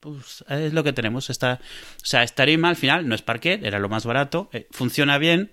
pues 0.00 0.44
es 0.48 0.72
lo 0.72 0.82
que 0.82 0.92
tenemos. 0.92 1.30
Esta, 1.30 1.60
o 1.62 2.04
sea, 2.04 2.22
esta 2.22 2.36
tarima 2.36 2.70
al 2.70 2.76
final 2.76 3.06
no 3.08 3.14
es 3.14 3.22
parquet, 3.22 3.62
era 3.64 3.78
lo 3.78 3.88
más 3.88 4.04
barato, 4.06 4.48
eh, 4.52 4.66
funciona 4.70 5.18
bien, 5.18 5.50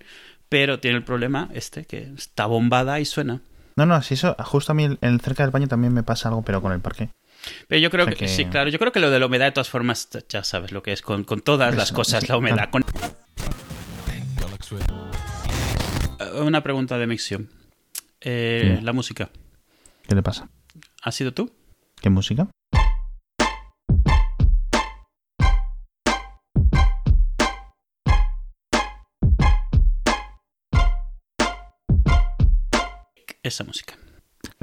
pero 0.48 0.80
tiene 0.80 0.96
el 0.96 1.04
problema 1.04 1.48
este, 1.52 1.84
que 1.84 2.10
está 2.16 2.46
bombada 2.46 2.98
y 3.00 3.04
suena. 3.04 3.40
No, 3.76 3.86
no, 3.86 4.02
si 4.02 4.14
eso, 4.14 4.34
justo 4.40 4.72
a 4.72 4.74
mí 4.74 4.88
en 5.00 5.20
cerca 5.20 5.44
del 5.44 5.52
baño 5.52 5.68
también 5.68 5.92
me 5.92 6.02
pasa 6.02 6.28
algo, 6.28 6.42
pero 6.42 6.60
con 6.60 6.72
el 6.72 6.80
parque. 6.80 7.10
Pero 7.68 7.80
yo 7.80 7.90
creo 7.90 8.06
que, 8.06 8.26
sí, 8.26 8.46
claro, 8.46 8.68
yo 8.70 8.78
creo 8.78 8.90
que 8.90 8.98
lo 8.98 9.10
de 9.10 9.20
la 9.20 9.26
humedad 9.26 9.46
de 9.46 9.52
todas 9.52 9.68
formas 9.68 10.08
ya 10.28 10.42
sabes 10.42 10.72
lo 10.72 10.82
que 10.82 10.92
es 10.92 11.02
con, 11.02 11.24
todas 11.24 11.76
las 11.76 11.92
cosas, 11.92 12.28
la 12.28 12.36
humedad. 12.36 12.68
Eh, 16.18 16.40
una 16.40 16.62
pregunta 16.62 16.98
de 16.98 17.06
Mixion. 17.06 17.48
Eh, 18.20 18.80
la 18.82 18.92
música. 18.92 19.30
¿Qué 20.08 20.14
le 20.14 20.22
pasa? 20.22 20.48
¿Has 21.02 21.14
sido 21.14 21.32
tú? 21.32 21.52
¿Qué 22.00 22.10
música? 22.10 22.48
Esa 33.48 33.64
música? 33.64 33.94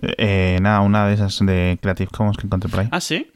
Eh, 0.02 0.58
nada, 0.62 0.82
una 0.82 1.08
de 1.08 1.16
esas 1.16 1.40
de 1.40 1.78
Creative 1.82 2.10
Commons 2.12 2.38
que 2.38 2.46
encontré 2.48 2.70
por 2.70 2.80
ahí. 2.82 2.88
¿Ah, 2.92 3.02
sí? 3.02 3.32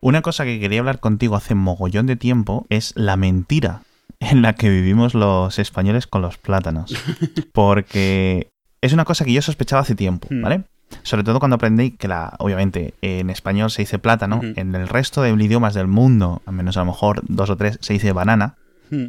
Una 0.00 0.22
cosa 0.22 0.44
que 0.44 0.60
quería 0.60 0.80
hablar 0.80 1.00
contigo 1.00 1.34
hace 1.34 1.54
mogollón 1.54 2.06
de 2.06 2.16
tiempo 2.16 2.66
es 2.68 2.92
la 2.96 3.16
mentira 3.16 3.82
en 4.20 4.42
la 4.42 4.54
que 4.54 4.70
vivimos 4.70 5.14
los 5.14 5.58
españoles 5.58 6.06
con 6.06 6.22
los 6.22 6.38
plátanos. 6.38 6.94
Porque 7.52 8.50
es 8.80 8.92
una 8.92 9.04
cosa 9.04 9.24
que 9.24 9.32
yo 9.32 9.42
sospechaba 9.42 9.82
hace 9.82 9.94
tiempo, 9.94 10.28
hmm. 10.30 10.42
¿vale? 10.42 10.62
Sobre 11.02 11.24
todo 11.24 11.38
cuando 11.38 11.56
aprendí 11.56 11.90
que 11.90 12.08
la, 12.08 12.34
obviamente, 12.38 12.94
en 13.02 13.28
español 13.28 13.70
se 13.70 13.82
dice 13.82 13.98
plátano, 13.98 14.40
en 14.42 14.74
el 14.74 14.88
resto 14.88 15.20
de 15.20 15.30
idiomas 15.30 15.74
del 15.74 15.86
mundo, 15.86 16.40
al 16.46 16.54
menos 16.54 16.78
a 16.78 16.80
lo 16.80 16.86
mejor 16.86 17.22
dos 17.28 17.50
o 17.50 17.56
tres, 17.56 17.78
se 17.82 17.92
dice 17.92 18.12
banana. 18.12 18.56
Hmm. 18.90 19.06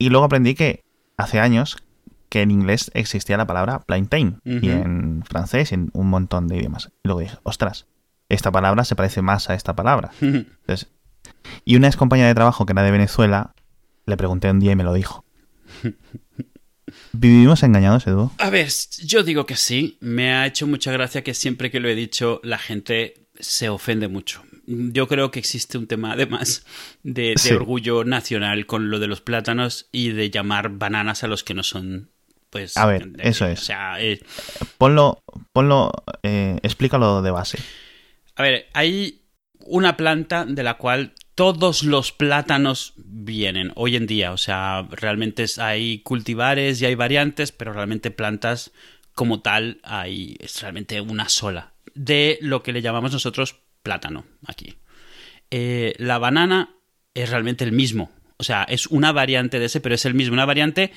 Y 0.00 0.08
luego 0.08 0.24
aprendí 0.24 0.54
que 0.54 0.82
hace 1.18 1.40
años 1.40 1.76
que 2.30 2.40
en 2.40 2.50
inglés 2.50 2.90
existía 2.94 3.36
la 3.36 3.46
palabra 3.46 3.80
plantain 3.80 4.40
y 4.44 4.70
en 4.70 5.22
francés 5.28 5.72
y 5.72 5.74
en 5.74 5.90
un 5.92 6.08
montón 6.08 6.48
de 6.48 6.56
idiomas. 6.56 6.90
Y 7.04 7.08
luego 7.08 7.20
dije, 7.20 7.36
ostras, 7.42 7.86
esta 8.30 8.50
palabra 8.50 8.84
se 8.84 8.96
parece 8.96 9.20
más 9.20 9.50
a 9.50 9.54
esta 9.54 9.76
palabra. 9.76 10.10
y 11.66 11.76
una 11.76 11.88
ex 11.88 11.96
compañera 11.98 12.28
de 12.28 12.34
trabajo 12.34 12.64
que 12.64 12.72
era 12.72 12.82
de 12.82 12.90
Venezuela, 12.90 13.52
le 14.06 14.16
pregunté 14.16 14.50
un 14.50 14.58
día 14.58 14.72
y 14.72 14.76
me 14.76 14.84
lo 14.84 14.94
dijo. 14.94 15.26
¿Vivimos 17.12 17.62
engañados, 17.62 18.06
Edu? 18.06 18.32
A 18.38 18.48
ver, 18.48 18.70
yo 19.04 19.22
digo 19.22 19.44
que 19.44 19.56
sí. 19.56 19.98
Me 20.00 20.32
ha 20.32 20.46
hecho 20.46 20.66
mucha 20.66 20.92
gracia 20.92 21.22
que 21.22 21.34
siempre 21.34 21.70
que 21.70 21.78
lo 21.78 21.90
he 21.90 21.94
dicho 21.94 22.40
la 22.42 22.56
gente 22.56 23.28
se 23.38 23.68
ofende 23.68 24.08
mucho 24.08 24.42
yo 24.66 25.08
creo 25.08 25.30
que 25.30 25.38
existe 25.38 25.78
un 25.78 25.86
tema 25.86 26.12
además 26.12 26.64
de, 27.02 27.34
orgullo 27.54 28.04
nacional 28.04 28.66
con 28.66 28.90
lo 28.90 28.98
de 28.98 29.06
los 29.06 29.20
plátanos 29.20 29.88
y 29.92 30.10
de 30.10 30.30
llamar 30.30 30.70
bananas 30.70 31.24
a 31.24 31.28
los 31.28 31.44
que 31.44 31.54
no 31.54 31.62
son 31.62 32.10
pues 32.50 32.76
a 32.76 32.86
ver 32.86 33.08
eso 33.18 33.46
es. 33.46 33.60
O 33.60 33.64
sea 33.64 34.00
eh, 34.00 34.20
ponlo 34.78 35.22
ponlo 35.52 35.92
eh, 36.22 36.58
explícalo 36.62 37.22
de 37.22 37.30
base. 37.30 37.58
a 38.36 38.42
ver 38.42 38.68
hay 38.72 39.22
una 39.66 39.96
planta 39.96 40.44
de 40.44 40.62
la 40.62 40.74
cual 40.74 41.14
todos 41.34 41.84
los 41.84 42.12
plátanos 42.12 42.94
vienen 42.96 43.72
hoy 43.76 43.96
en 43.96 44.06
día. 44.06 44.32
O 44.32 44.36
sea 44.36 44.86
realmente 44.90 45.44
hay 45.58 46.00
cultivares 46.00 46.82
y 46.82 46.86
hay 46.86 46.94
variantes 46.94 47.52
pero 47.52 47.72
realmente 47.72 48.10
plantas 48.10 48.72
como 49.14 49.40
tal 49.40 49.80
hay 49.82 50.36
es 50.40 50.60
realmente 50.60 51.00
una 51.00 51.28
sola. 51.28 51.72
De 51.94 52.38
lo 52.40 52.62
que 52.62 52.72
le 52.72 52.82
llamamos 52.82 53.12
nosotros 53.12 53.56
plátano 53.82 54.24
aquí. 54.46 54.76
Eh, 55.50 55.94
la 55.98 56.18
banana 56.18 56.76
es 57.14 57.30
realmente 57.30 57.64
el 57.64 57.72
mismo. 57.72 58.10
O 58.36 58.44
sea, 58.44 58.64
es 58.64 58.86
una 58.86 59.12
variante 59.12 59.58
de 59.58 59.66
ese, 59.66 59.80
pero 59.80 59.94
es 59.94 60.04
el 60.04 60.14
mismo. 60.14 60.34
Una 60.34 60.46
variante, 60.46 60.92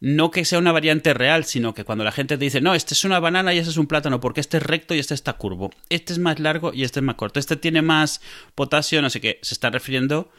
no 0.00 0.30
que 0.30 0.44
sea 0.44 0.58
una 0.58 0.72
variante 0.72 1.14
real, 1.14 1.44
sino 1.44 1.74
que 1.74 1.84
cuando 1.84 2.04
la 2.04 2.12
gente 2.12 2.36
te 2.36 2.44
dice, 2.44 2.60
no, 2.60 2.74
este 2.74 2.94
es 2.94 3.04
una 3.04 3.18
banana 3.18 3.54
y 3.54 3.58
este 3.58 3.70
es 3.70 3.76
un 3.76 3.86
plátano, 3.86 4.20
porque 4.20 4.40
este 4.40 4.58
es 4.58 4.62
recto 4.62 4.94
y 4.94 4.98
este 4.98 5.14
está 5.14 5.32
curvo. 5.32 5.70
Este 5.88 6.12
es 6.12 6.18
más 6.18 6.38
largo 6.38 6.72
y 6.72 6.84
este 6.84 7.00
es 7.00 7.04
más 7.04 7.16
corto. 7.16 7.40
Este 7.40 7.56
tiene 7.56 7.82
más 7.82 8.20
potasio, 8.54 9.02
no 9.02 9.10
sé 9.10 9.20
qué. 9.20 9.38
Se 9.42 9.54
está 9.54 9.70
refiriendo 9.70 10.30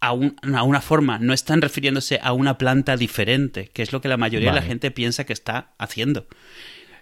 a, 0.00 0.08
a 0.08 0.62
una 0.62 0.80
forma, 0.80 1.18
no 1.18 1.32
están 1.32 1.62
refiriéndose 1.62 2.18
a 2.22 2.32
una 2.32 2.58
planta 2.58 2.96
diferente, 2.96 3.68
que 3.72 3.82
es 3.82 3.92
lo 3.92 4.00
que 4.00 4.08
la 4.08 4.16
mayoría 4.16 4.50
de 4.50 4.56
la 4.56 4.62
gente 4.62 4.90
piensa 4.90 5.24
que 5.24 5.32
está 5.32 5.74
haciendo. 5.78 6.26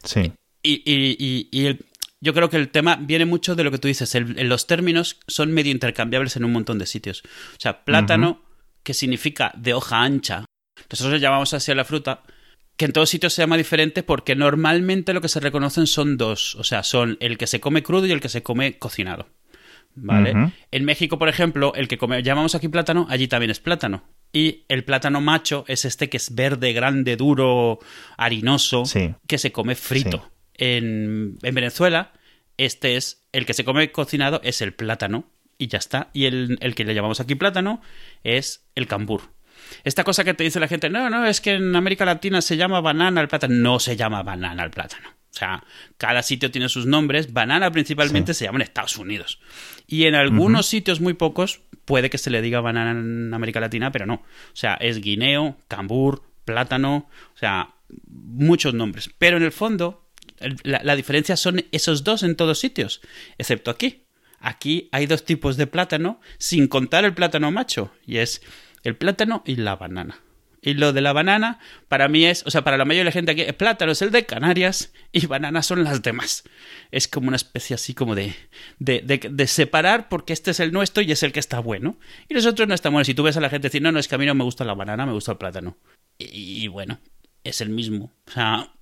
Sí. 0.04 0.32
Y, 0.62 0.82
y, 0.84 1.48
y, 1.50 1.66
el, 1.66 1.86
yo 2.20 2.34
creo 2.34 2.50
que 2.50 2.56
el 2.56 2.68
tema 2.68 2.96
viene 2.96 3.26
mucho 3.26 3.54
de 3.54 3.64
lo 3.64 3.70
que 3.70 3.78
tú 3.78 3.88
dices. 3.88 4.14
los 4.14 4.66
términos 4.66 5.20
son 5.26 5.52
medio 5.52 5.70
intercambiables 5.70 6.36
en 6.36 6.44
un 6.44 6.52
montón 6.52 6.78
de 6.78 6.86
sitios. 6.86 7.22
O 7.22 7.60
sea, 7.60 7.84
plátano, 7.84 8.42
que 8.82 8.94
significa 8.94 9.52
de 9.56 9.74
hoja 9.74 10.02
ancha. 10.02 10.44
Nosotros 10.90 11.14
le 11.14 11.20
llamamos 11.20 11.54
así 11.54 11.70
a 11.70 11.74
la 11.74 11.84
fruta, 11.84 12.22
que 12.76 12.86
en 12.86 12.92
todos 12.92 13.10
sitios 13.10 13.32
se 13.34 13.42
llama 13.42 13.56
diferente 13.56 14.02
porque 14.02 14.34
normalmente 14.34 15.12
lo 15.12 15.20
que 15.20 15.28
se 15.28 15.40
reconocen 15.40 15.86
son 15.86 16.16
dos. 16.16 16.56
O 16.56 16.64
sea, 16.64 16.82
son 16.82 17.16
el 17.20 17.38
que 17.38 17.46
se 17.46 17.60
come 17.60 17.82
crudo 17.82 18.06
y 18.06 18.12
el 18.12 18.20
que 18.20 18.28
se 18.28 18.42
come 18.42 18.78
cocinado. 18.78 19.28
¿Vale? 19.94 20.52
En 20.70 20.84
México, 20.84 21.18
por 21.18 21.28
ejemplo, 21.28 21.72
el 21.74 21.88
que 21.88 21.98
come, 21.98 22.22
llamamos 22.22 22.54
aquí 22.54 22.68
plátano, 22.68 23.06
allí 23.10 23.26
también 23.26 23.50
es 23.50 23.58
plátano. 23.58 24.04
Y 24.32 24.64
el 24.68 24.84
plátano 24.84 25.20
macho 25.20 25.64
es 25.66 25.84
este 25.84 26.08
que 26.08 26.18
es 26.18 26.34
verde, 26.34 26.72
grande, 26.72 27.16
duro, 27.16 27.80
harinoso, 28.16 28.84
que 29.26 29.38
se 29.38 29.50
come 29.50 29.74
frito 29.74 30.30
en, 30.58 31.38
Venezuela, 31.40 32.12
este 32.56 32.96
es 32.96 33.26
el 33.32 33.46
que 33.46 33.54
se 33.54 33.64
come 33.64 33.90
cocinado, 33.90 34.40
es 34.44 34.60
el 34.60 34.74
plátano. 34.74 35.30
Y 35.60 35.66
ya 35.66 35.78
está. 35.78 36.10
Y 36.12 36.26
el, 36.26 36.58
el 36.60 36.76
que 36.76 36.84
le 36.84 36.94
llamamos 36.94 37.18
aquí 37.20 37.34
plátano 37.34 37.82
es 38.22 38.68
el 38.76 38.86
cambur. 38.86 39.22
Esta 39.84 40.04
cosa 40.04 40.24
que 40.24 40.34
te 40.34 40.44
dice 40.44 40.60
la 40.60 40.68
gente, 40.68 40.88
no, 40.88 41.10
no, 41.10 41.26
es 41.26 41.40
que 41.40 41.54
en 41.54 41.74
América 41.74 42.04
Latina 42.04 42.40
se 42.40 42.56
llama 42.56 42.80
banana 42.80 43.20
al 43.20 43.28
plátano. 43.28 43.54
No 43.54 43.80
se 43.80 43.96
llama 43.96 44.22
banana 44.22 44.62
al 44.62 44.70
plátano. 44.70 45.08
O 45.30 45.36
sea, 45.38 45.62
cada 45.98 46.22
sitio 46.22 46.50
tiene 46.50 46.68
sus 46.68 46.86
nombres. 46.86 47.32
Banana 47.32 47.70
principalmente 47.70 48.34
se 48.34 48.44
llama 48.44 48.58
en 48.58 48.62
Estados 48.62 48.96
Unidos. 48.96 49.40
Y 49.86 50.04
en 50.04 50.14
algunos 50.14 50.66
sitios, 50.66 51.00
muy 51.00 51.14
pocos, 51.14 51.60
puede 51.84 52.10
que 52.10 52.18
se 52.18 52.30
le 52.30 52.42
diga 52.42 52.60
banana 52.60 52.92
en 52.92 53.32
América 53.32 53.60
Latina, 53.60 53.92
pero 53.92 54.06
no. 54.06 54.14
O 54.14 54.24
sea, 54.54 54.74
es 54.74 55.00
guineo, 55.00 55.56
cambur, 55.68 56.22
plátano, 56.44 57.08
o 57.34 57.38
sea, 57.38 57.74
muchos 58.08 58.74
nombres. 58.74 59.10
Pero 59.18 59.36
en 59.36 59.42
el 59.42 59.52
fondo, 59.52 60.07
la, 60.62 60.96
diferencia 60.96 61.36
son 61.36 61.64
esos 61.72 62.04
dos 62.04 62.22
en 62.22 62.36
todos 62.36 62.58
sitios, 62.58 63.00
excepto 63.38 63.70
aquí. 63.70 64.04
Aquí 64.40 64.88
hay 64.92 65.06
dos 65.06 65.24
tipos 65.24 65.56
de 65.56 65.66
plátano, 65.66 66.20
sin 66.38 66.68
contar 66.68 67.04
el 67.04 67.14
plátano 67.14 67.50
macho, 67.50 67.92
y 68.06 68.18
es 68.18 68.40
el 68.84 68.96
plátano 68.96 69.42
y 69.44 69.56
la 69.56 69.76
banana. 69.76 70.20
Y 70.60 70.74
lo 70.74 70.92
de 70.92 71.00
la 71.00 71.12
banana, 71.12 71.60
para 71.88 72.08
mí 72.08 72.24
es, 72.24 72.44
o 72.46 72.50
sea, 72.50 72.62
para 72.62 72.76
la 72.76 72.84
mayoría 72.84 73.02
de 73.02 73.06
la 73.06 73.12
gente 73.12 73.32
aquí, 73.32 73.42
el 73.42 73.54
plátano 73.54 73.92
es 73.92 74.02
el 74.02 74.10
de 74.10 74.26
Canarias 74.26 74.92
y 75.12 75.26
banana 75.26 75.62
son 75.62 75.84
las 75.84 76.02
demás. 76.02 76.44
Es 76.90 77.06
como 77.06 77.28
una 77.28 77.36
especie 77.36 77.74
así 77.74 77.94
como 77.94 78.14
de, 78.14 78.34
de, 78.78 79.00
de, 79.02 79.46
separar 79.46 80.08
porque 80.08 80.32
este 80.32 80.50
es 80.50 80.60
el 80.60 80.72
nuestro 80.72 81.02
y 81.02 81.12
es 81.12 81.22
el 81.22 81.32
que 81.32 81.40
está 81.40 81.60
bueno. 81.60 81.98
Y 82.28 82.34
los 82.34 82.44
otros 82.44 82.66
no 82.66 82.74
están 82.74 82.92
buenos. 82.92 83.06
Si 83.06 83.14
tú 83.14 83.22
ves 83.22 83.36
a 83.36 83.40
la 83.40 83.50
gente 83.50 83.68
decir, 83.68 83.82
no, 83.82 83.92
no, 83.92 84.00
es 84.00 84.08
que 84.08 84.16
a 84.16 84.18
mí 84.18 84.26
no 84.26 84.34
me 84.34 84.44
gusta 84.44 84.64
la 84.64 84.74
banana, 84.74 85.06
me 85.06 85.12
gusta 85.12 85.32
el 85.32 85.38
plátano. 85.38 85.78
y 86.18 86.66
bueno, 86.66 86.98
es 87.44 87.60
el 87.60 87.70
mismo. 87.70 88.12
O 88.26 88.30
sea, 88.30 88.72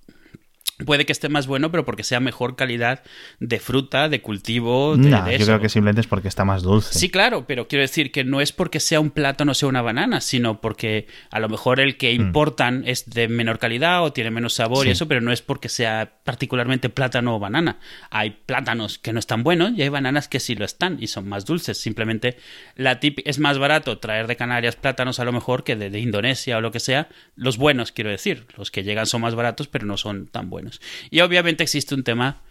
puede 0.85 1.05
que 1.05 1.11
esté 1.11 1.29
más 1.29 1.47
bueno, 1.47 1.71
pero 1.71 1.85
porque 1.85 2.03
sea 2.03 2.19
mejor 2.19 2.55
calidad 2.55 3.03
de 3.39 3.59
fruta, 3.59 4.09
de 4.09 4.21
cultivo. 4.21 4.95
De, 4.95 5.09
no, 5.09 5.31
yo 5.31 5.45
creo 5.45 5.59
que 5.59 5.69
simplemente 5.69 6.01
es 6.01 6.07
porque 6.07 6.27
está 6.27 6.45
más 6.45 6.61
dulce. 6.61 6.97
Sí, 6.97 7.09
claro, 7.09 7.45
pero 7.47 7.67
quiero 7.67 7.81
decir 7.81 8.11
que 8.11 8.23
no 8.23 8.41
es 8.41 8.51
porque 8.51 8.79
sea 8.79 8.99
un 8.99 9.09
plátano 9.09 9.53
o 9.53 9.55
sea 9.55 9.69
una 9.69 9.81
banana, 9.81 10.21
sino 10.21 10.61
porque 10.61 11.07
a 11.31 11.39
lo 11.39 11.49
mejor 11.49 11.79
el 11.79 11.97
que 11.97 12.11
mm. 12.11 12.21
importan 12.21 12.83
es 12.85 13.09
de 13.09 13.27
menor 13.27 13.59
calidad 13.59 14.03
o 14.03 14.13
tiene 14.13 14.29
menos 14.29 14.53
sabor 14.53 14.85
y 14.85 14.91
eso, 14.91 15.07
pero 15.07 15.21
no 15.21 15.31
es 15.31 15.41
porque 15.41 15.69
sea 15.69 16.13
particularmente 16.23 16.89
plátano 16.89 17.35
o 17.35 17.39
banana. 17.39 17.79
Hay 18.11 18.37
plátanos 18.45 18.99
que 18.99 19.13
no 19.13 19.19
están 19.19 19.43
buenos 19.43 19.71
y 19.75 19.81
hay 19.81 19.89
bananas 19.89 20.27
que 20.27 20.39
sí 20.39 20.55
lo 20.55 20.65
están 20.65 20.97
y 21.01 21.07
son 21.07 21.27
más 21.27 21.45
dulces. 21.45 21.79
Simplemente 21.79 22.37
la 22.75 22.99
tip 22.99 23.19
es 23.25 23.39
más 23.39 23.57
barato 23.57 23.97
traer 23.97 24.27
de 24.27 24.35
Canarias 24.35 24.75
plátanos 24.75 25.19
a 25.19 25.25
lo 25.25 25.31
mejor 25.31 25.63
que 25.63 25.75
de 25.75 25.99
Indonesia 25.99 26.57
o 26.57 26.61
lo 26.61 26.71
que 26.71 26.79
sea. 26.79 27.09
Los 27.35 27.57
buenos, 27.57 27.91
quiero 27.91 28.09
decir. 28.09 28.45
Los 28.55 28.71
que 28.71 28.83
llegan 28.83 29.07
son 29.07 29.21
más 29.21 29.35
baratos, 29.35 29.67
pero 29.67 29.85
no 29.85 29.97
son 29.97 30.27
tan 30.27 30.49
buenos. 30.49 30.66
Y 31.09 31.21
obviamente 31.21 31.63
existe 31.63 31.95
un 31.95 32.03
tema 32.03 32.41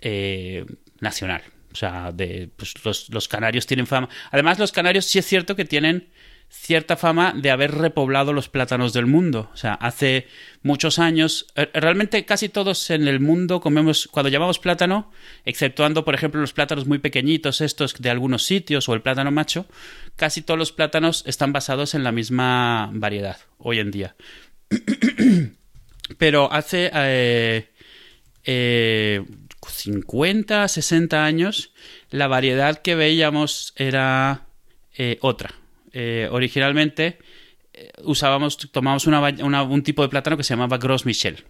eh, 0.00 0.64
nacional. 1.00 1.42
O 1.72 1.78
sea, 1.78 2.10
de, 2.10 2.48
pues, 2.56 2.74
los, 3.10 3.28
canarios 3.28 3.66
tienen 3.66 3.86
fama. 3.86 4.08
Además, 4.30 4.58
los 4.58 4.72
canarios 4.72 5.04
sí 5.04 5.18
es 5.18 5.26
cierto 5.26 5.56
que 5.56 5.66
tienen 5.66 6.08
cierta 6.48 6.96
fama 6.96 7.34
de 7.36 7.50
haber 7.50 7.72
repoblado 7.72 8.32
los 8.32 8.48
plátanos 8.48 8.92
del 8.94 9.04
mundo. 9.04 9.50
O 9.52 9.56
sea, 9.56 9.74
hace 9.74 10.26
muchos 10.62 10.98
años, 10.98 11.46
eh, 11.54 11.68
realmente 11.74 12.24
casi 12.24 12.48
todos 12.48 12.88
en 12.90 13.06
el 13.08 13.20
mundo 13.20 13.60
comemos, 13.60 14.08
cuando 14.10 14.30
llamamos 14.30 14.58
plátano, 14.58 15.12
exceptuando, 15.44 16.04
por 16.04 16.14
ejemplo, 16.14 16.40
los 16.40 16.54
plátanos 16.54 16.86
muy 16.86 16.98
pequeñitos, 16.98 17.60
estos 17.60 17.94
de 17.94 18.08
algunos 18.08 18.44
sitios, 18.44 18.88
o 18.88 18.94
el 18.94 19.02
plátano 19.02 19.30
macho, 19.30 19.66
casi 20.16 20.40
todos 20.40 20.58
los 20.58 20.72
plátanos 20.72 21.24
están 21.26 21.52
basados 21.52 21.94
en 21.94 22.04
la 22.04 22.12
misma 22.12 22.90
variedad 22.94 23.36
hoy 23.58 23.80
en 23.80 23.90
día. 23.90 24.16
Pero 26.18 26.52
hace... 26.52 26.90
Eh, 26.94 27.70
eh, 28.44 29.24
50, 29.68 30.68
60 30.68 31.24
años, 31.24 31.72
la 32.10 32.28
variedad 32.28 32.78
que 32.78 32.94
veíamos 32.94 33.72
era 33.76 34.46
eh, 34.96 35.18
otra. 35.20 35.54
Eh, 35.92 36.28
originalmente 36.30 37.18
eh, 37.72 37.90
usábamos, 38.04 38.58
tomábamos 38.70 39.06
un 39.06 39.82
tipo 39.82 40.02
de 40.02 40.08
plátano 40.08 40.36
que 40.36 40.44
se 40.44 40.54
llamaba 40.54 40.78
Gros 40.78 41.06
Michel. 41.06 41.44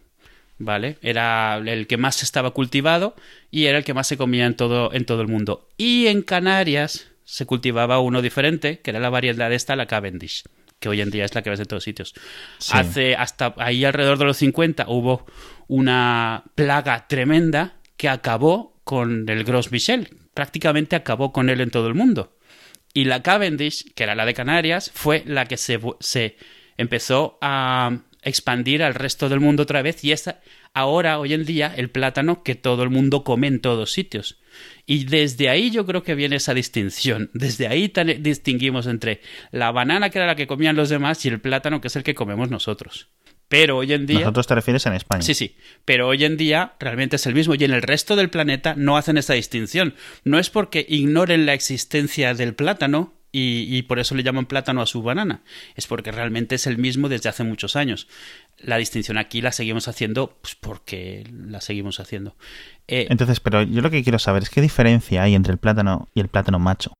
¿Vale? 0.58 0.96
Era 1.02 1.58
el 1.58 1.86
que 1.86 1.98
más 1.98 2.22
estaba 2.22 2.52
cultivado 2.52 3.14
y 3.50 3.66
era 3.66 3.76
el 3.76 3.84
que 3.84 3.92
más 3.92 4.06
se 4.06 4.16
comía 4.16 4.46
en 4.46 4.56
todo, 4.56 4.90
en 4.94 5.04
todo 5.04 5.20
el 5.20 5.28
mundo. 5.28 5.68
Y 5.76 6.06
en 6.06 6.22
Canarias 6.22 7.08
se 7.24 7.44
cultivaba 7.44 7.98
uno 7.98 8.22
diferente, 8.22 8.80
que 8.80 8.90
era 8.90 9.00
la 9.00 9.10
variedad 9.10 9.52
esta, 9.52 9.76
la 9.76 9.84
Cavendish, 9.84 10.44
que 10.78 10.88
hoy 10.88 11.00
en 11.00 11.10
día 11.10 11.24
es 11.24 11.34
la 11.34 11.42
que 11.42 11.50
ves 11.50 11.60
en 11.60 11.66
todos 11.66 11.84
sitios. 11.84 12.14
Sí. 12.58 12.72
Hace 12.74 13.16
hasta 13.16 13.54
ahí 13.58 13.84
alrededor 13.84 14.18
de 14.18 14.24
los 14.24 14.36
50 14.36 14.86
hubo 14.88 15.26
una 15.68 16.44
plaga 16.54 17.06
tremenda 17.08 17.76
que 17.96 18.08
acabó 18.08 18.80
con 18.84 19.28
el 19.28 19.44
Gros 19.44 19.72
Michel, 19.72 20.16
prácticamente 20.34 20.96
acabó 20.96 21.32
con 21.32 21.48
él 21.50 21.60
en 21.60 21.70
todo 21.70 21.88
el 21.88 21.94
mundo. 21.94 22.36
Y 22.94 23.04
la 23.04 23.22
Cavendish, 23.22 23.92
que 23.94 24.04
era 24.04 24.14
la 24.14 24.24
de 24.24 24.34
Canarias, 24.34 24.90
fue 24.94 25.22
la 25.26 25.46
que 25.46 25.56
se, 25.56 25.80
se 26.00 26.36
empezó 26.76 27.38
a 27.40 27.98
expandir 28.22 28.82
al 28.82 28.94
resto 28.94 29.28
del 29.28 29.40
mundo 29.40 29.64
otra 29.64 29.82
vez 29.82 30.02
y 30.04 30.12
es 30.12 30.30
ahora, 30.72 31.18
hoy 31.18 31.32
en 31.32 31.44
día, 31.44 31.72
el 31.74 31.90
plátano 31.90 32.42
que 32.42 32.54
todo 32.54 32.82
el 32.82 32.90
mundo 32.90 33.24
come 33.24 33.46
en 33.46 33.60
todos 33.60 33.92
sitios. 33.92 34.38
Y 34.86 35.04
desde 35.04 35.48
ahí 35.48 35.70
yo 35.70 35.84
creo 35.86 36.02
que 36.02 36.14
viene 36.14 36.36
esa 36.36 36.54
distinción. 36.54 37.30
Desde 37.34 37.66
ahí 37.66 37.92
distinguimos 38.20 38.86
entre 38.86 39.20
la 39.50 39.72
banana, 39.72 40.10
que 40.10 40.18
era 40.18 40.26
la 40.26 40.36
que 40.36 40.46
comían 40.46 40.76
los 40.76 40.88
demás, 40.88 41.24
y 41.24 41.28
el 41.28 41.40
plátano, 41.40 41.80
que 41.80 41.88
es 41.88 41.96
el 41.96 42.02
que 42.02 42.14
comemos 42.14 42.50
nosotros. 42.50 43.08
Pero 43.48 43.76
hoy 43.76 43.92
en 43.92 44.06
día. 44.06 44.20
Nosotros 44.20 44.46
te 44.46 44.54
refieres 44.54 44.86
en 44.86 44.94
España. 44.94 45.22
Sí, 45.22 45.34
sí. 45.34 45.56
Pero 45.84 46.08
hoy 46.08 46.24
en 46.24 46.36
día 46.36 46.74
realmente 46.80 47.16
es 47.16 47.26
el 47.26 47.34
mismo. 47.34 47.54
Y 47.54 47.64
en 47.64 47.70
el 47.70 47.82
resto 47.82 48.16
del 48.16 48.30
planeta 48.30 48.74
no 48.76 48.96
hacen 48.96 49.18
esa 49.18 49.34
distinción. 49.34 49.94
No 50.24 50.38
es 50.38 50.50
porque 50.50 50.84
ignoren 50.88 51.46
la 51.46 51.54
existencia 51.54 52.34
del 52.34 52.54
plátano 52.54 53.15
y, 53.38 53.76
y, 53.76 53.82
por 53.82 53.98
eso 53.98 54.14
le 54.14 54.22
llaman 54.22 54.46
plátano 54.46 54.80
a 54.80 54.86
su 54.86 55.02
banana. 55.02 55.42
Es 55.74 55.86
porque 55.86 56.10
realmente 56.10 56.54
es 56.54 56.66
el 56.66 56.78
mismo 56.78 57.08
desde 57.08 57.28
hace 57.28 57.44
muchos 57.44 57.76
años. 57.76 58.08
La 58.58 58.78
distinción 58.78 59.18
aquí 59.18 59.42
la 59.42 59.52
seguimos 59.52 59.88
haciendo 59.88 60.38
pues 60.40 60.54
porque 60.54 61.24
la 61.30 61.60
seguimos 61.60 62.00
haciendo. 62.00 62.34
Eh, 62.88 63.06
Entonces, 63.10 63.40
pero 63.40 63.62
yo 63.62 63.82
lo 63.82 63.90
que 63.90 64.02
quiero 64.02 64.18
saber 64.18 64.42
es 64.42 64.50
qué 64.50 64.60
diferencia 64.60 65.22
hay 65.22 65.34
entre 65.34 65.52
el 65.52 65.58
plátano 65.58 66.08
y 66.14 66.20
el 66.20 66.28
plátano 66.28 66.58
macho. 66.58 66.92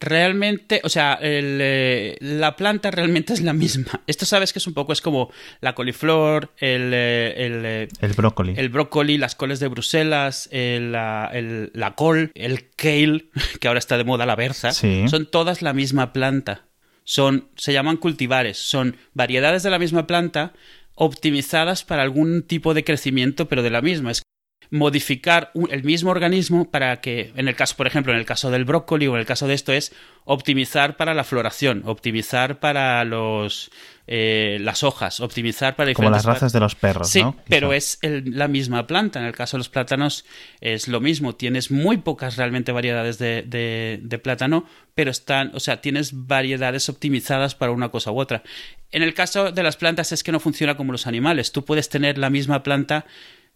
Realmente, 0.00 0.80
o 0.84 0.88
sea, 0.88 1.14
el, 1.14 1.58
eh, 1.60 2.16
la 2.20 2.56
planta 2.56 2.90
realmente 2.90 3.32
es 3.32 3.42
la 3.42 3.52
misma. 3.52 4.02
Esto 4.06 4.26
sabes 4.26 4.52
que 4.52 4.58
es 4.58 4.66
un 4.66 4.74
poco, 4.74 4.92
es 4.92 5.00
como 5.00 5.30
la 5.60 5.74
coliflor, 5.74 6.50
el, 6.58 6.90
eh, 6.94 7.34
el, 7.36 7.88
el 8.00 8.12
brócoli. 8.14 8.54
El 8.56 8.68
brócoli, 8.68 9.18
las 9.18 9.34
coles 9.34 9.60
de 9.60 9.68
Bruselas, 9.68 10.48
el, 10.52 10.92
la, 10.92 11.30
el, 11.32 11.70
la 11.74 11.94
col, 11.94 12.32
el 12.34 12.70
kale, 12.76 13.26
que 13.60 13.68
ahora 13.68 13.78
está 13.78 13.96
de 13.96 14.04
moda 14.04 14.26
la 14.26 14.36
berza. 14.36 14.72
Sí. 14.72 15.04
Son 15.08 15.26
todas 15.26 15.62
la 15.62 15.72
misma 15.72 16.12
planta. 16.12 16.66
Son, 17.04 17.48
se 17.56 17.72
llaman 17.72 17.98
cultivares, 17.98 18.56
son 18.56 18.96
variedades 19.12 19.62
de 19.62 19.70
la 19.70 19.78
misma 19.78 20.06
planta 20.06 20.54
optimizadas 20.94 21.84
para 21.84 22.02
algún 22.02 22.42
tipo 22.42 22.72
de 22.72 22.84
crecimiento, 22.84 23.48
pero 23.48 23.62
de 23.62 23.70
la 23.70 23.82
misma. 23.82 24.10
Es 24.10 24.22
modificar 24.70 25.50
el 25.70 25.84
mismo 25.84 26.10
organismo 26.10 26.70
para 26.70 27.00
que, 27.00 27.32
en 27.36 27.48
el 27.48 27.56
caso, 27.56 27.76
por 27.76 27.86
ejemplo, 27.86 28.12
en 28.12 28.18
el 28.18 28.26
caso 28.26 28.50
del 28.50 28.64
brócoli 28.64 29.06
o 29.06 29.14
en 29.14 29.20
el 29.20 29.26
caso 29.26 29.46
de 29.46 29.54
esto 29.54 29.72
es 29.72 29.92
optimizar 30.24 30.96
para 30.96 31.14
la 31.14 31.24
floración, 31.24 31.82
optimizar 31.84 32.58
para 32.58 33.04
los 33.04 33.70
eh, 34.06 34.58
las 34.60 34.82
hojas, 34.82 35.20
optimizar 35.20 35.76
para 35.76 35.94
como 35.94 36.10
las 36.10 36.26
razas 36.26 36.52
de 36.52 36.60
los 36.60 36.74
perros, 36.74 37.08
sí, 37.08 37.22
¿no? 37.22 37.36
pero 37.48 37.72
es 37.72 37.98
el, 38.02 38.36
la 38.36 38.48
misma 38.48 38.86
planta. 38.86 39.18
En 39.18 39.26
el 39.26 39.32
caso 39.32 39.56
de 39.56 39.60
los 39.60 39.70
plátanos 39.70 40.26
es 40.60 40.88
lo 40.88 41.00
mismo. 41.00 41.34
Tienes 41.34 41.70
muy 41.70 41.98
pocas 41.98 42.36
realmente 42.36 42.70
variedades 42.72 43.18
de, 43.18 43.42
de, 43.42 44.00
de 44.02 44.18
plátano, 44.18 44.66
pero 44.94 45.10
están, 45.10 45.52
o 45.54 45.60
sea, 45.60 45.80
tienes 45.80 46.26
variedades 46.26 46.88
optimizadas 46.88 47.54
para 47.54 47.72
una 47.72 47.90
cosa 47.90 48.10
u 48.10 48.20
otra. 48.20 48.42
En 48.90 49.02
el 49.02 49.14
caso 49.14 49.52
de 49.52 49.62
las 49.62 49.76
plantas 49.76 50.12
es 50.12 50.22
que 50.22 50.32
no 50.32 50.38
funciona 50.38 50.76
como 50.76 50.92
los 50.92 51.06
animales. 51.06 51.50
Tú 51.50 51.64
puedes 51.64 51.88
tener 51.88 52.18
la 52.18 52.30
misma 52.30 52.62
planta 52.62 53.06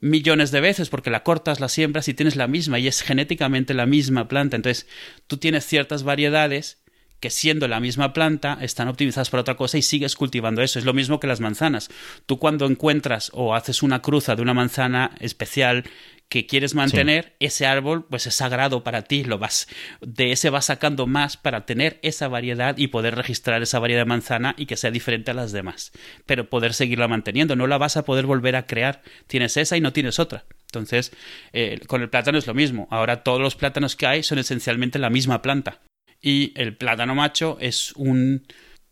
millones 0.00 0.50
de 0.50 0.60
veces 0.60 0.88
porque 0.88 1.10
la 1.10 1.22
cortas, 1.22 1.60
la 1.60 1.68
siembras 1.68 2.08
y 2.08 2.14
tienes 2.14 2.36
la 2.36 2.46
misma 2.46 2.78
y 2.78 2.88
es 2.88 3.02
genéticamente 3.02 3.74
la 3.74 3.86
misma 3.86 4.28
planta. 4.28 4.56
Entonces, 4.56 4.86
tú 5.26 5.36
tienes 5.36 5.66
ciertas 5.66 6.02
variedades 6.02 6.78
que 7.20 7.30
siendo 7.30 7.68
la 7.68 7.80
misma 7.80 8.12
planta 8.12 8.58
están 8.60 8.88
optimizadas 8.88 9.30
para 9.30 9.40
otra 9.40 9.56
cosa 9.56 9.78
y 9.78 9.82
sigues 9.82 10.16
cultivando 10.16 10.62
eso. 10.62 10.78
Es 10.78 10.84
lo 10.84 10.94
mismo 10.94 11.20
que 11.20 11.26
las 11.26 11.40
manzanas. 11.40 11.90
Tú 12.26 12.38
cuando 12.38 12.66
encuentras 12.66 13.30
o 13.34 13.54
haces 13.54 13.82
una 13.82 14.02
cruza 14.02 14.36
de 14.36 14.42
una 14.42 14.54
manzana 14.54 15.12
especial 15.20 15.84
que 16.28 16.46
quieres 16.46 16.74
mantener, 16.74 17.24
sí. 17.24 17.46
ese 17.46 17.66
árbol 17.66 18.04
pues 18.08 18.26
es 18.26 18.34
sagrado 18.34 18.84
para 18.84 19.02
ti, 19.02 19.24
lo 19.24 19.38
vas 19.38 19.66
de 20.00 20.32
ese 20.32 20.50
vas 20.50 20.66
sacando 20.66 21.06
más 21.06 21.36
para 21.36 21.64
tener 21.64 21.98
esa 22.02 22.28
variedad 22.28 22.76
y 22.76 22.88
poder 22.88 23.14
registrar 23.14 23.62
esa 23.62 23.78
variedad 23.78 24.02
de 24.02 24.06
manzana 24.06 24.54
y 24.58 24.66
que 24.66 24.76
sea 24.76 24.90
diferente 24.90 25.30
a 25.30 25.34
las 25.34 25.52
demás, 25.52 25.92
pero 26.26 26.50
poder 26.50 26.74
seguirla 26.74 27.08
manteniendo, 27.08 27.56
no 27.56 27.66
la 27.66 27.78
vas 27.78 27.96
a 27.96 28.04
poder 28.04 28.26
volver 28.26 28.56
a 28.56 28.66
crear, 28.66 29.02
tienes 29.26 29.56
esa 29.56 29.76
y 29.76 29.80
no 29.80 29.94
tienes 29.94 30.18
otra. 30.18 30.44
Entonces, 30.66 31.12
eh, 31.54 31.80
con 31.86 32.02
el 32.02 32.10
plátano 32.10 32.36
es 32.36 32.46
lo 32.46 32.52
mismo. 32.52 32.88
Ahora 32.90 33.22
todos 33.22 33.40
los 33.40 33.56
plátanos 33.56 33.96
que 33.96 34.06
hay 34.06 34.22
son 34.22 34.38
esencialmente 34.38 34.98
la 34.98 35.08
misma 35.08 35.40
planta. 35.40 35.80
Y 36.20 36.52
el 36.60 36.76
plátano 36.76 37.14
macho 37.14 37.56
es 37.60 37.92
un 37.92 38.46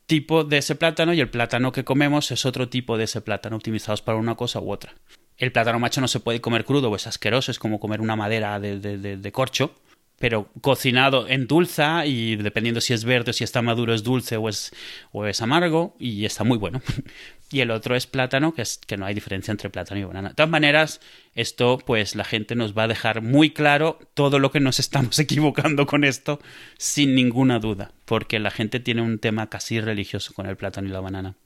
tipo 0.06 0.44
de 0.44 0.58
ese 0.58 0.76
plátano 0.76 1.12
y 1.12 1.20
el 1.20 1.30
plátano 1.30 1.72
que 1.72 1.84
comemos 1.84 2.30
es 2.30 2.46
otro 2.46 2.68
tipo 2.68 2.96
de 2.96 3.04
ese 3.04 3.20
plátano, 3.20 3.56
optimizados 3.56 4.02
para 4.02 4.18
una 4.18 4.36
cosa 4.36 4.60
u 4.60 4.70
otra. 4.70 4.94
El 5.36 5.52
plátano 5.52 5.78
macho 5.78 6.00
no 6.00 6.08
se 6.08 6.20
puede 6.20 6.40
comer 6.40 6.64
crudo, 6.64 6.90
o 6.90 6.96
es 6.96 7.06
asqueroso, 7.06 7.50
es 7.50 7.58
como 7.58 7.80
comer 7.80 8.00
una 8.00 8.16
madera 8.16 8.58
de, 8.60 8.78
de, 8.78 8.96
de, 8.96 9.16
de 9.16 9.32
corcho, 9.32 9.74
pero 10.18 10.48
cocinado 10.60 11.28
en 11.28 11.46
dulza 11.46 12.06
y 12.06 12.36
dependiendo 12.36 12.80
si 12.80 12.94
es 12.94 13.04
verde 13.04 13.30
o 13.30 13.34
si 13.34 13.44
está 13.44 13.60
maduro 13.60 13.92
es 13.92 14.02
dulce 14.02 14.36
o 14.36 14.48
es, 14.48 14.72
o 15.12 15.26
es 15.26 15.42
amargo 15.42 15.94
y 15.98 16.24
está 16.24 16.44
muy 16.44 16.56
bueno. 16.56 16.80
y 17.50 17.60
el 17.60 17.70
otro 17.70 17.94
es 17.94 18.06
plátano, 18.06 18.54
que, 18.54 18.62
es, 18.62 18.78
que 18.86 18.96
no 18.96 19.06
hay 19.06 19.14
diferencia 19.14 19.52
entre 19.52 19.70
plátano 19.70 20.00
y 20.00 20.04
banana. 20.04 20.30
De 20.30 20.34
todas 20.34 20.50
maneras, 20.50 21.00
esto 21.34 21.78
pues 21.78 22.16
la 22.16 22.24
gente 22.24 22.54
nos 22.54 22.76
va 22.76 22.84
a 22.84 22.88
dejar 22.88 23.22
muy 23.22 23.50
claro 23.50 23.98
todo 24.14 24.38
lo 24.38 24.50
que 24.50 24.60
nos 24.60 24.80
estamos 24.80 25.18
equivocando 25.20 25.86
con 25.86 26.04
esto 26.04 26.40
sin 26.76 27.14
ninguna 27.14 27.58
duda, 27.58 27.92
porque 28.04 28.38
la 28.38 28.50
gente 28.50 28.80
tiene 28.80 29.02
un 29.02 29.18
tema 29.18 29.48
casi 29.48 29.80
religioso 29.80 30.32
con 30.34 30.46
el 30.46 30.56
plátano 30.56 30.88
y 30.88 30.92
la 30.92 31.00
banana. 31.00 31.36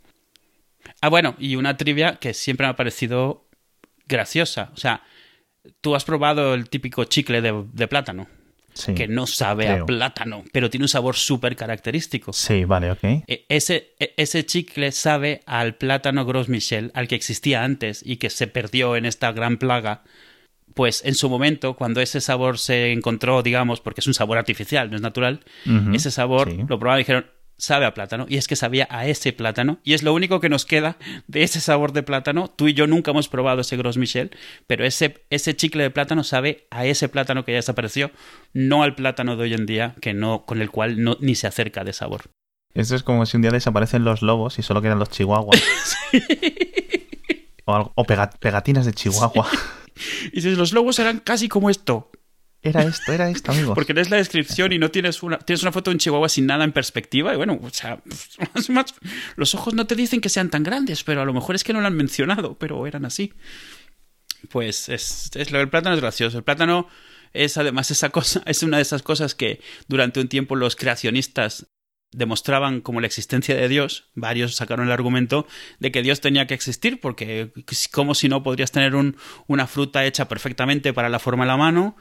Ah, 1.01 1.09
bueno, 1.09 1.35
y 1.39 1.57
una 1.57 1.77
trivia 1.77 2.17
que 2.17 2.33
siempre 2.33 2.67
me 2.67 2.71
ha 2.71 2.77
parecido 2.77 3.47
graciosa. 4.07 4.71
O 4.75 4.77
sea, 4.77 5.03
tú 5.81 5.95
has 5.95 6.05
probado 6.05 6.55
el 6.55 6.69
típico 6.71 7.05
chicle 7.05 7.43
de, 7.43 7.65
de 7.73 7.89
plátano. 7.89 8.29
Sí, 8.73 8.95
que 8.95 9.09
no 9.09 9.27
sabe 9.27 9.67
creo. 9.67 9.83
a 9.83 9.87
plátano, 9.87 10.45
pero 10.53 10.71
tiene 10.71 10.85
un 10.85 10.89
sabor 10.89 11.17
súper 11.17 11.57
característico. 11.57 12.33
Sí, 12.33 12.65
vale, 12.65 12.91
ok. 12.93 13.03
E- 13.27 13.45
Ese, 13.49 13.95
e- 13.99 14.15
ese 14.17 14.47
chicle 14.47 14.93
sabe 14.93 15.43
al 15.47 15.75
plátano 15.75 16.25
Gros 16.25 16.49
Michel, 16.49 16.91
al 16.95 17.09
que 17.09 17.17
existía 17.17 17.65
antes 17.65 18.03
y 18.05 18.17
que 18.17 18.31
se 18.31 18.47
perdió 18.47 18.97
en 18.97 19.07
esta 19.07 19.33
gran 19.33 19.59
plaga. 19.59 20.03
Pues 20.75 21.05
en 21.05 21.17
su 21.17 21.29
momento, 21.29 21.75
cuando 21.75 22.01
ese 22.01 22.21
sabor 22.21 22.57
se 22.59 22.93
encontró, 22.93 23.43
digamos, 23.43 23.81
porque 23.81 24.01
es 24.01 24.07
un 24.07 24.15
sabor 24.15 24.39
artificial, 24.39 24.89
no 24.89 24.97
es 24.97 25.03
natural, 25.03 25.41
ese 25.93 26.13
sabor 26.13 26.49
sí. 26.49 26.59
lo 26.69 26.79
probaron 26.79 27.01
y 27.01 27.03
dijeron, 27.03 27.27
sabe 27.61 27.87
a 27.87 27.95
plátano, 27.95 28.27
y 28.29 28.37
es 28.39 28.49
que 28.49 28.57
sabía 28.57 28.89
a 28.91 29.07
ese 29.07 29.33
plátano, 29.33 29.79
y 29.85 29.93
es 29.95 30.03
lo 30.03 30.13
único 30.15 30.41
que 30.41 30.49
nos 30.49 30.65
queda 30.65 30.97
de 31.29 31.43
ese 31.45 31.61
sabor 31.61 31.93
de 31.93 32.03
plátano. 32.03 32.49
Tú 32.49 32.67
y 32.69 32.75
yo 32.75 32.87
nunca 32.87 33.13
hemos 33.13 33.29
probado 33.29 33.61
ese 33.61 33.77
Gros 33.77 33.97
Michel, 33.99 34.31
pero 34.67 34.85
ese, 34.85 35.25
ese 35.31 35.55
chicle 35.55 35.83
de 35.85 35.91
plátano 35.91 36.25
sabe 36.25 36.67
a 36.71 36.85
ese 36.87 37.09
plátano 37.09 37.45
que 37.45 37.53
ya 37.53 37.57
desapareció, 37.57 38.11
no 38.53 38.83
al 38.83 38.95
plátano 38.95 39.37
de 39.37 39.43
hoy 39.45 39.55
en 39.55 39.67
día, 39.67 39.95
que 40.01 40.15
no, 40.15 40.45
con 40.45 40.61
el 40.63 40.71
cual 40.71 41.03
no, 41.05 41.17
ni 41.21 41.35
se 41.35 41.47
acerca 41.47 41.85
de 41.85 41.93
sabor. 41.93 42.23
Esto 42.73 42.95
es 42.97 43.03
como 43.03 43.27
si 43.27 43.37
un 43.37 43.43
día 43.43 43.51
desaparecen 43.51 44.05
los 44.05 44.23
lobos 44.23 44.59
y 44.59 44.63
solo 44.63 44.81
quedan 44.83 44.99
los 44.99 45.11
chihuahuas. 45.11 45.61
O, 47.67 47.75
algo- 47.75 47.93
o 47.95 48.05
pega- 48.05 48.31
pegatinas 48.41 48.87
de 48.87 48.93
chihuahua. 48.93 49.47
Y 50.33 50.37
dices, 50.37 50.57
los 50.59 50.73
lobos 50.73 50.99
eran 50.99 51.21
casi 51.21 51.49
como 51.49 51.71
esto, 51.71 52.11
Era 52.63 52.83
esto, 52.83 53.13
era 53.13 53.31
esto, 53.31 53.53
amigo. 53.53 53.75
porque 53.75 53.95
lees 53.95 54.11
la 54.11 54.19
descripción 54.19 54.73
y 54.73 54.79
no 54.79 54.91
tienes 54.91 55.23
una, 55.23 55.39
tienes 55.39 55.63
una 55.63 55.73
foto 55.73 55.91
de 55.91 55.95
un 55.95 55.99
chihuahua 55.99 56.29
sin 56.29 56.47
nada 56.47 56.65
en 56.65 56.73
perspectiva, 56.73 57.33
y 57.33 57.37
bueno, 57.37 57.59
o 57.63 57.71
sea, 57.71 58.03
los 59.37 59.55
ojos 59.55 59.75
no 59.75 59.87
te 59.87 59.95
dicen 59.95 60.21
que 60.21 60.29
sean 60.29 60.51
tan 60.51 60.63
grandes, 60.63 61.03
pero 61.03 61.23
a 61.23 61.25
lo 61.25 61.33
mejor 61.33 61.55
es 61.55 61.65
que 61.65 61.73
no 61.73 61.81
lo 61.81 61.87
han 61.87 61.97
mencionado, 61.97 62.59
pero 62.59 62.87
eran 62.87 63.07
así. 63.07 63.33
Pues 64.51 64.89
es, 64.89 65.31
es 65.35 65.51
lo 65.51 65.59
del 65.59 65.69
plátano 65.69 65.95
es 65.95 66.01
gracioso. 66.01 66.39
El 66.39 66.45
plátano 66.45 66.89
es 67.33 67.57
además 67.57 67.91
esa 67.91 68.11
cosa, 68.11 68.43
es 68.47 68.63
una 68.63 68.77
de 68.77 68.83
esas 68.83 69.03
cosas 69.03 69.35
que 69.35 69.61
durante 69.89 70.21
un 70.21 70.29
tiempo 70.29 70.57
los 70.57 70.77
creacionistas 70.77 71.67
demostraban 72.13 72.81
como 72.81 73.01
la 73.01 73.07
existencia 73.07 73.55
de 73.55 73.69
Dios, 73.69 74.09
varios 74.15 74.57
sacaron 74.57 74.87
el 74.87 74.93
argumento 74.93 75.47
de 75.79 75.93
que 75.93 76.03
Dios 76.03 76.21
tenía 76.21 76.47
que 76.47 76.55
existir, 76.55 77.01
porque 77.01 77.53
como 77.93 78.15
si 78.15 78.29
no 78.29 78.43
podrías 78.43 78.73
tener 78.73 78.95
un, 78.95 79.17
una 79.47 79.67
fruta 79.67 80.05
hecha 80.05 80.27
perfectamente 80.29 80.93
para 80.93 81.09
la 81.09 81.21
forma 81.21 81.45
de 81.45 81.49
la 81.49 81.57
mano, 81.57 81.97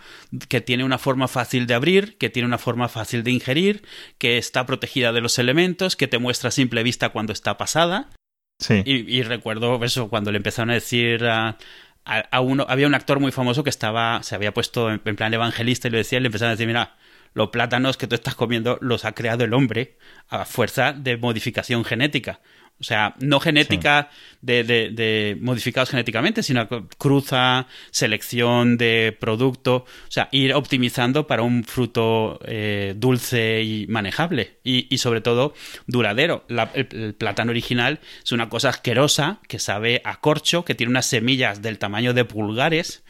que 0.47 0.61
tiene 0.61 0.83
una 0.83 0.97
forma 0.97 1.27
fácil 1.27 1.67
de 1.67 1.75
abrir, 1.75 2.17
que 2.17 2.29
tiene 2.29 2.47
una 2.47 2.57
forma 2.57 2.89
fácil 2.89 3.23
de 3.23 3.31
ingerir, 3.31 3.83
que 4.17 4.37
está 4.37 4.65
protegida 4.65 5.11
de 5.11 5.21
los 5.21 5.37
elementos, 5.37 5.95
que 5.95 6.07
te 6.07 6.17
muestra 6.17 6.49
a 6.49 6.51
simple 6.51 6.81
vista 6.83 7.09
cuando 7.09 7.33
está 7.33 7.57
pasada. 7.57 8.09
Sí. 8.57 8.81
Y, 8.85 9.17
y 9.17 9.21
recuerdo 9.23 9.83
eso, 9.83 10.09
cuando 10.09 10.31
le 10.31 10.37
empezaron 10.37 10.71
a 10.71 10.73
decir 10.73 11.25
a, 11.25 11.57
a, 12.05 12.41
uno, 12.41 12.65
había 12.67 12.87
un 12.87 12.95
actor 12.95 13.19
muy 13.19 13.31
famoso 13.31 13.63
que 13.63 13.69
estaba, 13.69 14.23
se 14.23 14.35
había 14.35 14.53
puesto 14.53 14.89
en, 14.89 14.99
plan 14.99 15.33
evangelista 15.33 15.87
y 15.87 15.91
lo 15.91 15.97
decía 15.97 16.19
le 16.19 16.27
empezaron 16.27 16.49
a 16.49 16.55
decir, 16.55 16.67
mira, 16.67 16.95
los 17.33 17.49
plátanos 17.49 17.97
que 17.97 18.07
tú 18.07 18.15
estás 18.15 18.35
comiendo 18.35 18.77
los 18.81 19.05
ha 19.05 19.13
creado 19.13 19.43
el 19.43 19.53
hombre 19.53 19.97
a 20.29 20.45
fuerza 20.45 20.93
de 20.93 21.17
modificación 21.17 21.83
genética. 21.85 22.39
O 22.79 22.83
sea, 22.85 23.13
no 23.19 23.41
genética 23.41 24.09
de, 24.41 24.63
de, 24.63 25.37
modificados 25.41 25.89
genéticamente, 25.89 26.43
sino 26.43 26.65
cruza, 26.97 27.67
selección 27.91 28.77
de 28.77 29.17
producto, 29.19 29.75
o 29.75 30.11
sea, 30.11 30.29
ir 30.31 30.53
optimizando 30.53 31.27
para 31.27 31.41
un 31.41 31.65
fruto 31.65 32.39
eh, 32.45 32.93
dulce 32.95 33.63
y 33.63 33.85
manejable 33.87 34.59
y, 34.63 34.97
sobre 34.97 35.19
todo 35.19 35.53
duradero. 35.87 36.45
el, 36.73 37.15
plátano 37.15 37.51
original 37.51 37.99
es 38.23 38.31
una 38.31 38.47
cosa 38.47 38.69
asquerosa 38.69 39.41
que 39.49 39.59
sabe 39.59 40.01
a 40.05 40.21
corcho, 40.21 40.63
que 40.63 40.73
tiene 40.73 40.91
unas 40.91 41.05
semillas 41.05 41.61
del 41.61 41.79
tamaño 41.79 42.13
de 42.13 42.23
pulgares, 42.23 43.03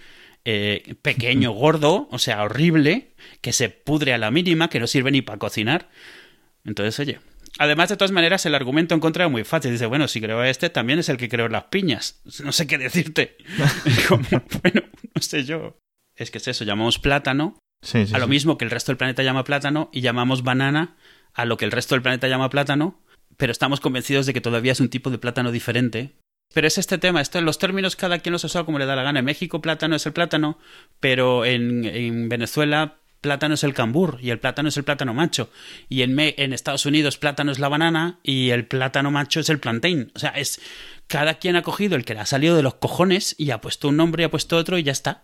eh, 0.46 0.96
pequeño, 1.02 1.52
gordo, 1.52 2.08
o 2.12 2.20
sea, 2.20 2.44
horrible, 2.44 3.14
que 3.42 3.54
se 3.54 3.70
pudre 3.70 4.14
a 4.14 4.18
la 4.18 4.32
mínima, 4.32 4.70
que 4.70 4.80
no 4.80 4.88
sirve 4.88 5.12
ni 5.12 5.22
para 5.22 5.40
cocinar. 5.40 5.90
Entonces, 6.64 7.00
oye, 7.00 7.20
Además, 7.58 7.90
de 7.90 7.98
todas 7.98 8.12
maneras, 8.12 8.46
el 8.46 8.56
argumento 8.56 8.94
en 8.94 9.02
contra 9.02 9.26
es 9.26 9.32
muy 9.32 9.44
fácil. 9.44 9.72
Dice, 9.72 9.86
bueno, 9.86 10.08
si 10.08 10.22
creo 10.22 10.44
este, 10.44 10.70
también 10.70 11.00
es 11.00 11.10
el 11.10 11.18
que 11.18 11.28
creó 11.28 11.50
las 11.50 11.66
piñas. 11.66 12.22
No 12.44 12.54
sé 12.54 12.68
qué 12.68 12.78
decirte. 12.78 13.36
bueno, 14.10 14.82
no 15.14 15.22
sé 15.22 15.44
yo. 15.44 15.78
Es 16.16 16.32
que 16.32 16.38
es 16.38 16.48
eso, 16.48 16.64
llamamos 16.64 17.00
plátano 17.00 17.60
a 18.14 18.20
lo 18.20 18.28
mismo 18.28 18.58
que 18.58 18.66
el 18.66 18.72
resto 18.72 18.92
del 18.92 18.98
planeta 18.98 19.24
llama 19.24 19.44
plátano 19.44 19.90
y 19.94 20.02
llamamos 20.02 20.44
banana 20.44 20.98
a 21.34 21.46
lo 21.46 21.58
que 21.58 21.66
el 21.66 21.72
resto 21.72 21.96
del 21.96 22.02
planeta 22.02 22.28
llama 22.28 22.50
plátano, 22.50 23.02
pero 23.38 23.52
estamos 23.52 23.80
convencidos 23.80 24.26
de 24.26 24.34
que 24.34 24.42
todavía 24.42 24.74
es 24.74 24.82
un 24.82 24.90
tipo 24.90 25.10
de 25.10 25.18
plátano 25.18 25.52
diferente. 25.52 26.16
Pero 26.54 26.68
es 26.68 26.78
este 26.78 26.98
tema, 26.98 27.22
esto, 27.22 27.40
los 27.42 27.60
términos 27.60 27.96
cada 27.96 28.20
quien 28.20 28.34
los 28.34 28.44
usa 28.44 28.64
como 28.64 28.80
le 28.80 28.86
da 28.86 28.96
la 28.96 29.04
gana. 29.04 29.20
En 29.20 29.26
México 29.26 29.62
plátano 29.62 29.96
es 29.96 30.06
el 30.06 30.14
plátano, 30.14 30.58
pero 31.00 31.46
en, 31.46 31.86
en 31.86 32.28
Venezuela 32.30 32.99
plátano 33.22 33.56
es 33.56 33.64
el 33.64 33.74
cambur 33.74 34.18
y 34.22 34.30
el 34.30 34.40
plátano 34.40 34.70
es 34.70 34.78
el 34.78 34.84
plátano 34.84 35.14
macho. 35.14 35.50
Y 35.90 36.02
en, 36.02 36.18
en 36.20 36.54
Estados 36.54 36.86
Unidos 36.86 37.18
plátano 37.18 37.52
es 37.52 37.60
la 37.60 37.70
banana 37.70 38.20
y 38.24 38.50
el 38.50 38.66
plátano 38.66 39.12
macho 39.12 39.40
es 39.40 39.50
el 39.50 39.60
plantain. 39.60 40.12
O 40.16 40.20
sea, 40.20 40.30
es 40.32 40.62
cada 41.10 41.36
quien 41.40 41.56
ha 41.56 41.64
cogido 41.64 41.96
el 41.96 42.06
que 42.06 42.14
le 42.14 42.20
ha 42.20 42.26
salido 42.28 42.56
de 42.56 42.62
los 42.62 42.76
cojones 42.76 43.34
y 43.38 43.50
ha 43.50 43.62
puesto 43.62 43.88
un 43.88 43.98
nombre 43.98 44.22
y 44.22 44.26
ha 44.26 44.32
puesto 44.32 44.58
otro 44.58 44.78
y 44.78 44.84
ya 44.84 44.92
está. 44.92 45.24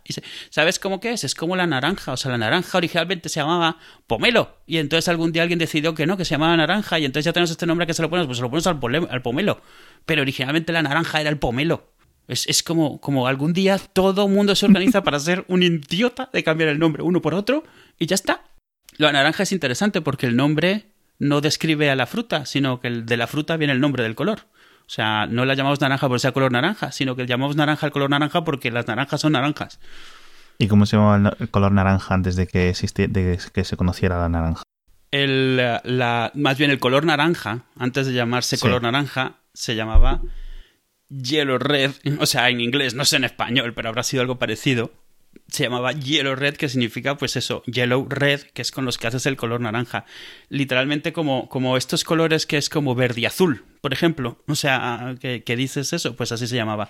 ¿Sabes 0.50 0.80
cómo 0.80 1.00
que 1.00 1.12
es? 1.12 1.24
Es 1.24 1.36
como 1.36 1.56
la 1.56 1.68
naranja. 1.68 2.14
O 2.14 2.18
sea, 2.18 2.32
la 2.32 2.40
naranja 2.40 2.78
originalmente 2.78 3.30
se 3.30 3.40
llamaba 3.40 3.78
pomelo. 4.08 4.58
Y 4.66 4.78
entonces 4.78 5.08
algún 5.10 5.32
día 5.32 5.44
alguien 5.44 5.60
decidió 5.60 5.94
que 5.94 6.08
no, 6.08 6.18
que 6.18 6.26
se 6.26 6.32
llamaba 6.32 6.58
naranja. 6.58 6.98
Y 6.98 7.06
entonces 7.06 7.26
ya 7.26 7.34
tenemos 7.34 7.52
este 7.52 7.68
nombre 7.68 7.86
que 7.86 7.94
se 7.94 8.02
lo 8.02 8.10
ponemos, 8.10 8.28
pues 8.28 8.38
se 8.38 8.42
lo 8.42 8.50
ponemos 8.50 8.68
al, 8.68 9.08
al 9.12 9.22
pomelo. 9.22 9.62
Pero 10.08 10.24
originalmente 10.24 10.74
la 10.74 10.82
naranja 10.82 11.22
era 11.22 11.30
el 11.30 11.38
pomelo. 11.38 11.95
Es, 12.28 12.48
es, 12.48 12.64
como, 12.64 13.00
como 13.00 13.28
algún 13.28 13.54
día 13.54 13.78
todo 13.78 14.28
mundo 14.28 14.56
se 14.56 14.66
organiza 14.66 15.04
para 15.04 15.20
ser 15.20 15.46
un 15.48 15.64
idiota 15.64 16.30
de 16.34 16.44
cambiar 16.44 16.70
el 16.70 16.80
nombre 16.80 17.04
uno 17.04 17.22
por 17.22 17.34
otro 17.34 17.64
y 18.00 18.08
ya 18.08 18.16
está. 18.16 18.42
La 18.98 19.12
naranja 19.12 19.44
es 19.44 19.52
interesante 19.52 20.02
porque 20.02 20.26
el 20.26 20.36
nombre 20.36 20.88
no 21.20 21.42
describe 21.42 21.90
a 21.90 21.96
la 21.96 22.06
fruta, 22.06 22.46
sino 22.46 22.80
que 22.80 22.90
de 22.90 23.18
la 23.18 23.28
fruta 23.28 23.58
viene 23.58 23.74
el 23.74 23.80
nombre 23.80 24.04
del 24.04 24.16
color. 24.16 24.48
O 24.82 24.90
sea, 24.90 25.26
no 25.26 25.46
la 25.46 25.56
llamamos 25.56 25.82
naranja 25.82 26.08
por 26.08 26.20
ser 26.20 26.34
color 26.34 26.52
naranja, 26.52 26.92
sino 26.92 27.16
que 27.16 27.26
llamamos 27.26 27.56
naranja 27.56 27.88
al 27.88 27.92
color 27.92 28.10
naranja 28.10 28.44
porque 28.44 28.72
las 28.72 28.88
naranjas 28.88 29.22
son 29.22 29.34
naranjas. 29.34 29.80
¿Y 30.58 30.68
cómo 30.68 30.86
se 30.86 30.96
llamaba 30.96 31.36
el 31.40 31.50
color 31.50 31.72
naranja 31.72 32.14
antes 32.14 32.36
de 32.36 32.48
que, 32.48 32.74
de 33.08 33.40
que 33.54 33.64
se 33.64 33.78
conociera 33.78 34.20
la 34.20 34.30
naranja? 34.30 34.64
El, 35.12 35.58
la, 35.58 36.32
más 36.36 36.58
bien 36.58 36.72
el 36.72 36.80
color 36.80 37.06
naranja, 37.06 37.64
antes 37.78 38.08
de 38.08 38.14
llamarse 38.14 38.60
color 38.60 38.82
naranja, 38.82 39.34
se 39.54 39.76
llamaba 39.76 40.22
Yellow 41.10 41.58
Red, 41.58 41.92
o 42.20 42.26
sea, 42.26 42.50
en 42.50 42.62
inglés, 42.62 42.94
no 42.94 43.06
sé 43.06 43.18
en 43.18 43.24
español, 43.24 43.74
pero 43.74 43.90
habrá 43.90 44.04
sido 44.04 44.22
algo 44.22 44.40
parecido. 44.40 44.94
Se 45.48 45.64
llamaba 45.64 45.92
Yellow 45.92 46.36
Red, 46.36 46.56
que 46.56 46.70
significa, 46.70 47.18
pues 47.18 47.36
eso, 47.36 47.62
Yellow 47.66 48.08
Red, 48.10 48.42
que 48.54 48.62
es 48.62 48.72
con 48.72 48.86
los 48.86 48.98
que 48.98 49.08
haces 49.08 49.26
el 49.26 49.36
color 49.36 49.62
naranja. 49.62 50.06
Literalmente 50.50 51.14
como, 51.14 51.50
como 51.50 51.78
estos 51.78 52.04
colores 52.04 52.46
que 52.46 52.58
es 52.58 52.70
como 52.70 52.96
verde 52.96 53.22
y 53.22 53.26
azul, 53.26 53.64
por 53.82 53.94
ejemplo. 53.94 54.42
O 54.48 54.56
sea, 54.56 55.16
que 55.20 55.56
dices 55.56 55.94
eso, 55.94 56.16
pues 56.16 56.32
así 56.32 56.48
se 56.48 56.56
llamaba. 56.56 56.90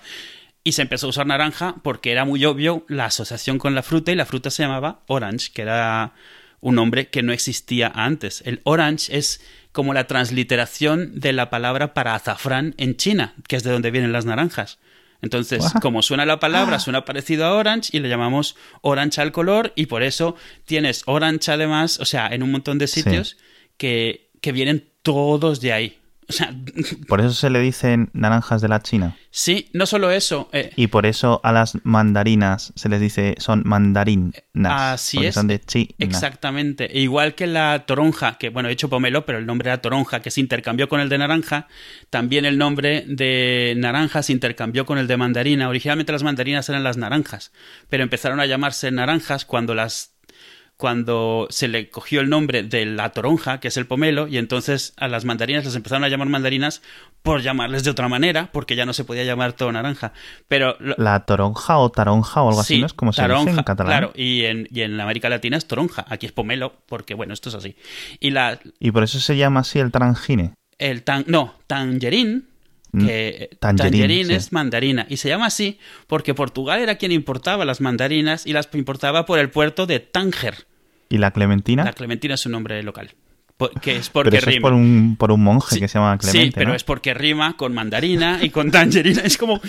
Y 0.66 0.72
se 0.72 0.82
empezó 0.82 1.06
a 1.06 1.10
usar 1.10 1.26
naranja 1.26 1.76
porque 1.84 2.10
era 2.10 2.24
muy 2.24 2.44
obvio 2.44 2.84
la 2.88 3.04
asociación 3.04 3.58
con 3.58 3.76
la 3.76 3.84
fruta 3.84 4.10
y 4.10 4.16
la 4.16 4.26
fruta 4.26 4.50
se 4.50 4.64
llamaba 4.64 5.04
orange, 5.06 5.52
que 5.52 5.62
era 5.62 6.14
un 6.60 6.74
nombre 6.74 7.06
que 7.06 7.22
no 7.22 7.32
existía 7.32 7.92
antes. 7.94 8.42
El 8.44 8.62
orange 8.64 9.16
es 9.16 9.40
como 9.76 9.92
la 9.92 10.06
transliteración 10.06 11.20
de 11.20 11.34
la 11.34 11.50
palabra 11.50 11.92
para 11.92 12.14
azafrán 12.14 12.74
en 12.78 12.96
China, 12.96 13.34
que 13.46 13.56
es 13.56 13.62
de 13.62 13.70
donde 13.70 13.90
vienen 13.90 14.10
las 14.10 14.24
naranjas. 14.24 14.78
Entonces, 15.20 15.70
como 15.82 16.00
suena 16.00 16.24
la 16.24 16.40
palabra, 16.40 16.76
ah. 16.76 16.80
suena 16.80 17.04
parecido 17.04 17.44
a 17.44 17.52
orange 17.52 17.90
y 17.92 18.00
le 18.00 18.08
llamamos 18.08 18.56
orange 18.80 19.20
al 19.20 19.32
color 19.32 19.74
y 19.76 19.84
por 19.84 20.02
eso 20.02 20.34
tienes 20.64 21.02
orange 21.04 21.52
además, 21.52 22.00
o 22.00 22.06
sea, 22.06 22.28
en 22.28 22.42
un 22.42 22.52
montón 22.52 22.78
de 22.78 22.86
sitios 22.86 23.36
que, 23.76 24.30
que 24.40 24.52
vienen 24.52 24.88
todos 25.02 25.60
de 25.60 25.74
ahí. 25.74 25.98
Por 27.08 27.20
eso 27.20 27.32
se 27.32 27.50
le 27.50 27.60
dicen 27.60 28.10
naranjas 28.12 28.60
de 28.60 28.68
la 28.68 28.82
China. 28.82 29.16
Sí, 29.30 29.70
no 29.72 29.86
solo 29.86 30.10
eso. 30.10 30.48
Eh, 30.52 30.72
y 30.76 30.88
por 30.88 31.06
eso 31.06 31.40
a 31.44 31.52
las 31.52 31.78
mandarinas 31.84 32.72
se 32.74 32.88
les 32.88 33.00
dice 33.00 33.34
son 33.38 33.62
mandarinas. 33.64 34.42
Así 34.64 35.24
es. 35.24 35.34
Son 35.34 35.46
de 35.46 35.60
China. 35.60 35.90
Exactamente. 35.98 36.96
E 36.96 37.00
igual 37.00 37.34
que 37.34 37.46
la 37.46 37.84
toronja, 37.86 38.38
que 38.38 38.48
bueno, 38.48 38.68
he 38.68 38.72
hecho 38.72 38.88
pomelo, 38.88 39.24
pero 39.24 39.38
el 39.38 39.46
nombre 39.46 39.68
era 39.68 39.80
toronja, 39.80 40.20
que 40.20 40.30
se 40.30 40.40
intercambió 40.40 40.88
con 40.88 41.00
el 41.00 41.08
de 41.08 41.18
naranja. 41.18 41.68
También 42.10 42.44
el 42.44 42.58
nombre 42.58 43.04
de 43.06 43.74
naranja 43.76 44.22
se 44.22 44.32
intercambió 44.32 44.84
con 44.84 44.98
el 44.98 45.06
de 45.06 45.16
mandarina. 45.16 45.68
Originalmente 45.68 46.12
las 46.12 46.22
mandarinas 46.24 46.68
eran 46.68 46.82
las 46.82 46.96
naranjas, 46.96 47.52
pero 47.88 48.02
empezaron 48.02 48.40
a 48.40 48.46
llamarse 48.46 48.90
naranjas 48.90 49.44
cuando 49.44 49.74
las 49.74 50.15
cuando 50.76 51.46
se 51.50 51.68
le 51.68 51.88
cogió 51.88 52.20
el 52.20 52.28
nombre 52.28 52.62
de 52.62 52.84
la 52.84 53.10
toronja, 53.10 53.60
que 53.60 53.68
es 53.68 53.76
el 53.76 53.86
pomelo, 53.86 54.28
y 54.28 54.36
entonces 54.36 54.92
a 54.98 55.08
las 55.08 55.24
mandarinas 55.24 55.64
les 55.64 55.74
empezaron 55.74 56.04
a 56.04 56.08
llamar 56.08 56.28
mandarinas 56.28 56.82
por 57.22 57.40
llamarles 57.40 57.82
de 57.82 57.90
otra 57.90 58.08
manera, 58.08 58.50
porque 58.52 58.76
ya 58.76 58.84
no 58.84 58.92
se 58.92 59.04
podía 59.04 59.24
llamar 59.24 59.54
todo 59.54 59.72
naranja. 59.72 60.12
Pero 60.48 60.76
la 60.78 61.24
toronja 61.24 61.78
o 61.78 61.90
taronja 61.90 62.42
o 62.42 62.48
algo 62.48 62.60
así, 62.60 62.78
¿no? 62.78 62.86
Es 62.86 62.92
como 62.92 63.12
se 63.12 63.26
dice 63.26 63.50
en 63.50 63.62
catalán. 63.62 63.90
Claro, 63.90 64.12
y 64.14 64.44
en, 64.44 64.68
y 64.70 64.82
en 64.82 65.00
América 65.00 65.28
Latina 65.28 65.56
es 65.56 65.66
toronja, 65.66 66.04
aquí 66.08 66.26
es 66.26 66.32
pomelo, 66.32 66.74
porque 66.86 67.14
bueno, 67.14 67.32
esto 67.32 67.48
es 67.48 67.54
así. 67.54 67.76
Y 68.20 68.30
la 68.30 68.60
Y 68.78 68.90
por 68.90 69.02
eso 69.02 69.18
se 69.18 69.36
llama 69.36 69.60
así 69.60 69.78
el 69.78 69.90
tarangine. 69.90 70.52
El 70.78 71.04
tan 71.04 71.24
no, 71.26 71.54
tangerín 71.66 72.48
mm, 72.96 73.06
que 73.06 73.50
tangerín, 73.60 74.30
es 74.30 74.52
mandarina 74.52 75.06
y 75.08 75.18
se 75.18 75.28
llama 75.28 75.46
así 75.46 75.78
porque 76.06 76.34
Portugal 76.34 76.80
era 76.80 76.96
quien 76.96 77.12
importaba 77.12 77.64
las 77.64 77.80
mandarinas 77.80 78.46
y 78.46 78.52
las 78.52 78.68
importaba 78.74 79.26
por 79.26 79.38
el 79.38 79.50
puerto 79.50 79.86
de 79.86 80.00
Tánger. 80.00 80.66
¿Y 81.08 81.18
la 81.18 81.30
Clementina? 81.30 81.84
La 81.84 81.92
Clementina 81.92 82.34
es 82.34 82.46
un 82.46 82.52
nombre 82.52 82.82
local. 82.82 83.10
Que 83.80 83.96
es 83.96 84.10
porque 84.10 84.38
rima. 84.40 84.56
Es 84.56 84.60
por 84.60 84.72
un, 84.74 85.16
por 85.18 85.32
un 85.32 85.42
monje 85.42 85.80
que 85.80 85.88
se 85.88 85.98
llama 85.98 86.18
Clemente. 86.18 86.48
Sí, 86.48 86.52
pero 86.54 86.74
es 86.74 86.84
porque 86.84 87.14
rima 87.14 87.56
con 87.56 87.72
mandarina 87.72 88.38
y 88.42 88.50
con 88.50 88.70
tangerina. 88.70 89.22
Es 89.22 89.38
como. 89.38 89.60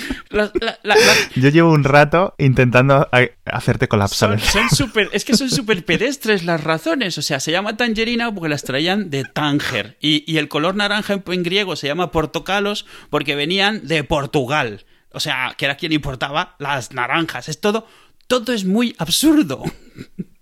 Yo 1.35 1.49
llevo 1.49 1.71
un 1.71 1.85
rato 1.85 2.35
intentando 2.37 3.07
hacerte 3.45 3.87
colapsar. 3.87 4.39
Son, 4.41 4.69
super, 4.75 5.09
es 5.13 5.23
que 5.23 5.37
son 5.37 5.49
súper 5.49 5.85
pedestres 5.85 6.43
las 6.43 6.61
razones. 6.63 7.17
O 7.17 7.21
sea, 7.21 7.39
se 7.39 7.51
llama 7.51 7.77
tangerina 7.77 8.33
porque 8.33 8.49
las 8.49 8.63
traían 8.63 9.09
de 9.09 9.23
Tánger. 9.23 9.97
Y, 10.01 10.29
y 10.29 10.37
el 10.37 10.49
color 10.49 10.75
naranja 10.75 11.13
en, 11.13 11.23
en 11.25 11.43
griego 11.43 11.77
se 11.77 11.87
llama 11.87 12.11
portocalos 12.11 12.85
porque 13.09 13.35
venían 13.35 13.87
de 13.87 14.03
Portugal. 14.03 14.85
O 15.13 15.21
sea, 15.21 15.55
que 15.57 15.63
era 15.63 15.77
quien 15.77 15.93
importaba 15.93 16.55
las 16.59 16.91
naranjas. 16.91 17.47
Es 17.47 17.61
todo. 17.61 17.87
Todo 18.27 18.51
es 18.51 18.65
muy 18.65 18.95
absurdo. 18.97 19.63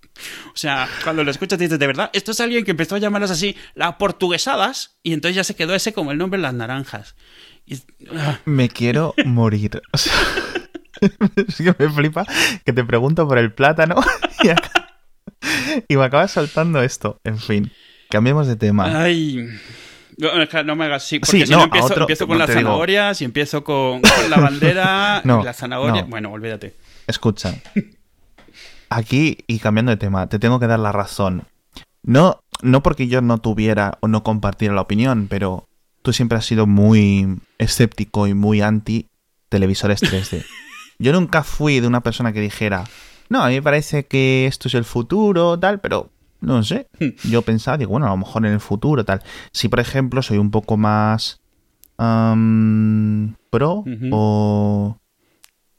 O 0.47 0.57
sea, 0.57 0.87
cuando 1.03 1.23
lo 1.23 1.31
escuchas 1.31 1.59
dices, 1.59 1.77
de 1.77 1.87
verdad, 1.87 2.09
esto 2.13 2.31
es 2.31 2.39
alguien 2.39 2.63
que 2.63 2.71
empezó 2.71 2.95
a 2.95 2.99
llamarlas 2.99 3.31
así 3.31 3.55
las 3.73 3.95
portuguesadas 3.95 4.97
y 5.03 5.13
entonces 5.13 5.35
ya 5.35 5.43
se 5.43 5.55
quedó 5.55 5.75
ese 5.75 5.93
como 5.93 6.11
el 6.11 6.17
nombre 6.17 6.39
las 6.39 6.53
naranjas. 6.53 7.15
Ah. 8.15 8.39
Me 8.45 8.69
quiero 8.69 9.13
morir. 9.25 9.81
O 9.91 9.97
sea, 9.97 10.13
es 11.47 11.57
que 11.57 11.75
me 11.77 11.89
flipa 11.89 12.25
que 12.65 12.73
te 12.73 12.83
pregunto 12.83 13.27
por 13.27 13.37
el 13.37 13.53
plátano 13.53 13.95
y, 15.89 15.95
me 15.97 16.03
acabas 16.03 16.31
saltando 16.31 16.81
esto. 16.81 17.19
En 17.23 17.37
fin, 17.37 17.71
cambiemos 18.09 18.47
de 18.47 18.55
tema. 18.55 19.03
Ay. 19.03 19.47
No, 20.17 20.75
me 20.75 20.85
hagas 20.85 21.03
así, 21.03 21.19
porque 21.19 21.45
si 21.45 21.51
no, 21.51 21.63
empiezo, 21.63 22.25
con 22.25 22.37
las 22.37 22.49
zanahorias 22.49 23.21
y 23.21 23.25
empiezo 23.25 23.65
con, 23.65 24.01
la 24.29 24.37
bandera 24.37 25.21
y 25.23 25.43
la 25.43 25.53
zanahoria. 25.53 26.03
Bueno, 26.03 26.31
olvídate. 26.31 26.77
Escucha, 27.05 27.53
aquí, 28.89 29.37
y 29.47 29.59
cambiando 29.59 29.91
de 29.91 29.97
tema, 29.97 30.27
te 30.27 30.39
tengo 30.39 30.59
que 30.59 30.67
dar 30.67 30.79
la 30.79 30.91
razón. 30.91 31.43
No, 32.03 32.39
no 32.61 32.83
porque 32.83 33.07
yo 33.07 33.21
no 33.21 33.39
tuviera 33.39 33.97
o 34.01 34.07
no 34.07 34.23
compartiera 34.23 34.75
la 34.75 34.81
opinión, 34.81 35.27
pero 35.29 35.67
tú 36.01 36.13
siempre 36.13 36.37
has 36.37 36.45
sido 36.45 36.67
muy 36.67 37.39
escéptico 37.57 38.27
y 38.27 38.33
muy 38.33 38.61
anti 38.61 39.07
televisores 39.49 40.01
3D. 40.03 40.45
Yo 40.99 41.11
nunca 41.13 41.43
fui 41.43 41.79
de 41.79 41.87
una 41.87 42.01
persona 42.01 42.31
que 42.31 42.41
dijera, 42.41 42.85
no, 43.29 43.43
a 43.43 43.49
mí 43.49 43.55
me 43.55 43.61
parece 43.61 44.05
que 44.05 44.45
esto 44.45 44.67
es 44.67 44.75
el 44.75 44.85
futuro, 44.85 45.59
tal, 45.59 45.79
pero 45.79 46.09
no 46.41 46.63
sé. 46.63 46.87
Yo 47.23 47.41
pensaba, 47.41 47.77
digo, 47.77 47.91
bueno, 47.91 48.07
a 48.07 48.11
lo 48.11 48.17
mejor 48.17 48.45
en 48.45 48.53
el 48.53 48.59
futuro, 48.59 49.03
tal. 49.03 49.21
Si, 49.51 49.67
por 49.67 49.79
ejemplo, 49.79 50.21
soy 50.21 50.37
un 50.37 50.51
poco 50.51 50.77
más 50.77 51.41
pro 51.97 53.85
o 54.11 54.97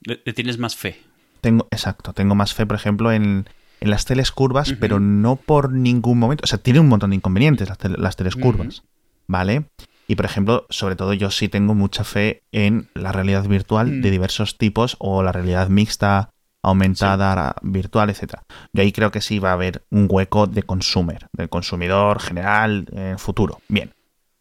Le, 0.00 0.22
le 0.24 0.32
tienes 0.32 0.58
más 0.58 0.74
fe. 0.76 1.05
Tengo, 1.46 1.68
exacto, 1.70 2.12
tengo 2.12 2.34
más 2.34 2.54
fe, 2.54 2.66
por 2.66 2.74
ejemplo, 2.76 3.12
en, 3.12 3.48
en 3.80 3.90
las 3.90 4.04
teles 4.04 4.32
curvas, 4.32 4.74
pero 4.80 4.98
no 4.98 5.36
por 5.36 5.70
ningún 5.72 6.18
momento. 6.18 6.42
O 6.44 6.46
sea, 6.48 6.58
tiene 6.58 6.80
un 6.80 6.88
montón 6.88 7.10
de 7.10 7.16
inconvenientes 7.16 7.68
las, 7.68 7.78
tele- 7.78 7.98
las 7.98 8.16
teles 8.16 8.34
curvas, 8.34 8.82
¿vale? 9.28 9.66
Y 10.08 10.14
por 10.16 10.24
ejemplo, 10.24 10.66
sobre 10.70 10.96
todo 10.96 11.12
yo 11.14 11.30
sí 11.30 11.48
tengo 11.48 11.74
mucha 11.74 12.02
fe 12.04 12.42
en 12.52 12.88
la 12.94 13.12
realidad 13.12 13.44
virtual 13.46 13.86
Mm. 13.98 14.02
de 14.02 14.10
diversos 14.10 14.58
tipos 14.58 14.96
o 14.98 15.22
la 15.22 15.30
realidad 15.32 15.68
mixta, 15.68 16.30
aumentada, 16.62 17.54
virtual, 17.62 18.10
etcétera. 18.10 18.42
Yo 18.72 18.82
ahí 18.82 18.90
creo 18.92 19.10
que 19.12 19.20
sí 19.20 19.38
va 19.38 19.50
a 19.50 19.54
haber 19.54 19.84
un 19.90 20.08
hueco 20.10 20.46
de 20.48 20.62
consumer, 20.64 21.26
del 21.32 21.48
consumidor 21.48 22.20
general 22.20 22.86
en 22.92 23.18
futuro. 23.18 23.60
Bien. 23.68 23.92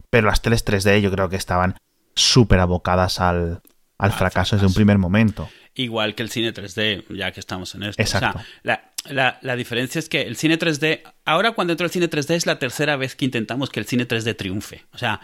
Pero 0.10 0.28
las 0.28 0.42
teles 0.42 0.66
3D 0.66 1.02
yo 1.02 1.12
creo 1.12 1.30
que 1.30 1.36
estaban 1.36 1.76
súper 2.16 2.60
abocadas 2.60 3.20
al, 3.20 3.62
al 3.98 4.12
fracaso 4.12 4.56
desde 4.56 4.68
un 4.68 4.74
primer 4.74 4.98
momento. 4.98 5.50
Igual 5.76 6.16
que 6.16 6.24
el 6.24 6.30
cine 6.30 6.54
3D, 6.54 7.04
ya 7.16 7.32
que 7.32 7.40
estamos 7.40 7.76
en 7.76 7.84
esto. 7.84 8.02
Exacto. 8.02 8.40
O 8.40 8.42
sea, 8.42 8.48
la, 8.64 8.92
la- 9.10 9.40
la 9.42 9.56
diferencia 9.58 10.00
es 10.00 10.08
que 10.10 10.22
el 10.22 10.38
cine 10.38 10.58
3D, 10.58 11.02
ahora 11.26 11.52
cuando 11.52 11.74
entró 11.74 11.86
el 11.86 11.92
cine 11.92 12.10
3D 12.10 12.34
es 12.36 12.46
la 12.46 12.60
tercera 12.60 12.96
vez 12.96 13.16
que 13.16 13.26
intentamos 13.26 13.70
que 13.70 13.80
el 13.82 13.86
cine 13.86 14.08
3D 14.08 14.36
triunfe. 14.38 14.86
O 14.94 14.98
sea, 14.98 15.20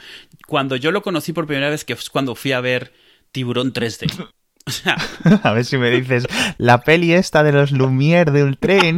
cuando 0.48 0.76
yo 0.76 0.92
lo 0.92 1.02
conocí 1.02 1.32
por 1.34 1.48
primera 1.48 1.70
vez, 1.70 1.86
que 1.86 1.94
es 1.94 2.10
cuando 2.10 2.36
fui 2.36 2.52
a 2.52 2.60
ver 2.62 2.92
Tiburón 3.32 3.74
3D. 3.74 4.30
O 4.64 4.70
sea, 4.70 4.96
A 5.44 5.54
ver 5.54 5.66
si 5.66 5.76
me 5.78 5.90
dices, 5.90 6.28
la 6.60 6.82
peli 6.84 7.14
esta 7.14 7.42
de 7.42 7.52
los 7.52 7.72
Lumière 7.72 8.30
de 8.32 8.44
un 8.44 8.56
tren 8.56 8.96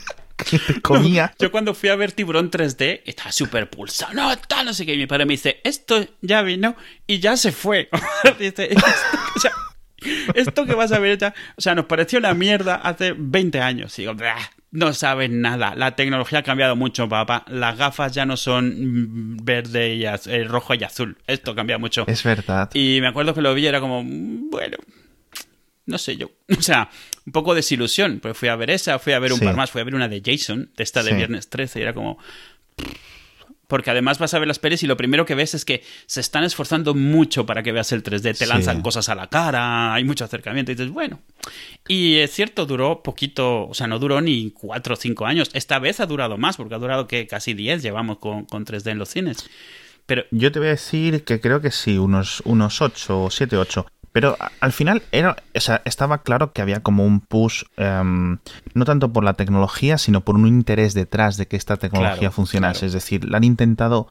que 0.36 0.58
te 0.58 0.80
comía. 0.82 1.32
yo 1.38 1.52
cuando 1.52 1.74
fui 1.74 1.90
a 1.90 1.94
ver 1.94 2.10
Tiburón 2.10 2.50
3D 2.50 3.02
estaba 3.06 3.30
súper 3.30 3.70
pulsado. 3.70 4.12
No, 4.14 4.36
tal, 4.36 4.66
no 4.66 4.74
sé 4.74 4.84
qué. 4.84 4.94
Y 4.94 4.98
mi 4.98 5.06
padre 5.06 5.24
me 5.24 5.34
dice, 5.34 5.60
esto 5.62 6.04
ya 6.22 6.42
vino 6.42 6.74
y 7.06 7.20
ya 7.20 7.36
se 7.36 7.52
fue. 7.52 7.88
Dice, 8.40 8.72
"Esto- 8.72 8.86
o 9.36 9.38
sea, 9.40 9.52
esto 10.34 10.66
que 10.66 10.74
vas 10.74 10.92
a 10.92 10.98
ver 10.98 11.18
ya... 11.18 11.34
O 11.56 11.60
sea, 11.60 11.74
nos 11.74 11.86
pareció 11.86 12.20
la 12.20 12.34
mierda 12.34 12.76
hace 12.76 13.14
20 13.16 13.60
años. 13.60 13.98
Y 13.98 14.02
digo, 14.02 14.14
"Bah, 14.14 14.36
no 14.70 14.92
sabes 14.92 15.30
nada. 15.30 15.74
La 15.74 15.96
tecnología 15.96 16.40
ha 16.40 16.42
cambiado 16.42 16.76
mucho, 16.76 17.08
papá. 17.08 17.44
Las 17.48 17.78
gafas 17.78 18.12
ya 18.12 18.26
no 18.26 18.36
son 18.36 19.34
mm, 19.36 19.44
verde 19.44 19.94
y 19.94 20.04
az- 20.04 20.26
eh, 20.26 20.44
rojo 20.44 20.74
y 20.74 20.84
azul. 20.84 21.16
Esto 21.26 21.54
cambia 21.54 21.78
mucho. 21.78 22.04
Es 22.06 22.22
verdad. 22.22 22.70
Y 22.74 22.98
me 23.00 23.08
acuerdo 23.08 23.32
que 23.34 23.40
lo 23.42 23.54
vi 23.54 23.62
y 23.62 23.66
era 23.66 23.80
como, 23.80 24.02
mm, 24.02 24.50
bueno, 24.50 24.76
no 25.86 25.98
sé 25.98 26.16
yo. 26.16 26.30
O 26.58 26.62
sea, 26.62 26.90
un 27.24 27.32
poco 27.32 27.54
desilusión. 27.54 28.18
Pues 28.20 28.36
fui 28.36 28.48
a 28.48 28.56
ver 28.56 28.70
esa, 28.70 28.98
fui 28.98 29.12
a 29.14 29.18
ver 29.18 29.32
un 29.32 29.38
Sí. 29.38 29.44
par 29.44 29.56
más, 29.56 29.70
fui 29.70 29.80
a 29.80 29.84
ver 29.84 29.94
una 29.94 30.08
de 30.08 30.20
Jason, 30.24 30.70
de 30.76 30.82
esta 30.84 31.02
de 31.02 31.10
Sí. 31.10 31.16
Viernes 31.16 31.48
13, 31.48 31.78
y 31.78 31.82
era 31.82 31.94
como... 31.94 32.18
Porque 33.68 33.90
además 33.90 34.18
vas 34.18 34.32
a 34.34 34.38
ver 34.38 34.46
las 34.46 34.58
pelis 34.58 34.82
y 34.82 34.86
lo 34.86 34.96
primero 34.96 35.24
que 35.26 35.34
ves 35.34 35.54
es 35.54 35.64
que 35.64 35.82
se 36.06 36.20
están 36.20 36.44
esforzando 36.44 36.94
mucho 36.94 37.46
para 37.46 37.62
que 37.62 37.72
veas 37.72 37.90
el 37.92 38.02
3D. 38.02 38.22
Te 38.32 38.44
Sí. 38.44 38.46
lanzan 38.46 38.80
cosas 38.82 39.08
a 39.08 39.14
la 39.14 39.28
cara, 39.28 39.92
hay 39.94 40.04
mucho 40.04 40.24
acercamiento 40.24 40.70
y 40.72 40.74
dices, 40.76 40.92
bueno. 40.92 41.20
Y 41.88 42.16
es 42.18 42.30
cierto, 42.32 42.66
duró 42.66 43.02
poquito, 43.02 43.66
o 43.68 43.74
sea, 43.74 43.86
no 43.86 43.98
duró 43.98 44.20
ni 44.20 44.50
4 44.52 44.94
o 44.94 44.96
5 44.96 45.26
años. 45.26 45.50
Esta 45.52 45.78
vez 45.78 46.00
ha 46.00 46.06
durado 46.06 46.36
más, 46.38 46.56
porque 46.56 46.74
ha 46.74 46.78
durado 46.78 47.06
que 47.08 47.26
casi 47.26 47.54
10 47.54 47.82
llevamos 47.82 48.18
con, 48.18 48.44
con 48.44 48.64
3D 48.64 48.90
en 48.92 48.98
los 48.98 49.08
cines. 49.08 49.48
Pero 50.06 50.22
Yo 50.30 50.52
te 50.52 50.60
voy 50.60 50.68
a 50.68 50.70
decir 50.70 51.24
que 51.24 51.40
creo 51.40 51.60
que 51.60 51.72
sí, 51.72 51.98
unos, 51.98 52.40
unos 52.44 52.80
8 52.80 53.24
o 53.24 53.30
7, 53.30 53.56
8. 53.56 53.86
Pero 54.16 54.34
al 54.60 54.72
final 54.72 55.02
era, 55.12 55.36
o 55.54 55.60
sea, 55.60 55.82
estaba 55.84 56.22
claro 56.22 56.54
que 56.54 56.62
había 56.62 56.80
como 56.80 57.04
un 57.04 57.20
push, 57.20 57.64
em, 57.76 58.38
no 58.72 58.84
tanto 58.86 59.12
por 59.12 59.22
la 59.22 59.34
tecnología, 59.34 59.98
sino 59.98 60.22
por 60.22 60.36
un 60.36 60.46
interés 60.46 60.94
detrás 60.94 61.36
de 61.36 61.44
que 61.46 61.56
esta 61.56 61.76
tecnología 61.76 62.18
Claro, 62.20 62.32
funcionase. 62.32 62.78
claro. 62.78 62.86
Es 62.86 62.92
decir, 62.94 63.26
la 63.28 63.36
han 63.36 63.44
intentado 63.44 64.08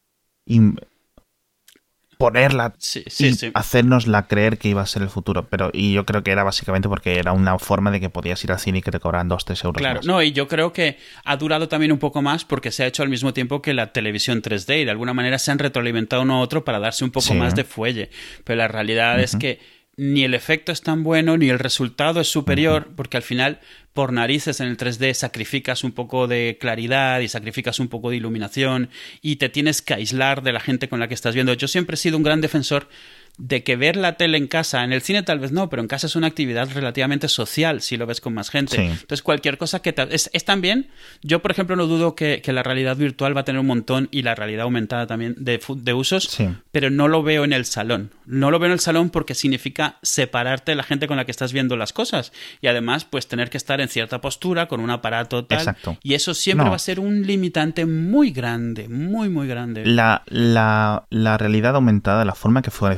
ponerla 2.19 2.73
sí, 2.77 3.03
sí, 3.07 3.27
y 3.27 3.33
sí. 3.33 3.51
hacernosla 3.55 4.27
creer 4.27 4.57
que 4.59 4.69
iba 4.69 4.81
a 4.81 4.85
ser 4.85 5.01
el 5.01 5.09
futuro. 5.09 5.47
Pero, 5.49 5.71
y 5.73 5.93
yo 5.93 6.05
creo 6.05 6.21
que 6.23 6.29
era 6.31 6.43
básicamente 6.43 6.87
porque 6.87 7.17
era 7.17 7.33
una 7.33 7.57
forma 7.59 7.89
de 7.89 7.99
que 7.99 8.09
podías 8.09 8.41
ir 8.43 8.51
al 8.51 8.59
cine 8.59 8.77
y 8.77 8.81
que 8.83 8.91
te 8.91 8.99
cobraran 8.99 9.27
2, 9.27 9.43
3 9.43 9.63
euros 9.63 9.79
Claro, 9.81 9.95
más. 10.01 10.05
no, 10.05 10.21
y 10.21 10.31
yo 10.31 10.47
creo 10.47 10.71
que 10.71 10.97
ha 11.25 11.35
durado 11.35 11.67
también 11.67 11.91
un 11.91 11.97
poco 11.97 12.21
más 12.21 12.45
porque 12.45 12.71
se 12.71 12.83
ha 12.83 12.87
hecho 12.87 13.03
al 13.03 13.09
mismo 13.09 13.33
tiempo 13.33 13.61
que 13.61 13.73
la 13.73 13.91
televisión 13.91 14.41
3D 14.41 14.81
y 14.81 14.85
de 14.85 14.91
alguna 14.91 15.13
manera 15.15 15.39
se 15.39 15.49
han 15.51 15.57
retroalimentado 15.59 16.21
uno 16.21 16.35
a 16.35 16.39
otro 16.41 16.63
para 16.63 16.79
darse 16.79 17.03
un 17.03 17.11
poco 17.11 17.33
más 17.33 17.55
de 17.55 17.63
fuelle. 17.63 18.11
Pero 18.43 18.57
la 18.57 18.67
realidad 18.69 19.19
es 19.19 19.35
que 19.35 19.59
ni 19.97 20.23
el 20.23 20.33
efecto 20.33 20.71
es 20.71 20.81
tan 20.81 21.03
bueno 21.03 21.37
ni 21.37 21.49
el 21.49 21.59
resultado 21.59 22.19
es 22.19 22.27
superior 22.27 22.89
porque 22.95 23.17
al 23.17 23.23
final 23.23 23.59
por 23.93 24.11
narices 24.11 24.59
en 24.59 24.67
el 24.67 24.77
3D 24.77 25.13
sacrificas 25.13 25.83
un 25.83 25.93
poco 25.93 26.27
de 26.27 26.57
claridad 26.59 27.21
y 27.21 27.29
sacrificas 27.29 27.79
un 27.79 27.87
poco 27.87 28.09
de 28.09 28.17
iluminación 28.17 28.89
y 29.21 29.37
te 29.37 29.47
tienes 29.47 29.81
que 29.81 29.93
aislar 29.93 30.43
de 30.43 30.51
la 30.51 30.59
gente 30.59 30.89
con 30.89 30.99
la 30.99 31.07
que 31.07 31.13
estás 31.13 31.33
viendo. 31.33 31.53
Yo 31.53 31.69
siempre 31.69 31.93
he 31.93 31.97
sido 31.97 32.17
un 32.17 32.23
gran 32.23 32.41
defensor 32.41 32.89
de 33.37 33.63
que 33.63 33.75
ver 33.75 33.95
la 33.97 34.17
tele 34.17 34.37
en 34.37 34.47
casa, 34.47 34.83
en 34.83 34.93
el 34.93 35.01
cine 35.01 35.21
tal 35.23 35.39
vez 35.39 35.51
no, 35.51 35.69
pero 35.69 35.81
en 35.81 35.87
casa 35.87 36.07
es 36.07 36.15
una 36.15 36.27
actividad 36.27 36.69
relativamente 36.73 37.27
social 37.27 37.81
si 37.81 37.97
lo 37.97 38.05
ves 38.05 38.21
con 38.21 38.33
más 38.33 38.49
gente. 38.49 38.77
Sí. 38.77 38.81
Entonces 38.83 39.21
cualquier 39.21 39.57
cosa 39.57 39.81
que... 39.81 39.91
te- 39.93 40.13
es, 40.15 40.29
es 40.33 40.45
también, 40.45 40.89
yo 41.21 41.41
por 41.41 41.51
ejemplo 41.51 41.75
no 41.75 41.85
dudo 41.87 42.15
que, 42.15 42.41
que 42.41 42.53
la 42.53 42.63
realidad 42.63 42.95
virtual 42.95 43.35
va 43.35 43.41
a 43.41 43.45
tener 43.45 43.59
un 43.59 43.67
montón 43.67 44.07
y 44.11 44.21
la 44.21 44.35
realidad 44.35 44.63
aumentada 44.63 45.05
también 45.07 45.35
de, 45.37 45.59
de 45.75 45.93
usos, 45.93 46.23
Sí. 46.25 46.47
pero 46.71 46.89
no 46.89 47.07
lo 47.07 47.23
veo 47.23 47.43
en 47.43 47.53
el 47.53 47.65
salón. 47.65 48.11
No 48.25 48.51
lo 48.51 48.59
veo 48.59 48.67
en 48.67 48.73
el 48.73 48.79
salón 48.79 49.09
porque 49.09 49.35
significa 49.35 49.97
separarte 50.01 50.71
de 50.71 50.75
la 50.75 50.83
gente 50.83 51.07
con 51.07 51.17
la 51.17 51.25
que 51.25 51.31
estás 51.31 51.51
viendo 51.53 51.75
las 51.77 51.93
cosas 51.93 52.31
y 52.61 52.67
además 52.67 53.05
pues 53.05 53.27
tener 53.27 53.49
que 53.49 53.57
estar 53.57 53.81
en 53.81 53.89
cierta 53.89 54.21
postura 54.21 54.67
con 54.67 54.79
un 54.79 54.89
aparato 54.89 55.45
tal. 55.45 55.59
Exacto. 55.59 55.97
Y 56.03 56.13
eso 56.13 56.33
siempre 56.33 56.63
No. 56.65 56.69
va 56.71 56.77
a 56.77 56.79
ser 56.79 56.99
un 56.99 57.23
limitante 57.27 57.85
muy 57.85 58.31
grande, 58.31 58.87
muy 58.87 59.29
muy 59.29 59.47
grande. 59.47 59.85
La, 59.85 60.23
la, 60.27 61.05
la 61.09 61.37
realidad 61.37 61.75
aumentada, 61.75 62.23
la 62.25 62.35
forma 62.35 62.61
que 62.61 62.71
puede 62.71 62.93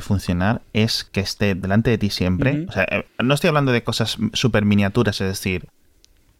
es 0.72 1.04
que 1.04 1.20
esté 1.20 1.54
delante 1.54 1.90
de 1.90 1.98
ti 1.98 2.10
siempre. 2.10 2.52
O 2.68 2.72
sea, 2.72 2.84
eh, 2.90 3.06
no 3.22 3.34
estoy 3.34 3.48
hablando 3.48 3.72
de 3.72 3.82
cosas 3.82 4.18
súper 4.32 4.64
miniaturas, 4.64 5.20
es 5.20 5.28
decir, 5.28 5.66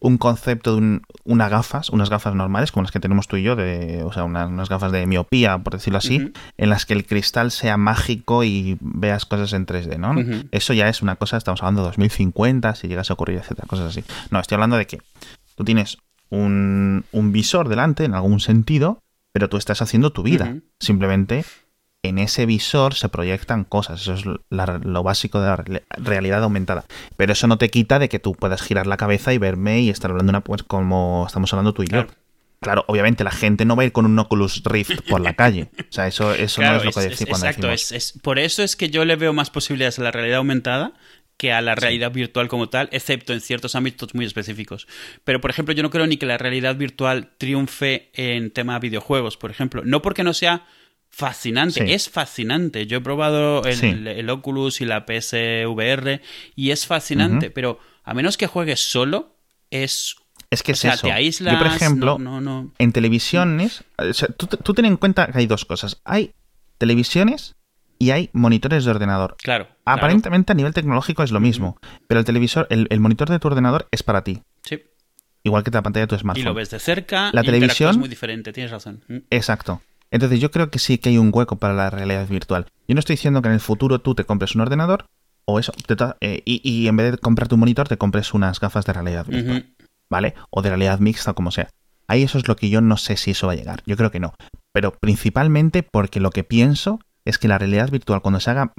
un 0.01 0.17
concepto 0.17 0.71
de 0.71 0.77
un- 0.77 1.01
unas 1.25 1.49
gafas, 1.49 1.89
unas 1.89 2.09
gafas 2.09 2.33
normales 2.33 2.71
como 2.71 2.83
las 2.83 2.91
que 2.91 3.01
tenemos 3.01 3.27
tú 3.27 3.35
y 3.35 3.43
yo, 3.43 3.57
de, 3.57 4.01
o 4.03 4.13
sea, 4.13 4.23
una- 4.23 4.47
unas 4.47 4.69
gafas 4.69 4.93
de 4.93 5.05
miopía, 5.05 5.57
por 5.57 5.73
decirlo 5.73 5.97
así, 5.97 6.19
en 6.57 6.69
las 6.69 6.85
que 6.85 6.93
el 6.93 7.05
cristal 7.05 7.51
sea 7.51 7.75
mágico 7.75 8.45
y 8.45 8.77
veas 8.79 9.25
cosas 9.25 9.51
en 9.51 9.65
3D, 9.65 9.97
¿no? 9.97 10.13
Eso 10.51 10.73
ya 10.73 10.87
es 10.87 11.01
una 11.01 11.17
cosa, 11.17 11.35
estamos 11.35 11.61
hablando 11.61 11.81
de 11.81 11.87
2050, 11.89 12.75
si 12.75 12.87
llegase 12.87 13.11
a 13.11 13.15
ocurrir, 13.15 13.39
etcétera, 13.39 13.67
cosas 13.67 13.87
así. 13.89 14.05
No, 14.31 14.39
estoy 14.39 14.55
hablando 14.55 14.77
de 14.77 14.87
que 14.87 14.99
tú 15.55 15.65
tienes 15.65 15.97
un, 16.29 17.03
un 17.11 17.31
visor 17.33 17.67
delante, 17.67 18.05
en 18.05 18.13
algún 18.13 18.39
sentido, 18.39 18.99
pero 19.33 19.49
tú 19.49 19.57
estás 19.57 19.81
haciendo 19.81 20.11
tu 20.11 20.23
vida. 20.23 20.45
Simplemente 20.79 21.43
en 22.03 22.17
ese 22.17 22.45
visor 22.45 22.93
se 22.93 23.09
proyectan 23.09 23.65
cosas. 23.65 24.01
Eso 24.01 24.13
es 24.13 24.23
la- 24.49 24.79
lo 24.83 25.03
básico 25.03 25.41
de 25.41 25.47
la 25.47 25.55
re- 25.57 25.83
realidad 25.97 26.43
aumentada. 26.43 26.85
Pero 27.17 27.33
eso 27.33 27.47
no 27.47 27.57
te 27.57 27.69
quita 27.69 27.99
de 27.99 28.07
que 28.09 28.19
tú 28.19 28.33
puedas 28.33 28.61
girar 28.61 28.87
la 28.87 28.97
cabeza 28.97 29.33
y 29.33 29.37
verme 29.37 29.81
y 29.81 29.89
estar 29.89 30.09
hablando 30.11 30.29
una, 30.29 30.41
pues, 30.41 30.63
como 30.63 31.25
estamos 31.27 31.51
hablando 31.53 31.73
tú 31.73 31.83
y 31.83 31.87
Claro. 31.87 32.07
yo. 32.07 32.13
Claro, 32.61 32.83
obviamente 32.87 33.23
la 33.23 33.31
gente 33.31 33.63
no 33.63 33.77
va 33.77 33.83
a 33.83 33.85
ir 33.85 33.93
con 33.93 34.05
un 34.05 34.19
Oculus 34.19 34.63
Rift 34.65 35.09
por 35.09 35.21
la 35.21 35.33
calle. 35.33 35.69
O 35.79 35.91
sea, 35.91 36.07
eso, 36.07 36.33
eso 36.33 36.61
no 36.61 36.75
es 36.75 36.83
lo 36.85 36.91
que 36.91 36.99
decir 37.01 37.25
es- 37.27 37.29
cuando 37.29 37.47
exacto, 37.47 37.67
decimos. 37.67 37.91
es, 37.93 38.13
es- 38.15 38.21
por 38.21 38.37
eso 38.39 38.63
es 38.63 38.75
que 38.75 38.89
yo 38.89 39.05
le 39.05 39.15
veo 39.15 39.31
más 39.33 39.49
posibilidades 39.49 39.97
a 39.99 40.03
la 40.03 40.11
realidad 40.11 40.37
aumentada 40.39 40.93
que 41.37 41.53
a 41.53 41.61
la 41.61 41.73
realidad 41.75 42.11
virtual 42.11 42.49
como 42.49 42.67
tal, 42.67 42.89
excepto 42.91 43.31
en 43.31 43.39
ciertos 43.39 43.75
ámbitos 43.75 44.13
muy 44.13 44.25
específicos. 44.25 44.87
Pero, 45.23 45.39
por 45.39 45.49
ejemplo, 45.51 45.73
yo 45.73 45.83
no 45.83 45.89
creo 45.89 46.05
ni 46.05 46.17
que 46.17 46.25
la 46.25 46.37
realidad 46.37 46.75
virtual 46.75 47.29
triunfe 47.37 48.09
en 48.13 48.51
tema 48.51 48.77
videojuegos, 48.79 49.37
por 49.37 49.49
ejemplo. 49.51 49.81
No 49.85 50.01
porque 50.01 50.25
no 50.25 50.33
sea 50.33 50.65
fascinante, 51.19 51.85
Sí. 51.85 51.93
es 51.93 52.09
fascinante. 52.09 52.87
Yo 52.87 52.97
he 52.97 53.01
probado 53.01 53.63
el, 53.63 53.75
Sí. 53.75 53.87
el- 53.87 54.07
el 54.07 54.29
Oculus 54.29 54.81
y 54.81 54.85
la 54.85 55.05
PSVR 55.05 56.21
y 56.55 56.71
es 56.71 56.87
fascinante, 56.87 57.51
pero 57.51 57.79
a 58.03 58.13
menos 58.13 58.37
que 58.37 58.47
juegues 58.47 58.79
solo, 58.79 59.35
es... 59.69 60.15
Es 60.49 60.63
que 60.63 60.71
o 60.71 60.73
es 60.73 60.79
sea, 60.79 60.93
eso. 60.93 61.05
te 61.07 61.11
aíslas... 61.13 61.53
Yo, 61.53 61.59
por 61.59 61.67
ejemplo, 61.67 62.17
no, 62.17 62.41
no, 62.41 62.61
no. 62.63 62.73
en 62.79 62.91
televisiones, 62.91 63.83
o 63.97 64.13
sea, 64.13 64.29
tú, 64.29 64.47
tú 64.47 64.73
ten 64.73 64.85
en 64.85 64.97
cuenta 64.97 65.27
que 65.27 65.37
hay 65.37 65.45
dos 65.47 65.65
cosas. 65.65 66.01
Hay 66.05 66.33
televisiones 66.79 67.55
y 67.99 68.11
hay 68.11 68.29
monitores 68.33 68.85
de 68.85 68.91
ordenador. 68.91 69.35
Claro. 69.43 69.65
claro. 69.65 69.77
Aparentemente 69.85 70.53
a 70.53 70.55
nivel 70.55 70.73
tecnológico 70.73 71.21
es 71.23 71.31
lo 71.31 71.39
mismo, 71.39 71.77
pero 72.07 72.19
el 72.19 72.25
televisor, 72.25 72.65
el, 72.71 72.87
el 72.89 72.99
monitor 72.99 73.29
de 73.29 73.37
tu 73.39 73.47
ordenador 73.49 73.87
es 73.91 74.01
para 74.01 74.23
ti, 74.23 74.41
Sí. 74.63 74.81
igual 75.43 75.63
que 75.63 75.69
la 75.71 75.81
pantalla 75.83 76.05
de 76.05 76.07
tu 76.07 76.15
Y 76.15 76.19
smartphone. 76.19 76.45
lo 76.45 76.53
ves 76.55 76.69
de 76.71 76.79
cerca. 76.79 77.29
La 77.33 77.41
y 77.41 77.45
televisión- 77.45 77.89
interactúas 77.89 77.97
muy 77.97 78.09
diferente, 78.09 78.53
tienes 78.53 78.71
razón. 78.71 79.03
Exacto. 79.29 79.81
Entonces 80.11 80.39
yo 80.39 80.51
creo 80.51 80.69
que 80.69 80.79
sí 80.79 80.97
que 80.97 81.09
hay 81.09 81.17
un 81.17 81.31
hueco 81.33 81.57
para 81.57 81.73
la 81.73 81.89
realidad 81.89 82.27
virtual. 82.27 82.65
Yo 82.87 82.95
no 82.95 82.99
estoy 82.99 83.15
diciendo 83.15 83.41
que 83.41 83.49
en 83.49 83.53
el 83.53 83.59
futuro 83.59 83.99
tú 83.99 84.15
te 84.15 84.23
compres 84.23 84.55
un 84.55 84.61
ordenador 84.61 85.05
o 85.45 85.59
eso, 85.59 85.71
te 85.71 85.95
eh, 86.21 86.41
y, 86.45 86.61
y 86.63 86.87
en 86.87 86.97
vez 86.97 87.11
de 87.11 87.17
comprarte 87.17 87.55
un 87.55 87.59
monitor 87.59 87.87
te 87.87 87.97
compres 87.97 88.33
unas 88.33 88.59
gafas 88.59 88.85
de 88.85 88.93
realidad 88.93 89.25
virtual. 89.25 89.65
¿vale? 90.09 90.33
O 90.49 90.61
de 90.61 90.69
realidad 90.69 90.99
mixta 90.99 91.31
o 91.31 91.35
como 91.35 91.51
sea. 91.51 91.69
Ahí 92.07 92.23
eso 92.23 92.37
es 92.37 92.47
lo 92.47 92.55
que 92.55 92.69
yo 92.69 92.81
no 92.81 92.97
sé 92.97 93.17
si 93.17 93.31
eso 93.31 93.47
va 93.47 93.53
a 93.53 93.55
llegar. 93.55 93.83
Yo 93.85 93.95
creo 93.95 94.11
que 94.11 94.19
no. 94.19 94.33
Pero 94.73 94.91
principalmente 94.91 95.83
porque 95.83 96.19
lo 96.19 96.31
que 96.31 96.43
pienso 96.43 96.99
es 97.25 97.37
que 97.37 97.47
la 97.47 97.57
realidad 97.57 97.91
virtual 97.91 98.21
cuando 98.21 98.39
se 98.39 98.49
haga 98.49 98.73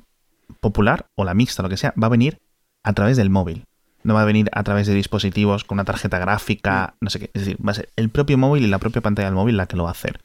popular 0.61 1.07
o 1.15 1.25
la 1.25 1.35
mixta, 1.35 1.63
lo 1.63 1.69
que 1.69 1.77
sea, 1.77 1.95
va 2.01 2.09
a 2.09 2.11
venir 2.11 2.39
a 2.83 2.93
través 2.93 3.17
del 3.17 3.31
móvil. 3.31 3.65
No 4.03 4.15
va 4.15 4.23
a 4.23 4.25
venir 4.25 4.49
a 4.53 4.63
través 4.65 4.87
de 4.87 4.95
dispositivos 4.95 5.65
con 5.65 5.77
una 5.77 5.85
tarjeta 5.85 6.19
gráfica, 6.19 6.95
no 7.01 7.11
sé 7.11 7.21
qué. 7.21 7.31
Es 7.35 7.45
decir, 7.45 7.57
va 7.65 7.73
a 7.73 7.75
ser 7.75 7.91
el 7.97 8.09
propio 8.09 8.39
móvil 8.39 8.65
y 8.65 8.69
la 8.69 8.79
propia 8.79 9.03
pantalla 9.03 9.29
del 9.29 9.35
móvil 9.35 9.57
la 9.57 9.67
que 9.67 9.77
lo 9.77 9.85
va 9.85 9.91
a 9.91 9.93
hacer. 9.93 10.21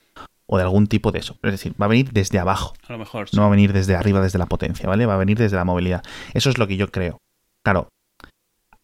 O 0.48 0.58
de 0.58 0.64
algún 0.64 0.88
tipo 0.88 1.12
de 1.12 1.20
eso. 1.20 1.38
Es 1.42 1.52
decir, 1.52 1.74
va 1.82 1.86
a 1.86 1.90
venir 1.90 2.12
desde 2.12 2.38
abajo. 2.40 2.74
A 2.88 2.92
lo 2.94 3.00
mejor. 3.00 3.30
sí. 3.30 3.36
No 3.36 3.42
va 3.44 3.48
a 3.48 3.52
venir 3.52 3.74
desde 3.74 3.96
arriba, 3.96 4.22
desde 4.22 4.38
la 4.38 4.46
potencia, 4.46 4.88
¿vale? 4.88 5.06
Va 5.06 5.16
a 5.16 5.18
venir 5.18 5.38
desde 5.38 5.56
la 5.56 5.66
movilidad. 5.66 6.04
Eso 6.34 6.50
es 6.50 6.58
lo 6.58 6.68
que 6.68 6.78
yo 6.78 6.92
creo. 6.92 7.18
Claro, 7.64 7.90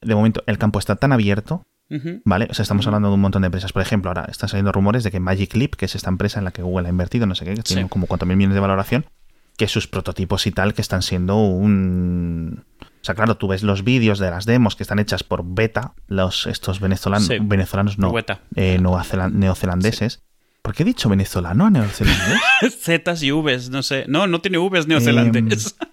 de 0.02 0.16
momento, 0.16 0.44
el 0.48 0.58
campo 0.58 0.80
está 0.80 0.96
tan 0.96 1.12
abierto. 1.14 1.64
¿vale? 2.24 2.48
O 2.50 2.54
sea, 2.54 2.64
estamos 2.64 2.88
hablando 2.88 3.10
de 3.10 3.16
un 3.16 3.20
montón 3.20 3.42
de 3.42 3.48
empresas. 3.48 3.74
Por 3.74 3.82
ejemplo, 3.82 4.10
ahora 4.10 4.26
están 4.30 4.48
saliendo 4.48 4.72
rumores 4.72 5.04
de 5.04 5.12
que 5.12 5.20
Magic 5.20 5.54
Leap, 5.56 5.76
que 5.76 5.84
es 5.86 5.94
esta 5.96 6.10
empresa 6.10 6.40
en 6.40 6.46
la 6.46 6.52
que 6.52 6.62
Google 6.62 6.88
ha 6.88 6.90
invertido, 6.90 7.26
no 7.26 7.36
sé 7.36 7.44
qué, 7.44 7.54
que 7.54 7.64
tiene 7.64 7.84
Sí. 7.84 7.90
como 7.90 8.08
4.000 8.08 8.38
millones 8.38 8.54
de 8.56 8.62
valoración, 8.62 9.06
que 9.58 9.68
sus 9.68 9.88
prototipos 9.90 10.48
y 10.48 10.52
tal, 10.52 10.74
que 10.74 10.80
están 10.82 11.02
siendo 11.02 11.36
un... 11.36 12.64
O 12.82 13.04
sea, 13.04 13.14
claro, 13.14 13.36
tú 13.36 13.50
ves 13.50 13.62
los 13.64 13.84
vídeos 13.84 14.20
de 14.20 14.32
las 14.32 14.46
demos 14.46 14.78
que 14.78 14.84
están 14.84 15.00
hechas 15.00 15.24
por 15.26 15.44
beta, 15.44 15.94
los 16.08 16.48
estos 16.48 16.80
venezolanos, 16.80 17.28
Sí. 17.28 17.40
venezolanos 17.42 17.98
no, 18.00 18.14
eh, 18.56 18.80
neozelandeses. 19.34 20.22
¿Por 20.62 20.76
qué 20.76 20.84
he 20.84 20.86
dicho 20.86 21.10
venezolano 21.10 21.66
a 21.66 21.70
neozelandés? 21.70 22.40
Zetas 22.82 23.24
y 23.24 23.32
Vs, 23.32 23.70
no 23.70 23.82
sé. 23.84 24.06
No, 24.08 24.28
no 24.28 24.42
tiene 24.42 24.58
Vs 24.58 24.88
neozelandés. 24.88 25.76
Em, 25.80 25.88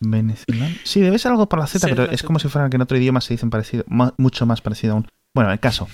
Venezolano. 0.00 0.74
Sí, 0.84 1.00
debe 1.00 1.18
ser 1.18 1.32
algo 1.32 1.48
por 1.48 1.58
la 1.58 1.66
Z, 1.66 1.86
Sí, 1.86 1.92
pero 1.94 2.06
la 2.06 2.12
es 2.12 2.22
como 2.22 2.38
si 2.38 2.48
fueran 2.48 2.70
que 2.70 2.76
en 2.76 2.82
otro 2.82 2.96
idioma 2.96 3.20
se 3.20 3.34
dicen 3.34 3.50
parecido, 3.50 3.84
mucho 4.18 4.46
más 4.46 4.60
parecido 4.60 4.94
aún. 4.94 5.08
Bueno, 5.34 5.50
el 5.52 5.60
caso. 5.60 5.88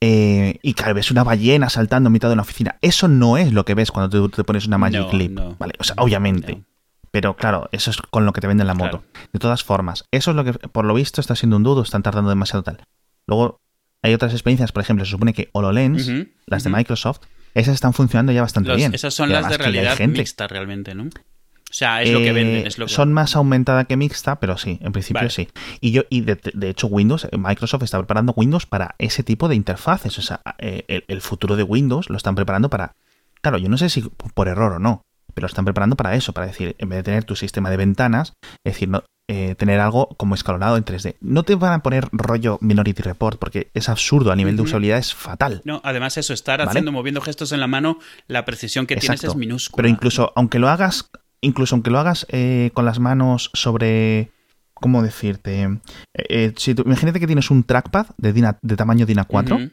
Eh, 0.00 0.58
y 0.62 0.74
claro, 0.74 0.94
ves 0.94 1.10
una 1.10 1.24
ballena 1.24 1.68
saltando 1.68 2.08
en 2.08 2.12
mitad 2.12 2.28
de 2.28 2.34
una 2.34 2.42
oficina. 2.42 2.76
Eso 2.82 3.08
no 3.08 3.36
es 3.36 3.52
lo 3.52 3.64
que 3.64 3.74
ves 3.74 3.90
cuando 3.90 4.10
tú 4.10 4.28
te 4.28 4.44
pones 4.44 4.66
una 4.66 4.78
Magic 4.78 5.00
No, 5.00 5.08
Clip. 5.08 5.32
no. 5.32 5.56
Vale, 5.58 5.74
o 5.78 5.84
sea, 5.84 5.96
obviamente. 5.98 6.56
No. 6.56 6.64
Pero 7.10 7.36
claro, 7.36 7.68
eso 7.72 7.90
es 7.90 7.96
con 7.96 8.26
lo 8.26 8.32
que 8.32 8.40
te 8.40 8.46
venden 8.46 8.66
la 8.66 8.74
moto. 8.74 9.02
De 9.32 9.38
todas 9.38 9.64
formas, 9.64 10.04
eso 10.10 10.30
es 10.30 10.36
lo 10.36 10.44
que, 10.44 10.52
por 10.52 10.84
lo 10.84 10.92
visto, 10.94 11.20
está 11.20 11.34
siendo 11.34 11.56
un 11.56 11.62
dudo, 11.62 11.82
están 11.82 12.02
tardando 12.02 12.28
demasiado 12.28 12.62
tal. 12.62 12.84
Luego, 13.26 13.60
hay 14.02 14.14
otras 14.14 14.32
experiencias, 14.32 14.72
por 14.72 14.82
ejemplo, 14.82 15.04
se 15.04 15.10
supone 15.10 15.32
que 15.34 15.48
HoloLens, 15.52 16.10
las 16.46 16.64
de. 16.64 16.70
Microsoft, 16.70 17.20
esas 17.54 17.74
están 17.74 17.92
funcionando 17.94 18.32
ya 18.32 18.42
bastante 18.42 18.68
Los- 18.68 18.76
bien. 18.76 18.94
esas 18.94 19.14
son 19.14 19.30
las 19.30 19.48
de 19.48 19.58
realidad 19.58 19.96
gente. 19.96 20.18
mixta 20.18 20.46
realmente, 20.46 20.94
¿no? 20.94 21.04
O 21.04 21.74
sea, 21.74 22.02
es 22.02 22.10
lo 22.12 22.20
que 22.20 22.28
Eh, 22.28 22.32
venden, 22.32 22.66
es 22.66 22.78
lo 22.78 22.86
que... 22.86 22.92
Son 22.92 23.12
más 23.12 23.36
aumentada 23.36 23.84
que 23.84 23.96
mixta, 23.98 24.40
pero 24.40 24.56
sí, 24.56 24.78
en 24.80 24.92
principio 24.92 25.20
Vale. 25.20 25.30
sí. 25.30 25.48
Y 25.82 25.90
yo 25.90 26.04
y 26.08 26.22
de, 26.22 26.38
de 26.54 26.70
hecho 26.70 26.86
Windows, 26.86 27.24
eh, 27.30 27.36
Microsoft 27.36 27.82
está 27.82 27.98
preparando 27.98 28.32
Windows 28.34 28.64
para 28.64 28.94
ese 28.98 29.22
tipo 29.22 29.48
de 29.48 29.54
interfaces. 29.56 30.18
O 30.18 30.22
sea, 30.22 30.40
eh, 30.58 30.84
el, 30.88 31.04
el 31.08 31.20
futuro 31.20 31.56
de 31.56 31.64
Windows 31.64 32.08
lo 32.08 32.16
están 32.16 32.34
preparando 32.36 32.70
para... 32.70 32.94
Claro, 33.42 33.58
yo 33.58 33.68
no 33.68 33.76
sé 33.76 33.90
si 33.90 34.00
por 34.00 34.48
error 34.48 34.72
o 34.72 34.78
no, 34.78 35.02
pero 35.34 35.44
lo 35.44 35.48
están 35.48 35.66
preparando 35.66 35.94
para 35.94 36.14
eso, 36.14 36.32
para 36.32 36.46
decir, 36.46 36.74
en 36.78 36.88
vez 36.88 36.96
de 37.00 37.02
tener 37.02 37.24
tu 37.24 37.36
sistema 37.36 37.68
de 37.68 37.76
ventanas, 37.76 38.32
es 38.64 38.72
decir, 38.72 38.88
no, 38.88 39.04
eh, 39.28 39.54
tener 39.56 39.78
algo 39.78 40.08
como 40.16 40.34
escalonado 40.34 40.76
en 40.78 40.84
3D. 40.84 41.16
No 41.20 41.42
te 41.42 41.54
van 41.54 41.74
a 41.74 41.82
poner 41.82 42.08
rollo 42.12 42.58
Minority 42.62 43.02
Report, 43.02 43.38
porque 43.38 43.70
es 43.74 43.88
absurdo, 43.90 44.32
a 44.32 44.36
nivel 44.36 44.56
de 44.56 44.62
usabilidad 44.62 44.98
es 44.98 45.14
fatal. 45.14 45.60
No, 45.64 45.80
además 45.84 46.16
eso, 46.16 46.32
estar 46.32 46.58
¿Vale? 46.58 46.70
haciendo, 46.70 46.92
moviendo 46.92 47.20
gestos 47.20 47.52
en 47.52 47.60
la 47.60 47.66
mano, 47.66 47.98
la 48.26 48.44
precisión 48.44 48.86
que 48.86 48.96
tienes 48.96 49.22
es 49.22 49.36
minúscula. 49.36 49.76
Pero 49.76 49.88
incluso 49.88 50.32
aunque 50.34 50.58
lo 50.58 50.68
hagas, 50.70 51.10
incluso 51.42 51.74
aunque 51.74 51.90
lo 51.90 51.98
hagas 51.98 52.26
eh, 52.30 52.70
con 52.72 52.86
las 52.86 52.98
manos 53.00 53.50
sobre, 53.52 54.30
¿cómo 54.72 55.02
decirte? 55.02 55.78
Eh, 56.14 56.54
si 56.56 56.74
tú- 56.74 56.82
imagínate 56.86 57.20
que 57.20 57.26
tienes 57.26 57.50
un 57.50 57.64
trackpad 57.64 58.06
de, 58.16 58.32
de 58.62 58.76
tamaño 58.76 59.04
DIN 59.04 59.18
A4 59.18 59.52
Ujú, 59.56 59.70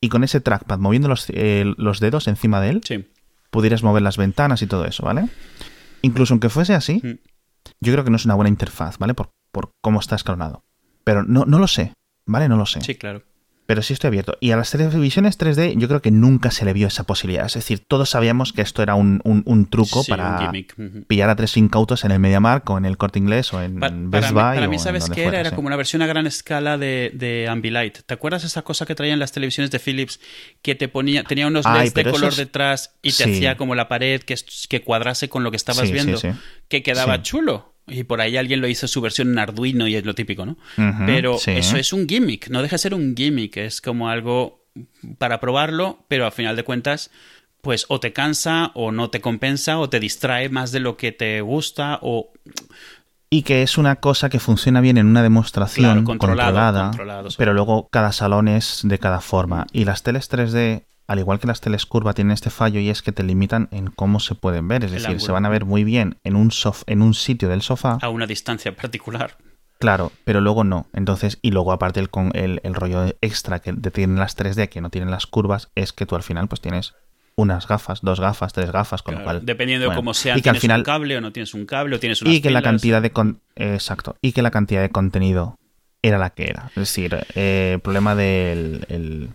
y 0.00 0.08
con 0.08 0.24
ese 0.24 0.40
trackpad 0.40 0.78
moviendo 0.78 1.08
los, 1.08 1.26
los 1.76 2.00
dedos 2.00 2.28
encima 2.28 2.62
de 2.62 2.70
él, 2.70 2.80
Sí. 2.82 3.06
pudieras 3.50 3.82
mover 3.82 4.00
las 4.00 4.16
ventanas 4.16 4.62
y 4.62 4.66
todo 4.66 4.86
eso, 4.86 5.04
¿vale? 5.04 5.26
Incluso 6.00 6.32
aunque 6.32 6.48
fuese 6.48 6.72
así. 6.72 7.02
Yo 7.80 7.92
creo 7.92 8.04
que 8.04 8.10
no 8.10 8.16
es 8.16 8.24
una 8.24 8.34
buena 8.34 8.48
interfaz, 8.48 8.98
¿vale? 8.98 9.14
Por, 9.14 9.30
por 9.52 9.70
cómo 9.82 10.00
está 10.00 10.16
escalonado. 10.16 10.64
Pero 11.04 11.22
no, 11.22 11.44
no 11.44 11.58
lo 11.58 11.66
sé, 11.66 11.94
¿vale? 12.26 12.48
No 12.48 12.56
lo 12.56 12.66
sé. 12.66 12.80
Sí, 12.82 12.94
claro. 12.96 13.22
Pero 13.70 13.82
sí 13.82 13.92
estoy 13.92 14.08
abierto. 14.08 14.36
Y 14.40 14.50
a 14.50 14.56
las 14.56 14.72
televisiones 14.72 15.38
3D 15.38 15.76
yo 15.78 15.86
creo 15.86 16.02
que 16.02 16.10
nunca 16.10 16.50
se 16.50 16.64
le 16.64 16.72
vio 16.72 16.88
esa 16.88 17.04
posibilidad. 17.04 17.46
Es 17.46 17.54
decir, 17.54 17.78
todos 17.86 18.10
sabíamos 18.10 18.52
que 18.52 18.62
esto 18.62 18.82
era 18.82 18.96
un, 18.96 19.20
un- 19.22 19.44
un 19.46 19.70
truco 19.70 20.02
Sí, 20.02 20.10
para 20.10 20.50
un 20.76 21.04
pillar 21.06 21.30
a 21.30 21.36
tres 21.36 21.56
incautos 21.56 22.04
en 22.04 22.10
el 22.10 22.18
MediaMarkt 22.18 22.68
o 22.68 22.78
en 22.78 22.84
el 22.84 22.96
Corte 22.96 23.20
Inglés 23.20 23.52
o 23.52 23.62
en 23.62 23.78
Pa- 23.78 23.90
Best 23.92 24.32
para, 24.32 24.48
Buy. 24.48 24.50
mí, 24.50 24.56
para 24.56 24.68
mí, 24.68 24.78
¿sabes 24.80 25.04
qué 25.08 25.22
fuera, 25.22 25.28
era? 25.28 25.40
Era 25.42 25.50
sí. 25.50 25.54
como 25.54 25.68
una 25.68 25.76
versión 25.76 26.02
a 26.02 26.06
gran 26.08 26.26
escala 26.26 26.78
de, 26.78 27.12
de 27.14 27.46
Ambilight. 27.48 27.98
¿Te 28.06 28.12
acuerdas 28.12 28.42
esa 28.42 28.62
cosa 28.62 28.86
que 28.86 28.96
traían 28.96 29.20
las 29.20 29.30
televisiones 29.30 29.70
de 29.70 29.78
Philips 29.78 30.18
que 30.62 30.74
te 30.74 30.88
ponía, 30.88 31.22
tenía 31.22 31.46
unos 31.46 31.64
Ay, 31.64 31.84
LEDs 31.84 31.94
de 31.94 32.10
color 32.10 32.30
es- 32.32 32.36
detrás 32.38 32.96
y 33.02 33.12
te 33.12 33.22
Sí. 33.22 33.30
hacía 33.36 33.56
como 33.56 33.76
la 33.76 33.86
pared 33.86 34.20
que, 34.20 34.34
que 34.68 34.82
cuadrase 34.82 35.28
con 35.28 35.44
lo 35.44 35.52
que 35.52 35.56
estabas 35.58 35.88
viendo? 35.92 36.16
sí. 36.18 36.30
Que 36.66 36.82
quedaba 36.82 37.22
chulo. 37.22 37.76
Y 37.90 38.04
por 38.04 38.20
ahí 38.20 38.36
alguien 38.36 38.60
lo 38.60 38.68
hizo 38.68 38.88
su 38.88 39.00
versión 39.00 39.30
en 39.32 39.38
Arduino 39.38 39.86
y 39.88 39.96
es 39.96 40.04
lo 40.04 40.14
típico, 40.14 40.46
¿no? 40.46 40.56
Pero 41.06 41.38
sí. 41.38 41.52
eso 41.52 41.76
es 41.76 41.92
un 41.92 42.08
gimmick, 42.08 42.48
no 42.48 42.62
deja 42.62 42.74
de 42.74 42.78
ser 42.78 42.94
un 42.94 43.14
gimmick, 43.16 43.56
es 43.56 43.80
como 43.80 44.08
algo 44.08 44.64
para 45.18 45.40
probarlo, 45.40 46.04
pero 46.08 46.26
a 46.26 46.30
final 46.30 46.56
de 46.56 46.62
cuentas, 46.62 47.10
pues 47.60 47.86
o 47.88 48.00
te 48.00 48.12
cansa 48.12 48.70
o 48.74 48.92
no 48.92 49.10
te 49.10 49.20
compensa 49.20 49.78
o 49.78 49.88
te 49.88 50.00
distrae 50.00 50.48
más 50.48 50.72
de 50.72 50.80
lo 50.80 50.96
que 50.96 51.12
te 51.12 51.40
gusta 51.40 51.98
o 52.02 52.32
Y 53.28 53.42
que 53.42 53.62
es 53.62 53.78
una 53.78 53.96
cosa 53.96 54.28
que 54.28 54.40
funciona 54.40 54.80
bien 54.80 54.98
en 54.98 55.06
una 55.06 55.22
demostración 55.22 55.84
Claro, 55.84 56.04
controlado, 56.04 56.46
controlada, 56.48 56.82
controlado, 56.88 57.28
pero 57.36 57.52
luego 57.52 57.88
cada 57.90 58.12
salón 58.12 58.48
es 58.48 58.80
de 58.84 58.98
cada 58.98 59.20
forma. 59.20 59.66
Y 59.72 59.84
las 59.84 60.02
teles 60.02 60.30
3D, 60.30 60.84
al 61.10 61.18
igual 61.18 61.40
que 61.40 61.46
las 61.48 61.60
teles 61.60 61.86
curva, 61.86 62.12
tienen 62.14 62.30
este 62.32 62.50
fallo 62.50 62.78
y 62.80 62.88
es 62.88 63.02
que 63.02 63.10
te 63.12 63.22
limitan 63.24 63.68
en 63.72 63.88
cómo 63.88 64.20
se 64.20 64.34
pueden 64.36 64.68
ver. 64.68 64.84
Es 64.84 64.92
El 64.92 65.02
decir, 65.02 65.20
se 65.20 65.32
van 65.32 65.44
a 65.44 65.48
ver 65.48 65.64
muy 65.64 65.82
bien 65.82 66.18
en 66.24 66.36
un, 66.36 66.50
sof- 66.50 66.84
en 66.86 67.02
un 67.02 67.14
sitio 67.14 67.48
del 67.48 67.62
sofá, 67.62 67.98
a 68.00 68.08
una 68.10 68.26
distancia 68.26 68.76
particular. 68.76 69.36
claro, 69.78 70.12
pero 70.24 70.40
luego 70.40 70.62
no. 70.62 70.86
Entonces, 70.92 71.38
y 71.42 71.50
luego 71.50 71.72
aparte 71.72 71.98
el, 72.00 72.10
con 72.10 72.30
el, 72.34 72.60
el 72.62 72.74
rollo 72.74 73.06
extra 73.22 73.58
que 73.58 73.72
tienen 73.72 74.18
las 74.20 74.36
3D 74.36 74.68
que 74.68 74.80
no 74.80 74.90
tienen 74.90 75.10
las 75.10 75.26
curvas, 75.26 75.70
es 75.74 75.92
que 75.92 76.06
tú 76.06 76.14
al 76.16 76.22
final 76.22 76.46
pues 76.48 76.60
tienes 76.60 76.94
unas 77.36 77.66
gafas, 77.66 78.00
dos 78.02 78.20
gafas, 78.20 78.52
tres 78.52 78.70
gafas, 78.70 79.02
con 79.02 79.14
lo 79.16 79.24
cual... 79.24 79.44
Dependiendo 79.44 79.86
bueno, 79.86 79.96
de 79.96 80.02
cómo 80.02 80.14
sea, 80.14 80.36
y 80.38 80.42
que 80.42 80.50
al 80.50 80.54
tienes 80.54 80.60
final 80.62 80.80
un 80.80 80.84
cable 80.84 81.16
o 81.16 81.20
no 81.22 81.32
tienes 81.32 81.54
un 81.54 81.64
cable 81.66 81.96
o 81.96 81.98
tienes 81.98 82.20
unas 82.22 82.34
y 82.34 82.40
que 82.42 82.50
la 82.50 82.60
cantidad 82.62 83.00
de 83.02 83.10
con- 83.12 83.40
eh, 83.56 83.74
exacto 83.74 84.16
y 84.22 84.32
que 84.32 84.42
la 84.42 84.50
cantidad 84.50 84.82
de 84.82 84.90
contenido 84.90 85.56
era 86.02 86.18
la 86.18 86.30
que 86.30 86.44
era 86.50 86.66
es 86.68 86.74
decir 86.76 87.16
eh, 87.34 87.72
el 87.74 87.80
problema 87.80 88.14
del 88.14 88.84
el 88.88 89.30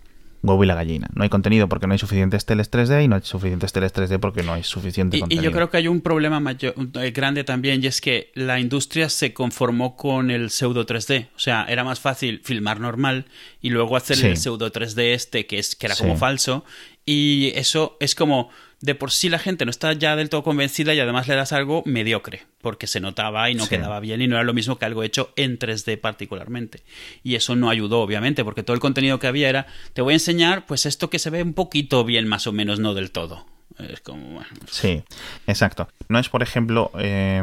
huevo 0.48 0.62
y 0.64 0.66
la 0.66 0.74
gallina 0.74 1.08
no 1.14 1.22
hay 1.22 1.28
contenido 1.28 1.68
porque 1.68 1.86
no 1.86 1.92
hay 1.92 1.98
suficientes 1.98 2.44
teles 2.46 2.70
3D 2.70 3.04
y 3.04 3.08
no 3.08 3.16
hay 3.16 3.22
suficientes 3.22 3.72
teles 3.72 3.92
3D 3.94 4.18
porque 4.20 4.42
no 4.42 4.52
hay 4.52 4.62
suficiente 4.62 5.16
Y, 5.16 5.18
y 5.18 5.20
contenido 5.20 5.44
yo 5.44 5.52
creo 5.52 5.70
que 5.70 5.76
hay 5.78 5.88
un 5.88 6.00
problema 6.00 6.40
mayor, 6.40 6.74
eh, 7.00 7.10
grande 7.10 7.44
también, 7.44 7.82
y 7.82 7.86
es 7.86 8.00
que 8.00 8.30
la 8.34 8.58
industria 8.60 9.08
se 9.08 9.32
conformó 9.32 9.96
con 9.96 10.30
el 10.30 10.50
pseudo 10.50 10.86
3D. 10.86 11.28
O 11.36 11.38
sea, 11.38 11.64
era 11.68 11.84
más 11.84 12.00
fácil 12.00 12.40
filmar 12.44 12.80
normal 12.80 13.26
y 13.60 13.70
luego 13.70 13.96
hacer 13.96 14.16
Sí. 14.16 14.26
el 14.26 14.36
pseudo 14.36 14.70
3D 14.72 15.14
este, 15.14 15.46
que, 15.46 15.58
es, 15.58 15.74
que 15.76 15.86
era 15.86 15.94
Sí. 15.94 16.02
como 16.02 16.16
falso. 16.16 16.64
Y 17.04 17.52
eso 17.54 17.96
es 18.00 18.14
como, 18.14 18.50
de 18.80 18.94
por 18.94 19.10
sí 19.10 19.28
la 19.28 19.38
gente 19.38 19.64
no 19.64 19.70
está 19.70 19.92
ya 19.94 20.16
del 20.16 20.28
todo 20.28 20.42
convencida 20.42 20.92
y 20.94 21.00
además 21.00 21.26
le 21.28 21.34
das 21.34 21.52
algo 21.52 21.82
mediocre, 21.86 22.42
porque 22.60 22.86
se 22.86 23.00
notaba 23.00 23.48
y 23.50 23.54
no 23.54 23.64
Sí. 23.64 23.70
quedaba 23.70 24.00
bien 24.00 24.20
y 24.20 24.28
no 24.28 24.36
era 24.36 24.44
lo 24.44 24.52
mismo 24.54 24.78
que 24.78 24.84
algo 24.84 25.02
hecho 25.02 25.32
en 25.36 25.58
3D 25.58 25.96
particularmente. 25.98 26.82
Y 27.22 27.34
eso 27.36 27.56
no 27.56 27.70
ayudó, 27.70 28.00
obviamente, 28.00 28.44
porque 28.44 28.62
todo 28.62 28.74
el 28.74 28.80
contenido 28.80 29.18
que 29.18 29.26
había 29.26 29.48
era, 29.48 29.66
te 29.94 30.02
voy 30.02 30.12
a 30.12 30.16
enseñar 30.16 30.66
pues 30.66 30.84
esto 30.86 31.08
que 31.10 31.18
se 31.18 31.30
ve 31.30 31.42
un 31.42 31.54
poquito 31.54 32.04
bien 32.04 32.26
más 32.28 32.46
o 32.46 32.52
menos, 32.52 32.78
no 32.78 32.92
del 32.94 33.10
todo. 33.12 33.46
Es 33.78 34.00
como, 34.00 34.24
bueno, 34.34 34.48
Sí, 34.70 35.02
exacto. 35.46 35.88
No 36.08 36.18
es, 36.18 36.28
por 36.30 36.42
ejemplo, 36.42 36.90
eh, 36.98 37.42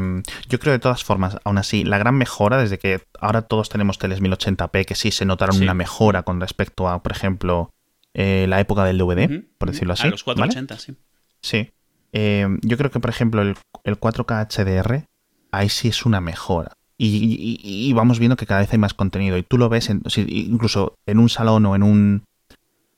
yo 0.50 0.60
creo 0.60 0.72
de 0.74 0.80
todas 0.80 1.04
formas, 1.04 1.38
aún 1.44 1.58
así, 1.60 1.84
la 1.84 1.98
gran 2.00 2.16
mejora 2.16 2.58
desde 2.58 2.80
que 2.80 3.02
ahora 3.20 3.44
todos 3.44 3.70
tenemos 3.70 4.00
teles 4.00 4.20
1080p, 4.20 4.86
que 4.86 4.96
sí 4.96 5.12
se 5.12 5.26
notaron 5.26 5.56
Sí. 5.58 5.64
una 5.64 5.74
mejora 5.76 6.24
con 6.24 6.40
respecto 6.42 6.88
a, 6.90 7.04
por 7.04 7.12
ejemplo, 7.12 7.70
eh, 8.16 8.46
la 8.50 8.60
época 8.60 8.84
del 8.86 8.98
DVD, 8.98 9.26
Ujú, 9.26 9.46
por 9.60 9.70
ujú. 9.70 9.74
decirlo 9.74 9.94
así. 9.94 10.08
A 10.08 10.12
los 10.12 10.24
¿vale? 10.26 10.38
480, 10.38 10.80
sí. 10.80 10.96
Sí. 11.44 11.70
Eh, 12.14 12.48
yo 12.62 12.78
creo 12.78 12.90
que, 12.90 13.00
por 13.00 13.10
ejemplo, 13.12 13.42
el, 13.44 13.56
el 13.84 14.00
4K 14.00 14.48
HDR, 14.48 15.06
ahí 15.52 15.70
sí 15.70 15.90
es 15.90 16.06
una 16.06 16.22
mejora. 16.22 16.72
Y, 16.98 17.08
y- 17.08 17.60
y 17.90 17.94
vamos 17.94 18.18
viendo 18.20 18.36
que 18.38 18.46
cada 18.46 18.62
vez 18.62 18.72
hay 18.72 18.80
más 18.80 18.94
contenido. 18.94 19.38
Y 19.38 19.44
tú 19.44 19.58
lo 19.58 19.68
ves, 19.70 19.90
en, 19.90 20.02
incluso 20.28 20.96
en 21.06 21.20
un 21.20 21.30
salón 21.30 21.66
o 21.66 21.76
en 21.76 21.84
un. 21.84 22.24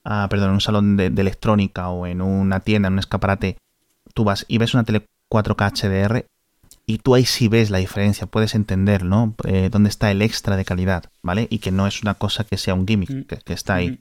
ah, 0.04 0.26
perdón, 0.30 0.48
en 0.50 0.54
un 0.54 0.60
salón 0.60 0.96
de, 0.96 1.10
de 1.10 1.20
electrónica 1.22 1.88
o 1.88 2.06
en 2.06 2.22
una 2.22 2.60
tienda, 2.60 2.86
en 2.88 2.94
un 2.94 2.98
escaparate. 3.00 3.56
Tú 4.14 4.24
vas 4.24 4.44
y 4.48 4.58
ves 4.58 4.74
una 4.74 4.84
tele 4.84 5.04
4K 5.30 5.72
HDR 5.72 6.26
y 6.86 6.98
tú 6.98 7.14
ahí 7.16 7.24
sí 7.24 7.48
ves 7.48 7.70
la 7.70 7.78
diferencia, 7.78 8.26
puedes 8.28 8.54
entender, 8.54 9.02
¿no? 9.04 9.34
Eh, 9.44 9.68
dónde 9.72 9.88
está 9.88 10.10
el 10.10 10.22
extra 10.22 10.56
de 10.56 10.64
calidad, 10.64 11.04
¿vale? 11.22 11.48
Y 11.50 11.58
que 11.58 11.72
no 11.72 11.86
es 11.86 12.02
una 12.02 12.14
cosa 12.14 12.44
que 12.44 12.56
sea 12.58 12.74
un 12.74 12.86
gimmick, 12.86 13.10
Mm. 13.10 13.22
que, 13.22 13.36
que 13.38 13.52
está 13.54 13.74
ahí. 13.74 13.98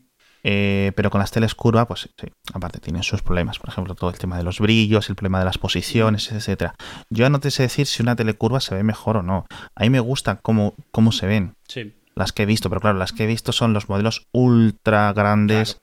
Eh, 0.48 0.92
pero 0.96 1.10
con 1.10 1.18
las 1.20 1.32
teles 1.32 1.56
curva, 1.56 1.88
pues 1.88 2.02
sí, 2.22 2.28
aparte 2.54 2.80
tienen 2.80 3.02
sus 3.02 3.24
problemas. 3.24 3.58
Por 3.58 3.70
ejemplo, 3.70 3.96
todo 3.96 4.12
el 4.12 4.20
tema 4.20 4.38
de 4.38 4.44
los 4.44 4.60
brillos, 4.60 5.10
el 5.10 5.16
problema 5.16 5.40
de 5.40 5.46
las 5.46 5.58
posiciones, 5.58 6.32
etcétera. 6.32 6.76
Yo 7.10 7.28
no 7.32 7.40
te 7.40 7.50
sé 7.50 7.64
decir 7.64 7.88
si 7.88 8.04
una 8.04 8.16
tele 8.16 8.36
curva 8.36 8.60
se 8.60 8.76
ve 8.76 8.84
mejor 8.84 9.18
o 9.18 9.24
no. 9.24 9.48
A 9.74 9.82
mí 9.84 9.90
me 9.90 10.00
gusta 10.00 10.36
cómo, 10.44 10.76
cómo 10.92 11.12
se 11.12 11.26
ven 11.26 11.56
Sí. 11.68 11.96
las 12.14 12.32
que 12.32 12.44
he 12.44 12.46
visto, 12.46 12.70
pero 12.70 12.80
claro, 12.80 13.00
las 13.00 13.12
que 13.12 13.24
he 13.24 13.28
visto 13.28 13.54
son 13.54 13.74
los 13.74 13.90
modelos 13.90 14.28
ultra 14.34 15.12
grandes, 15.14 15.80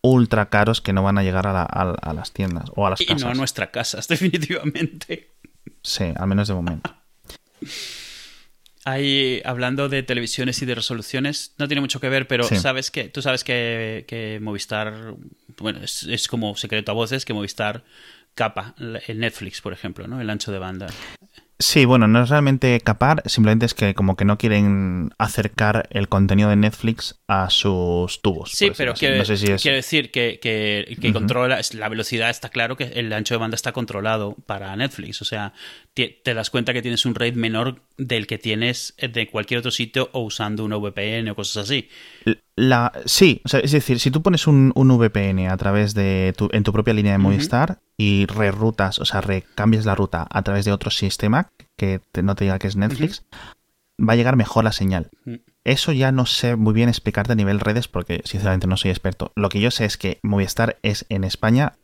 ultra 0.00 0.48
caros 0.48 0.80
que 0.80 0.94
no 0.94 1.02
van 1.02 1.18
a 1.18 1.22
llegar 1.22 1.46
a, 1.46 1.52
la- 1.52 1.68
a- 1.70 1.90
a 2.00 2.14
las 2.14 2.32
tiendas 2.32 2.70
o 2.74 2.86
a 2.86 2.90
las 2.90 3.02
Y 3.02 3.04
casas. 3.04 3.22
no 3.22 3.28
a 3.30 3.34
nuestras 3.34 3.68
casas, 3.68 4.08
definitivamente. 4.08 5.32
Sí, 5.82 6.04
al 6.16 6.26
menos 6.26 6.48
de 6.48 6.54
momento. 6.54 6.90
Ahí, 8.90 9.40
hablando 9.44 9.88
de 9.88 10.02
televisiones 10.02 10.60
y 10.62 10.66
de 10.66 10.74
resoluciones, 10.74 11.54
no 11.58 11.68
tiene 11.68 11.80
mucho 11.80 12.00
que 12.00 12.08
ver, 12.08 12.26
pero 12.26 12.44
Sí. 12.44 12.56
sabes 12.56 12.90
que 12.90 13.04
tú 13.08 13.22
sabes 13.22 13.44
que, 13.44 14.04
que 14.08 14.38
Movistar, 14.40 15.14
bueno, 15.58 15.80
es, 15.82 16.02
es 16.04 16.26
como 16.28 16.56
secreto 16.56 16.92
a 16.92 16.94
voces 16.94 17.24
que 17.24 17.32
Movistar 17.32 17.84
capa 18.34 18.74
el 18.78 19.18
Netflix, 19.18 19.60
por 19.60 19.72
ejemplo, 19.72 20.06
¿no? 20.06 20.20
El 20.20 20.30
ancho 20.30 20.50
de 20.52 20.58
banda. 20.58 20.86
Sí, 21.60 21.84
bueno, 21.84 22.08
no 22.08 22.22
es 22.22 22.30
realmente 22.30 22.80
capar, 22.80 23.22
simplemente 23.26 23.66
es 23.66 23.74
que 23.74 23.92
como 23.94 24.16
que 24.16 24.24
no 24.24 24.38
quieren 24.38 25.10
acercar 25.18 25.88
el 25.90 26.08
contenido 26.08 26.48
de 26.48 26.56
Netflix 26.56 27.20
a 27.28 27.50
sus 27.50 28.22
tubos. 28.22 28.52
Sí, 28.52 28.72
pero 28.74 28.94
quiero, 28.94 29.16
así. 29.16 29.18
no 29.18 29.24
sé 29.26 29.46
si 29.46 29.52
es... 29.52 29.60
quiero 29.60 29.76
decir 29.76 30.10
que, 30.10 30.38
que, 30.40 31.12
controla 31.12 31.60
la 31.74 31.88
velocidad, 31.90 32.30
está 32.30 32.48
claro 32.48 32.78
que 32.78 32.84
el 32.84 33.12
ancho 33.12 33.34
de 33.34 33.38
banda 33.38 33.56
está 33.56 33.72
controlado 33.72 34.36
para 34.46 34.74
Netflix. 34.74 35.20
O 35.20 35.26
sea, 35.26 35.52
te, 35.92 36.08
te 36.24 36.32
das 36.32 36.48
cuenta 36.48 36.72
que 36.72 36.80
tienes 36.80 37.04
un 37.04 37.14
rate 37.14 37.32
menor 37.32 37.82
del 38.00 38.26
que 38.26 38.38
tienes 38.38 38.94
de 38.98 39.28
cualquier 39.28 39.58
otro 39.58 39.70
sitio 39.70 40.08
o 40.12 40.20
usando 40.20 40.64
una 40.64 40.76
VPN 40.78 41.30
o 41.30 41.34
cosas 41.36 41.64
así. 41.64 41.88
La, 42.56 42.92
sí, 43.04 43.40
o 43.44 43.48
sea, 43.48 43.60
es 43.60 43.72
decir, 43.72 44.00
si 44.00 44.10
tú 44.10 44.22
pones 44.22 44.46
un, 44.46 44.72
un 44.74 44.88
VPN 44.98 45.48
a 45.48 45.56
través 45.56 45.94
de 45.94 46.34
tu, 46.36 46.48
en 46.52 46.62
tu 46.64 46.72
propia 46.72 46.94
línea 46.94 47.12
de. 47.12 47.18
Movistar 47.18 47.80
y 47.96 48.26
rerutas, 48.26 48.98
o 48.98 49.04
sea, 49.04 49.20
recambias 49.20 49.84
la 49.84 49.94
ruta 49.94 50.26
a 50.30 50.42
través 50.42 50.64
de 50.64 50.72
otro 50.72 50.90
sistema 50.90 51.50
que 51.76 52.00
te- 52.12 52.22
no 52.22 52.34
te 52.34 52.44
diga 52.44 52.58
que 52.58 52.66
es 52.68 52.76
Netflix, 52.76 53.24
va 53.98 54.14
a 54.14 54.16
llegar 54.16 54.36
mejor 54.36 54.64
la 54.64 54.72
señal. 54.72 55.10
Eso 55.64 55.92
ya 55.92 56.10
no 56.10 56.24
sé 56.24 56.56
muy 56.56 56.72
bien 56.72 56.88
explicarte 56.88 57.32
a 57.32 57.36
nivel 57.36 57.60
redes 57.60 57.86
porque 57.86 58.22
sinceramente 58.24 58.66
no 58.66 58.78
soy 58.78 58.90
experto. 58.90 59.32
Lo 59.36 59.50
que 59.50 59.60
yo 59.60 59.70
sé 59.70 59.84
es 59.84 59.98
que 59.98 60.18
Movistar 60.22 60.78
es 60.82 61.04
en 61.10 61.24
España 61.24 61.74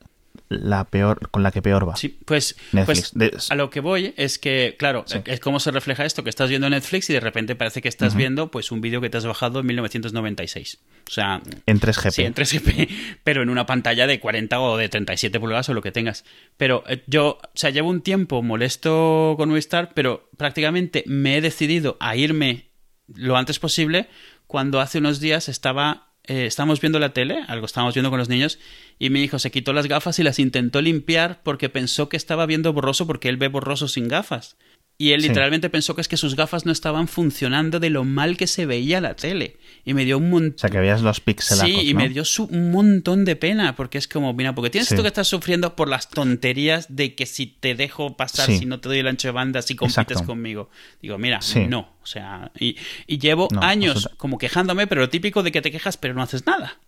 la 0.48 0.84
peor, 0.84 1.28
con 1.30 1.42
la 1.42 1.50
que 1.50 1.60
peor 1.62 1.88
va. 1.88 1.96
Sí, 1.96 2.18
pues, 2.24 2.56
Netflix. 2.72 3.12
pues 3.16 3.50
a 3.50 3.54
lo 3.56 3.68
que 3.70 3.80
voy 3.80 4.14
es 4.16 4.38
que, 4.38 4.76
claro, 4.78 5.04
Sí. 5.06 5.18
es 5.24 5.40
cómo 5.40 5.58
se 5.60 5.70
refleja 5.72 6.04
esto, 6.04 6.22
que 6.22 6.30
estás 6.30 6.48
viendo 6.48 6.70
Netflix 6.70 7.10
y 7.10 7.12
de 7.14 7.20
repente 7.20 7.56
parece 7.56 7.82
que 7.82 7.88
estás 7.88 8.14
viendo 8.14 8.50
pues 8.50 8.70
un 8.70 8.80
vídeo 8.80 9.00
que 9.00 9.10
te 9.10 9.16
has 9.18 9.26
bajado 9.26 9.60
en 9.60 9.66
1996. 9.66 10.78
O 11.08 11.10
sea, 11.10 11.40
en 11.66 11.80
3GP. 11.80 12.10
Sí, 12.10 12.22
en 12.24 12.34
3GP, 12.34 12.88
pero 13.24 13.42
en 13.42 13.50
una 13.50 13.66
pantalla 13.66 14.06
de 14.06 14.20
40 14.20 14.60
o 14.60 14.76
de 14.76 14.88
37 14.88 15.38
pulgadas 15.40 15.68
o 15.68 15.74
lo 15.74 15.82
que 15.82 15.92
tengas. 15.92 16.24
Pero 16.56 16.84
eh, 16.88 17.02
yo, 17.06 17.38
o 17.42 17.50
sea, 17.54 17.70
llevo 17.70 17.90
un 17.90 18.00
tiempo 18.02 18.42
molesto 18.42 19.34
con 19.36 19.48
Movistar, 19.48 19.92
pero 19.94 20.28
prácticamente 20.36 21.02
me 21.06 21.36
he 21.36 21.40
decidido 21.40 21.96
a 22.00 22.16
irme 22.16 22.70
lo 23.14 23.36
antes 23.36 23.58
posible 23.58 24.08
cuando 24.46 24.80
hace 24.80 24.98
unos 24.98 25.18
días 25.20 25.48
estaba... 25.48 26.05
eh, 26.26 26.46
estábamos 26.46 26.80
viendo 26.80 26.98
la 26.98 27.12
tele, 27.12 27.44
algo 27.48 27.66
estábamos 27.66 27.94
viendo 27.94 28.10
con 28.10 28.18
los 28.18 28.28
niños, 28.28 28.58
y 28.98 29.10
mi 29.10 29.22
hijo 29.22 29.38
se 29.38 29.50
quitó 29.50 29.72
las 29.72 29.86
gafas 29.86 30.18
y 30.18 30.22
las 30.22 30.38
intentó 30.38 30.80
limpiar 30.80 31.40
porque 31.42 31.68
pensó 31.68 32.08
que 32.08 32.16
estaba 32.16 32.46
viendo 32.46 32.72
borroso 32.72 33.06
porque 33.06 33.28
él 33.28 33.36
ve 33.36 33.48
borroso 33.48 33.88
sin 33.88 34.08
gafas. 34.08 34.56
Y 34.98 35.12
él 35.12 35.20
Sí. 35.20 35.28
literalmente 35.28 35.68
pensó 35.68 35.94
que 35.94 36.00
es 36.00 36.08
que 36.08 36.16
sus 36.16 36.36
gafas 36.36 36.64
no 36.64 36.72
estaban 36.72 37.06
funcionando 37.06 37.80
de 37.80 37.90
lo 37.90 38.04
mal 38.04 38.38
que 38.38 38.46
se 38.46 38.64
veía 38.64 39.00
la 39.02 39.14
tele. 39.14 39.58
Y 39.84 39.92
me 39.92 40.06
dio 40.06 40.16
un 40.16 40.30
montón 40.30 40.54
O 40.56 40.58
sea, 40.58 40.70
que 40.70 40.78
veas 40.78 41.02
los 41.02 41.20
pixelacos, 41.20 41.68
Sí, 41.70 41.88
y 41.90 41.92
¿no? 41.92 42.00
me 42.00 42.08
dio 42.08 42.24
su- 42.24 42.44
un 42.44 42.70
montón 42.70 43.26
de 43.26 43.36
pena, 43.36 43.76
porque 43.76 43.98
es 43.98 44.08
como, 44.08 44.32
mira, 44.32 44.54
porque 44.54 44.70
tienes 44.70 44.88
Sí. 44.88 44.94
esto 44.94 45.02
que 45.02 45.08
estás 45.08 45.28
sufriendo 45.28 45.76
por 45.76 45.88
las 45.88 46.08
tonterías 46.08 46.86
de 46.96 47.14
que 47.14 47.26
si 47.26 47.46
te 47.46 47.74
dejo 47.74 48.16
pasar, 48.16 48.46
Sí. 48.46 48.58
si 48.60 48.64
no 48.64 48.80
te 48.80 48.88
doy 48.88 49.00
el 49.00 49.06
ancho 49.06 49.28
de 49.28 49.32
banda, 49.32 49.60
si 49.60 49.76
compites 49.76 49.98
Exacto. 50.12 50.24
conmigo. 50.26 50.70
Digo, 51.02 51.18
mira, 51.18 51.40
no, 51.68 51.94
o 52.02 52.06
sea, 52.06 52.50
y, 52.58 52.76
y 53.06 53.18
llevo 53.18 53.48
No, 53.52 53.60
años 53.62 53.96
absoluta- 53.96 54.16
como 54.16 54.38
quejándome, 54.38 54.86
pero 54.86 55.02
lo 55.02 55.10
típico 55.10 55.42
de 55.42 55.52
que 55.52 55.60
te 55.60 55.70
quejas 55.70 55.98
pero 55.98 56.14
no 56.14 56.22
haces 56.22 56.46
nada. 56.46 56.78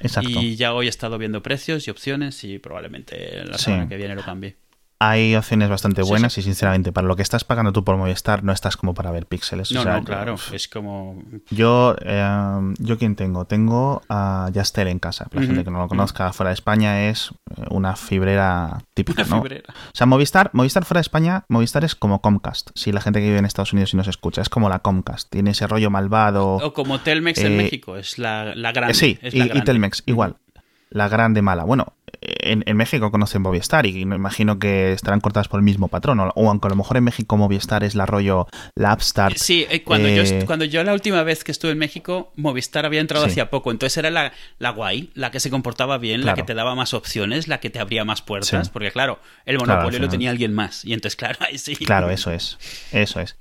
Exacto. 0.00 0.28
Y 0.28 0.56
ya 0.56 0.74
hoy 0.74 0.86
he 0.86 0.90
estado 0.90 1.16
viendo 1.16 1.42
precios 1.42 1.86
y 1.86 1.90
opciones 1.90 2.42
y 2.44 2.58
probablemente 2.58 3.44
la 3.44 3.56
semana 3.56 3.88
que 3.88 3.96
viene 3.96 4.14
lo 4.16 4.22
cambie. 4.24 4.56
Hay 4.98 5.36
opciones 5.36 5.68
bastante 5.68 6.00
buenas 6.00 6.32
sí. 6.32 6.40
y 6.40 6.44
sinceramente 6.44 6.90
para 6.90 7.06
lo 7.06 7.16
que 7.16 7.22
estás 7.22 7.44
pagando 7.44 7.70
tú 7.70 7.84
por 7.84 7.98
Movistar 7.98 8.42
no 8.42 8.50
estás 8.52 8.78
como 8.78 8.94
para 8.94 9.10
ver 9.10 9.26
píxeles. 9.26 9.70
No, 9.72 9.80
o 9.80 9.82
sea, 9.82 9.92
no, 9.92 9.98
yo- 9.98 10.04
claro, 10.06 10.36
es 10.52 10.68
como... 10.68 11.22
Yo, 11.50 11.94
eh, 12.00 12.74
yo 12.78 12.96
quién 12.96 13.14
tengo, 13.14 13.44
tengo 13.44 14.00
a 14.08 14.48
Yastel 14.54 14.88
en 14.88 14.98
casa. 14.98 15.28
La 15.32 15.42
gente 15.42 15.64
que 15.64 15.70
no 15.70 15.78
lo 15.80 15.88
conozca 15.88 16.32
fuera 16.32 16.48
de 16.48 16.54
España 16.54 17.10
es 17.10 17.30
eh, 17.56 17.64
una 17.70 17.94
fibrera 17.94 18.78
típica, 18.94 19.22
Una 19.24 19.36
¿no? 19.36 19.42
fibrera. 19.42 19.64
O 19.68 19.90
sea, 19.92 20.06
Movistar, 20.06 20.48
Movistar 20.54 20.86
fuera 20.86 21.00
de 21.00 21.02
España, 21.02 21.44
Movistar 21.48 21.84
es 21.84 21.94
como 21.94 22.22
Comcast. 22.22 22.70
Si 22.74 22.90
la 22.90 23.02
gente 23.02 23.20
que 23.20 23.26
vive 23.26 23.38
en 23.38 23.44
Estados 23.44 23.74
Unidos 23.74 23.92
y 23.92 23.98
nos 23.98 24.08
escucha, 24.08 24.40
es 24.40 24.48
como 24.48 24.70
la 24.70 24.78
Comcast. 24.78 25.28
Tiene 25.30 25.50
ese 25.50 25.66
rollo 25.66 25.90
malvado. 25.90 26.54
O 26.56 26.72
como 26.72 27.00
Telmex 27.00 27.38
en 27.40 27.52
Eh, 27.52 27.56
México, 27.58 27.96
es 27.98 28.18
la, 28.18 28.54
la 28.54 28.72
grande. 28.72 28.94
Sí, 28.94 29.18
es 29.20 29.34
y, 29.34 29.38
la 29.40 29.44
y 29.44 29.48
grande. 29.48 29.64
Telmex, 29.66 30.02
igual. 30.06 30.36
La 30.88 31.08
grande 31.08 31.42
mala. 31.42 31.64
Bueno, 31.64 31.92
en, 32.20 32.62
en 32.66 32.76
México 32.76 33.10
conocen 33.10 33.42
Movistar 33.42 33.86
y 33.86 34.04
me 34.04 34.16
imagino 34.16 34.58
que 34.58 34.92
estarán 34.92 35.20
cortadas 35.20 35.48
por 35.48 35.58
el 35.60 35.64
mismo 35.64 35.88
patrón. 35.88 36.20
O, 36.20 36.28
o 36.34 36.48
aunque 36.50 36.68
a 36.68 36.70
lo 36.70 36.76
mejor 36.76 36.96
en 36.96 37.04
México 37.04 37.36
Movistar 37.36 37.84
es 37.84 37.94
la 37.94 38.06
rollo, 38.06 38.46
la 38.74 38.92
Upstart. 38.94 39.36
Sí, 39.36 39.66
eh, 39.70 39.82
cuando, 39.82 40.08
yo, 40.08 40.22
Eh, 40.22 40.44
cuando 40.46 40.64
yo 40.64 40.82
la 40.84 40.92
última 40.92 41.22
vez 41.22 41.44
que 41.44 41.52
estuve 41.52 41.72
en 41.72 41.78
México, 41.78 42.32
Movistar 42.36 42.86
había 42.86 43.00
entrado 43.00 43.24
Sí. 43.26 43.32
hacía 43.32 43.50
poco, 43.50 43.70
entonces 43.70 43.96
era 43.98 44.10
la, 44.10 44.32
la 44.58 44.70
guay, 44.70 45.10
la 45.14 45.30
que 45.30 45.40
se 45.40 45.50
comportaba 45.50 45.98
bien, 45.98 46.20
la 46.20 46.32
Claro. 46.32 46.36
que 46.36 46.42
te 46.44 46.54
daba 46.54 46.74
más 46.74 46.94
opciones, 46.94 47.48
la 47.48 47.60
que 47.60 47.70
te 47.70 47.78
abría 47.80 48.04
más 48.04 48.22
puertas, 48.22 48.66
Sí. 48.66 48.70
porque 48.72 48.90
claro, 48.90 49.18
el 49.44 49.56
Claro, 49.58 49.72
monopolio 49.72 49.98
lo 49.98 50.04
final. 50.04 50.10
tenía 50.10 50.30
alguien 50.30 50.54
más, 50.54 50.84
y 50.84 50.92
entonces 50.92 51.16
claro, 51.16 51.38
ahí 51.48 51.58
sí. 51.58 51.76
Claro, 51.76 52.10
eso 52.10 52.30
es. 52.30 52.58
Eso 52.92 53.20
es. 53.20 53.36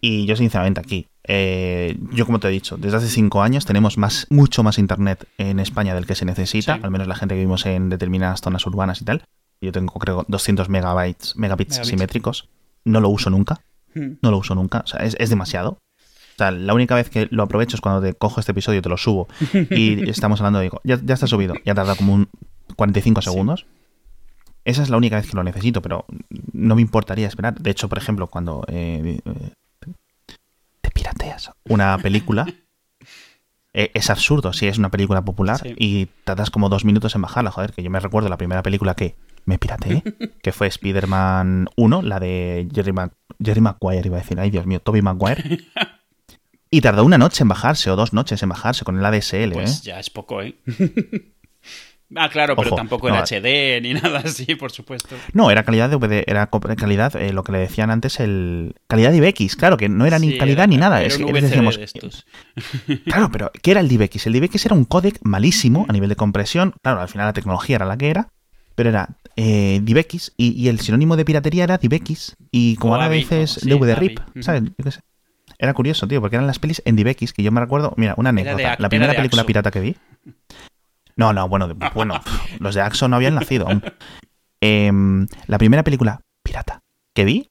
Y 0.00 0.24
yo 0.26 0.34
sinceramente 0.36 0.80
aquí, 0.80 1.06
eh, 1.24 1.98
yo 2.12 2.24
como 2.26 2.40
te 2.40 2.48
he 2.48 2.50
dicho, 2.50 2.76
desde 2.78 2.96
hace 2.96 3.08
cinco 3.08 3.42
años 3.42 3.66
tenemos 3.66 3.98
más, 3.98 4.26
mucho 4.30 4.62
más 4.62 4.78
internet 4.78 5.26
en 5.38 5.60
España 5.60 5.94
del 5.94 6.06
que 6.06 6.14
se 6.14 6.24
necesita, 6.24 6.76
Sí. 6.76 6.80
al 6.82 6.90
menos 6.90 7.06
la 7.06 7.14
gente 7.16 7.34
que 7.34 7.40
vivimos 7.40 7.66
en 7.66 7.90
determinadas 7.90 8.40
zonas 8.40 8.64
urbanas 8.66 9.00
y 9.02 9.04
tal. 9.04 9.22
Yo 9.60 9.72
tengo 9.72 9.92
creo 9.94 10.24
200 10.28 10.68
megabytes, 10.70 11.36
megabits 11.36 11.72
Megabits. 11.76 11.88
simétricos. 11.88 12.48
No 12.84 13.00
lo 13.00 13.10
uso 13.10 13.28
nunca, 13.28 13.60
Mm. 13.94 14.12
no 14.22 14.30
lo 14.30 14.38
uso 14.38 14.54
nunca, 14.54 14.80
o 14.84 14.86
sea, 14.86 15.00
es, 15.00 15.16
es 15.18 15.28
demasiado. 15.28 15.72
O 15.72 16.38
sea, 16.38 16.50
la 16.52 16.72
única 16.72 16.94
vez 16.94 17.10
que 17.10 17.28
lo 17.30 17.42
aprovecho 17.42 17.76
es 17.76 17.82
cuando 17.82 18.00
te 18.00 18.14
cojo 18.14 18.40
este 18.40 18.52
episodio, 18.52 18.80
te 18.80 18.88
lo 18.88 18.96
subo 18.96 19.28
y 19.70 20.08
estamos 20.08 20.40
hablando, 20.40 20.60
digo, 20.60 20.80
ya, 20.84 20.98
ya 21.04 21.12
está 21.12 21.26
subido, 21.26 21.54
ya 21.66 21.74
tarda 21.74 21.94
como 21.96 22.14
un 22.14 22.28
45 22.76 23.20
Sí. 23.20 23.28
segundos. 23.30 23.66
Esa 24.64 24.82
es 24.82 24.88
la 24.90 24.96
única 24.96 25.16
vez 25.16 25.28
que 25.28 25.36
lo 25.36 25.42
necesito, 25.44 25.82
pero 25.82 26.04
no 26.52 26.74
me 26.76 26.82
importaría 26.82 27.26
esperar. 27.26 27.54
De 27.60 27.70
hecho, 27.70 27.88
por 27.88 27.98
ejemplo, 27.98 28.26
cuando 28.28 28.64
eh, 28.68 29.18
una 31.68 31.98
película, 31.98 32.46
eh, 33.72 33.90
es 33.94 34.10
absurdo 34.10 34.52
si 34.52 34.66
es 34.68 34.78
una 34.78 34.90
película 34.90 35.22
popular 35.22 35.58
Sí. 35.62 35.74
y 35.76 36.06
tardas 36.24 36.50
como 36.50 36.68
dos 36.68 36.84
minutos 36.84 37.14
en 37.14 37.22
bajarla. 37.22 37.50
Joder, 37.50 37.72
que 37.72 37.82
yo 37.82 37.90
me 37.90 38.00
recuerdo 38.00 38.28
la 38.28 38.36
primera 38.36 38.62
película 38.62 38.94
que 38.94 39.14
me 39.44 39.58
pirateé, 39.58 40.02
que 40.42 40.52
fue 40.52 40.66
Spider-Man 40.68 41.68
1, 41.76 42.02
la 42.02 42.20
de 42.20 42.68
Jerry, 42.74 42.92
Mac- 42.92 43.14
Jerry 43.42 43.60
Maguire, 43.60 44.06
iba 44.06 44.16
a 44.18 44.20
decir, 44.20 44.38
ay 44.40 44.50
Dios 44.50 44.66
mío, 44.66 44.80
Toby 44.80 45.02
Maguire. 45.02 45.60
Y 46.72 46.82
tardó 46.82 47.04
una 47.04 47.18
noche 47.18 47.42
en 47.42 47.48
bajarse 47.48 47.90
o 47.90 47.96
dos 47.96 48.12
noches 48.12 48.40
en 48.44 48.48
bajarse 48.48 48.84
con 48.84 48.96
el 48.96 49.04
ADSL, 49.04 49.50
Pues 49.54 49.78
¿eh? 49.78 49.82
ya 49.86 49.98
es 49.98 50.08
poco, 50.08 50.40
¿eh? 50.40 50.54
Ah, 52.16 52.28
claro, 52.28 52.56
pero 52.56 52.68
Ojo, 52.68 52.76
tampoco 52.76 53.08
no, 53.08 53.14
era 53.14 53.24
HD 53.24 53.80
ni 53.82 53.94
nada 54.00 54.20
así, 54.20 54.54
por 54.54 54.70
supuesto. 54.72 55.16
No, 55.32 55.50
era 55.50 55.62
calidad 55.64 55.88
de 55.90 55.96
DVD, 55.96 56.24
era 56.26 56.48
calidad, 56.76 57.14
eh, 57.16 57.32
lo 57.32 57.42
que 57.44 57.52
le 57.52 57.58
decían 57.58 57.90
antes, 57.90 58.20
el 58.20 58.74
calidad 58.86 59.10
de 59.12 59.18
IBX, 59.18 59.56
claro, 59.56 59.76
que 59.76 59.88
no 59.88 60.06
era 60.06 60.18
ni 60.18 60.36
calidad 60.38 60.58
era- 60.64 60.66
ni 60.66 60.76
nada. 60.76 60.98
era 61.00 61.08
es 61.08 61.18
un 61.18 61.32
decíamos, 61.32 61.76
de 61.76 61.84
estos. 61.84 62.26
claro, 63.04 63.30
pero 63.30 63.50
¿qué 63.62 63.70
era 63.72 63.80
el 63.80 63.88
DivX? 63.88 64.26
El 64.26 64.32
DivX 64.34 64.66
era 64.66 64.74
un 64.74 64.84
códec 64.84 65.18
malísimo 65.22 65.86
a 65.88 65.92
nivel 65.92 66.08
de 66.08 66.16
compresión, 66.16 66.74
claro, 66.82 67.00
al 67.00 67.08
final 67.08 67.26
la 67.26 67.32
tecnología 67.32 67.76
era 67.76 67.86
la 67.86 67.96
que 67.96 68.10
era, 68.10 68.28
pero 68.74 68.88
era 68.90 69.08
eh, 69.36 69.80
DivX 69.82 70.32
y, 70.36 70.52
y 70.52 70.68
el 70.68 70.80
sinónimo 70.80 71.16
de 71.16 71.24
piratería 71.24 71.64
era 71.64 71.78
DivX 71.78 72.36
y 72.50 72.76
como 72.76 72.94
ahora 72.94 73.06
o- 73.06 73.10
sí, 73.60 73.68
DVD 73.68 73.92
AVI, 73.92 74.08
RIP, 74.08 74.18
ujú. 74.20 74.42
¿sabes? 74.42 74.62
Yo 74.64 74.84
qué 74.84 74.90
sé. 74.90 75.00
Era 75.58 75.74
curioso, 75.74 76.08
tío, 76.08 76.20
porque 76.22 76.36
eran 76.36 76.46
las 76.46 76.58
pelis 76.58 76.80
en 76.86 76.96
DivX 76.96 77.34
que 77.34 77.42
yo 77.42 77.52
me 77.52 77.60
recuerdo, 77.60 77.92
mira, 77.98 78.14
una 78.16 78.30
anécdota, 78.30 78.56
la 78.62 78.68
era 78.74 78.88
primera 78.88 79.12
película 79.14 79.44
pirata 79.44 79.70
que 79.70 79.80
vi. 79.80 79.96
No, 81.16 81.32
no, 81.32 81.48
bueno, 81.48 81.68
bueno, 81.94 82.20
los 82.60 82.74
de 82.74 82.80
Axo 82.82 83.08
no 83.08 83.16
habían 83.16 83.34
nacido 83.34 83.66
aún. 83.68 83.82
Em, 84.60 85.26
la 85.46 85.58
primera 85.58 85.82
película 85.84 86.20
pirata 86.42 86.80
que 87.14 87.24
vi 87.24 87.48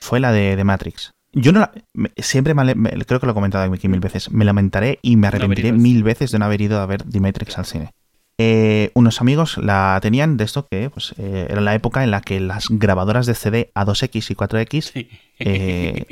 fue 0.00 0.20
la 0.20 0.32
de, 0.32 0.56
de 0.56 0.64
Matrix. 0.64 1.12
Yo 1.32 1.52
no 1.52 1.60
la, 1.60 1.72
siempre 2.18 2.52
me 2.54 2.74
creo 3.06 3.18
que 3.18 3.26
lo 3.26 3.32
he 3.32 3.34
comentado 3.34 3.72
aquí 3.72 3.88
mil 3.88 4.00
veces. 4.00 4.30
Me 4.30 4.44
lamentaré 4.44 4.98
y 5.02 5.16
me 5.16 5.28
arrepentiré 5.28 5.72
mil 5.72 6.02
veces 6.02 6.30
de 6.30 6.38
no 6.38 6.44
haber 6.44 6.60
ido 6.60 6.80
a 6.80 6.86
ver 6.86 7.02
The 7.04 7.20
Matrix 7.20 7.56
al 7.58 7.64
cine. 7.66 7.90
Eh, 8.38 8.90
unos 8.94 9.20
amigos 9.20 9.56
la 9.58 9.98
tenían 10.02 10.36
de 10.36 10.44
esto 10.44 10.66
que 10.70 10.90
pues, 10.90 11.14
eh, 11.18 11.46
era 11.48 11.60
la 11.60 11.74
época 11.74 12.02
en 12.04 12.10
la 12.10 12.20
que 12.22 12.40
las 12.40 12.66
grabadoras 12.70 13.26
de 13.26 13.34
CD 13.34 13.70
a 13.74 13.84
2X 13.86 14.30
y 14.30 14.34
4X, 14.34 14.82
Sí. 14.92 15.08
eh, 15.38 16.06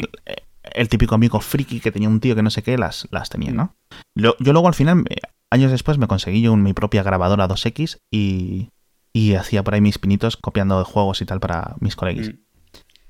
el 0.74 0.88
típico 0.88 1.14
amigo 1.14 1.40
friki 1.40 1.80
que 1.80 1.90
tenía 1.90 2.08
un 2.08 2.20
tío 2.20 2.34
que 2.36 2.42
no 2.42 2.50
sé 2.50 2.62
qué, 2.62 2.78
las, 2.78 3.08
las 3.10 3.30
tenía, 3.30 3.50
¿no? 3.52 3.74
Lo- 4.14 4.36
yo 4.38 4.52
luego 4.52 4.68
al 4.68 4.74
final, 4.74 5.04
años 5.50 5.70
después, 5.70 5.98
me 5.98 6.06
conseguí 6.06 6.40
yo 6.42 6.56
mi 6.56 6.72
propia 6.72 7.02
grabadora 7.02 7.48
2X 7.48 7.98
y, 8.10 8.70
y 9.12 9.34
hacía 9.34 9.62
por 9.64 9.74
ahí 9.74 9.80
mis 9.80 9.98
pinitos 9.98 10.36
copiando 10.36 10.84
juegos 10.84 11.20
y 11.20 11.26
tal 11.26 11.40
para 11.40 11.74
mis 11.80 11.96
colegas. 11.96 12.28
Mm. 12.28 12.38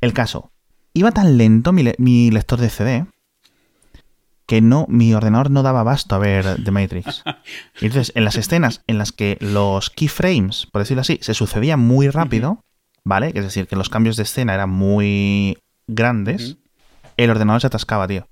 El 0.01 0.13
caso, 0.13 0.51
iba 0.95 1.11
tan 1.13 1.37
lento 1.37 1.73
mi, 1.73 1.83
le- 1.83 1.97
mi 1.99 2.31
lector 2.31 2.59
de 2.61 2.71
CD 2.71 3.07
que 4.47 4.61
no, 4.61 4.87
mi 4.89 5.15
ordenador 5.15 5.51
no 5.51 5.63
daba 5.63 5.81
abasto 5.81 6.15
a 6.17 6.19
ver 6.19 6.63
The 6.65 6.71
Matrix. 6.73 7.23
Y 7.81 7.87
entonces, 7.87 8.13
en 8.17 8.25
las 8.25 8.37
escenas 8.37 8.83
en 8.89 8.99
las 8.99 9.13
que 9.13 9.37
los 9.41 9.91
keyframes, 9.91 10.67
por 10.73 10.81
decirlo 10.83 11.03
así, 11.03 11.19
se 11.23 11.35
sucedían 11.35 11.79
muy 11.81 12.09
rápido, 12.09 12.65
¿vale? 13.05 13.29
Es 13.35 13.45
decir, 13.45 13.69
que 13.69 13.77
los 13.77 13.89
cambios 13.89 14.17
de 14.17 14.25
escena 14.25 14.53
eran 14.55 14.71
muy 14.71 15.57
grandes, 15.87 16.57
el 17.17 17.31
ordenador 17.31 17.61
se 17.61 17.69
atascaba, 17.69 18.09
tío. 18.09 18.27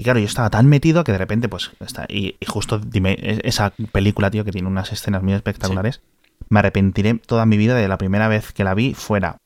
Y 0.00 0.02
claro, 0.02 0.18
yo 0.18 0.24
estaba 0.24 0.48
tan 0.48 0.66
metido 0.66 1.04
que 1.04 1.12
de 1.12 1.18
repente, 1.18 1.48
pues, 1.50 1.72
está, 1.80 2.06
y, 2.08 2.36
y 2.40 2.46
justo 2.46 2.78
dime, 2.78 3.18
es- 3.20 3.40
esa 3.44 3.74
película, 3.92 4.30
tío, 4.30 4.46
que 4.46 4.50
tiene 4.50 4.66
unas 4.66 4.92
escenas 4.92 5.22
muy 5.22 5.34
espectaculares, 5.34 6.00
me 6.48 6.60
arrepentiré 6.60 7.14
toda 7.14 7.44
mi 7.44 7.58
vida 7.58 7.74
de 7.74 7.86
la 7.86 7.98
primera 7.98 8.26
vez 8.26 8.52
que 8.52 8.64
la 8.64 8.72
vi 8.72 8.94
fuera 8.94 9.36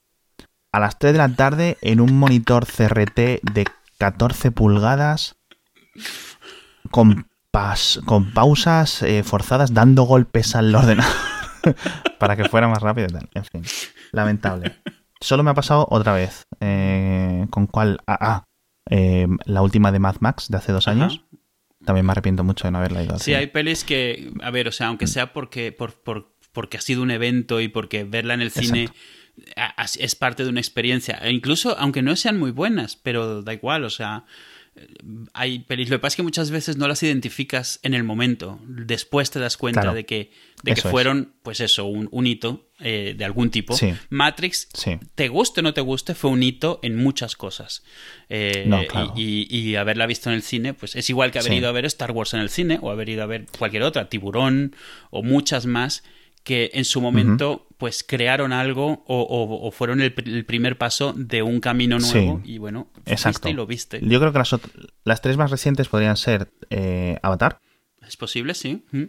a 0.72 0.78
las 0.78 0.96
3 1.00 1.12
de 1.12 1.18
la 1.18 1.28
tarde 1.28 1.76
en 1.82 2.00
un 2.00 2.16
monitor 2.16 2.66
CRT 2.66 3.40
de 3.42 3.66
14 3.98 4.52
pulgadas 4.52 5.34
con, 6.90 7.26
pas- 7.52 8.00
con 8.04 8.32
pausas 8.32 9.02
eh, 9.02 9.22
forzadas 9.24 9.74
dando 9.74 10.04
golpes 10.04 10.54
al 10.54 10.74
ordenador 10.74 11.12
para 12.18 12.36
que 12.36 12.44
fuera 12.48 12.68
más 12.68 12.80
rápido 12.82 13.08
y 13.08 13.12
tal. 13.12 13.28
En 13.34 13.44
fin, 13.44 13.62
lamentable. 14.12 14.76
Solo 15.20 15.42
me 15.42 15.50
ha 15.50 15.54
pasado 15.54 15.86
otra 15.90 16.12
vez. 16.12 16.44
eh, 16.60 17.46
¿Con 17.50 17.66
cuál? 17.66 17.98
Ah, 18.06 18.18
ah, 18.20 18.44
eh, 18.90 19.26
la 19.44 19.62
última 19.62 19.92
de 19.92 19.98
Mad 19.98 20.16
Max 20.20 20.48
de 20.48 20.56
hace 20.56 20.72
dos 20.72 20.88
Ajá. 20.88 20.96
años. 21.04 21.22
También 21.84 22.06
me 22.06 22.12
arrepiento 22.12 22.44
mucho 22.44 22.66
de 22.66 22.70
no 22.72 22.78
haberla 22.78 23.02
ido 23.04 23.18
Sí, 23.18 23.24
cine. 23.26 23.36
hay 23.38 23.46
pelis 23.48 23.84
que, 23.84 24.32
a 24.42 24.50
ver, 24.50 24.68
o 24.68 24.72
sea, 24.72 24.86
aunque 24.88 25.06
sea 25.06 25.32
porque, 25.32 25.70
por, 25.72 25.94
por- 25.94 26.34
porque 26.52 26.78
ha 26.78 26.80
sido 26.80 27.02
un 27.02 27.10
evento 27.10 27.60
y 27.60 27.68
porque 27.68 28.04
verla 28.04 28.32
en 28.34 28.40
el 28.40 28.50
cine 28.50 28.88
es 29.98 30.14
parte 30.14 30.44
de 30.44 30.48
una 30.50 30.60
experiencia, 30.60 31.18
e 31.22 31.30
incluso 31.32 31.76
aunque 31.78 32.02
no 32.02 32.14
sean 32.16 32.38
muy 32.38 32.52
buenas, 32.52 32.96
pero 32.96 33.42
da 33.42 33.52
igual, 33.52 33.84
o 33.84 33.90
sea, 33.90 34.24
hay 35.34 35.60
pelis. 35.60 35.88
Lo 35.88 35.96
que 35.96 36.00
pasa 36.00 36.12
es 36.14 36.16
que 36.16 36.22
muchas 36.22 36.50
veces 36.50 36.76
no 36.76 36.88
las 36.88 37.02
identificas 37.02 37.78
en 37.82 37.94
el 37.94 38.02
momento. 38.04 38.58
Después 38.66 39.30
te 39.30 39.38
das 39.38 39.56
cuenta 39.56 39.82
Claro. 39.82 39.94
de 39.94 40.04
que, 40.06 40.30
de 40.62 40.74
que 40.74 40.80
es. 40.80 40.86
fueron, 40.86 41.34
pues 41.42 41.60
eso, 41.60 41.84
un, 41.84 42.08
un 42.10 42.26
hito 42.26 42.68
eh, 42.80 43.14
de 43.16 43.24
algún 43.24 43.50
tipo. 43.50 43.76
Sí. 43.76 43.94
Matrix, 44.10 44.68
Sí. 44.74 44.98
te 45.14 45.28
guste 45.28 45.60
o 45.60 45.62
no 45.62 45.74
te 45.74 45.80
guste, 45.80 46.14
fue 46.14 46.30
un 46.30 46.42
hito 46.42 46.80
en 46.82 46.96
muchas 46.96 47.36
cosas. 47.36 47.84
Eh, 48.28 48.64
No, 48.66 48.84
claro. 48.86 49.12
y, 49.16 49.46
y- 49.48 49.60
y 49.70 49.76
haberla 49.76 50.06
visto 50.06 50.28
en 50.30 50.36
el 50.36 50.42
cine, 50.42 50.74
pues 50.74 50.96
es 50.96 51.08
igual 51.08 51.30
que 51.30 51.38
haber 51.38 51.52
Sí. 51.52 51.58
ido 51.58 51.68
a 51.68 51.72
ver 51.72 51.84
Star 51.84 52.10
Wars 52.10 52.34
en 52.34 52.40
el 52.40 52.48
cine 52.48 52.78
o 52.82 52.90
haber 52.90 53.08
ido 53.08 53.22
a 53.22 53.26
ver 53.26 53.46
cualquier 53.58 53.84
otra, 53.84 54.08
Tiburón 54.08 54.74
o 55.10 55.22
muchas 55.22 55.66
más 55.66 56.02
que 56.44 56.70
en 56.74 56.84
su 56.84 57.00
momento 57.00 57.66
pues 57.78 58.04
crearon 58.04 58.52
algo 58.52 59.02
o, 59.06 59.20
o- 59.22 59.66
o 59.66 59.70
fueron 59.72 60.00
el, 60.00 60.14
pr- 60.14 60.28
el 60.32 60.44
primer 60.44 60.78
paso 60.78 61.12
de 61.14 61.42
un 61.42 61.58
camino 61.60 61.98
Sí. 62.00 62.18
nuevo 62.18 62.40
y 62.44 62.58
bueno, 62.58 62.86
Exacto. 63.06 63.40
fuiste 63.40 63.50
y 63.50 63.54
lo 63.54 63.66
viste. 63.66 64.00
Yo 64.02 64.20
creo 64.20 64.30
que 64.32 64.38
las, 64.38 64.54
las 65.04 65.20
tres 65.20 65.36
más 65.36 65.50
recientes 65.50 65.88
podrían 65.88 66.16
ser 66.16 66.52
eh, 66.70 67.18
Avatar, 67.22 67.58
¿Es 68.06 68.16
posible? 68.18 68.52
Sí. 68.54 68.84
Mm. 68.92 69.04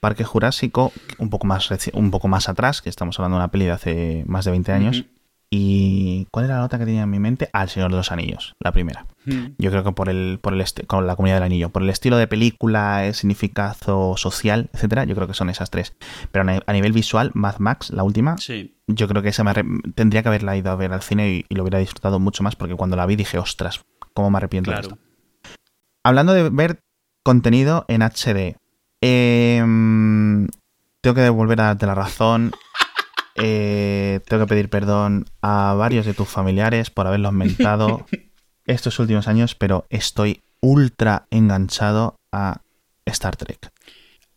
Parque 0.00 0.24
Jurásico, 0.24 0.92
un 1.18 1.30
poco 1.30 1.46
más 1.46 1.68
un 1.92 2.10
poco 2.10 2.26
más 2.26 2.48
atrás, 2.48 2.82
que 2.82 2.88
estamos 2.90 3.18
hablando 3.18 3.36
de 3.36 3.40
una 3.44 3.50
peli 3.52 3.66
de 3.66 3.70
hace 3.70 4.24
más 4.26 4.44
de 4.44 4.50
20 4.50 4.72
años. 4.72 4.98
Ujú. 5.00 5.08
¿Y 5.52 6.26
cuál 6.30 6.44
era 6.44 6.58
la 6.58 6.64
otra 6.64 6.78
que 6.78 6.84
tenía 6.84 7.02
en 7.02 7.10
mi 7.10 7.18
mente? 7.18 7.50
El 7.52 7.68
Señor 7.68 7.90
de 7.90 7.96
los 7.96 8.12
Anillos, 8.12 8.54
la 8.60 8.70
primera. 8.70 9.06
Mm. 9.24 9.46
Yo 9.58 9.70
creo 9.72 9.82
que 9.82 9.90
por 9.90 10.08
el, 10.08 10.38
por 10.40 10.54
el 10.54 10.64
con 10.86 11.08
la 11.08 11.16
comunidad 11.16 11.36
del 11.38 11.42
anillo, 11.42 11.70
por 11.70 11.82
el 11.82 11.90
estilo 11.90 12.16
de 12.18 12.28
película, 12.28 13.04
el 13.06 13.14
significado 13.14 14.16
social, 14.16 14.70
etcétera, 14.72 15.04
yo 15.04 15.16
creo 15.16 15.26
que 15.26 15.34
son 15.34 15.50
esas 15.50 15.68
tres. 15.70 15.92
Pero 16.30 16.42
a 16.48 16.52
ni- 16.52 16.60
a 16.64 16.72
nivel 16.72 16.92
visual, 16.92 17.32
Mad 17.34 17.56
Max, 17.58 17.90
la 17.90 18.04
última, 18.04 18.38
Sí. 18.38 18.76
yo 18.86 19.08
creo 19.08 19.22
que 19.22 19.30
esa 19.30 19.42
me 19.42 19.52
tendría 19.96 20.22
que 20.22 20.28
haberla 20.28 20.56
ido 20.56 20.70
a 20.70 20.76
ver 20.76 20.92
al 20.92 21.02
cine 21.02 21.28
y, 21.30 21.44
y 21.48 21.54
lo 21.56 21.64
hubiera 21.64 21.80
disfrutado 21.80 22.20
mucho 22.20 22.44
más 22.44 22.54
porque 22.54 22.76
cuando 22.76 22.94
la 22.96 23.06
vi 23.06 23.16
dije, 23.16 23.38
ostras, 23.38 23.80
cómo 24.14 24.30
me 24.30 24.36
arrepiento 24.36 24.70
de 24.70 24.80
esto. 24.80 24.98
Hablando 26.04 26.32
de 26.32 26.48
ver 26.48 26.78
contenido 27.24 27.84
en 27.88 28.02
HD, 28.02 28.56
em, 29.02 30.46
tengo 31.02 31.14
que 31.14 31.20
devolver 31.22 31.60
a 31.60 31.64
darte 31.64 31.86
la 31.86 31.94
razón. 31.96 32.52
Eh, 33.36 34.20
tengo 34.26 34.44
que 34.44 34.48
pedir 34.48 34.68
perdón 34.68 35.26
a 35.40 35.74
varios 35.76 36.06
de 36.06 36.14
tus 36.14 36.28
familiares 36.28 36.90
por 36.90 37.06
haberlos 37.06 37.32
mentado 37.32 38.06
estos 38.66 38.98
últimos 38.98 39.28
años, 39.28 39.54
pero 39.54 39.86
estoy 39.88 40.42
ultra 40.60 41.26
enganchado 41.30 42.16
a 42.32 42.60
Star 43.06 43.36
Trek. 43.36 43.70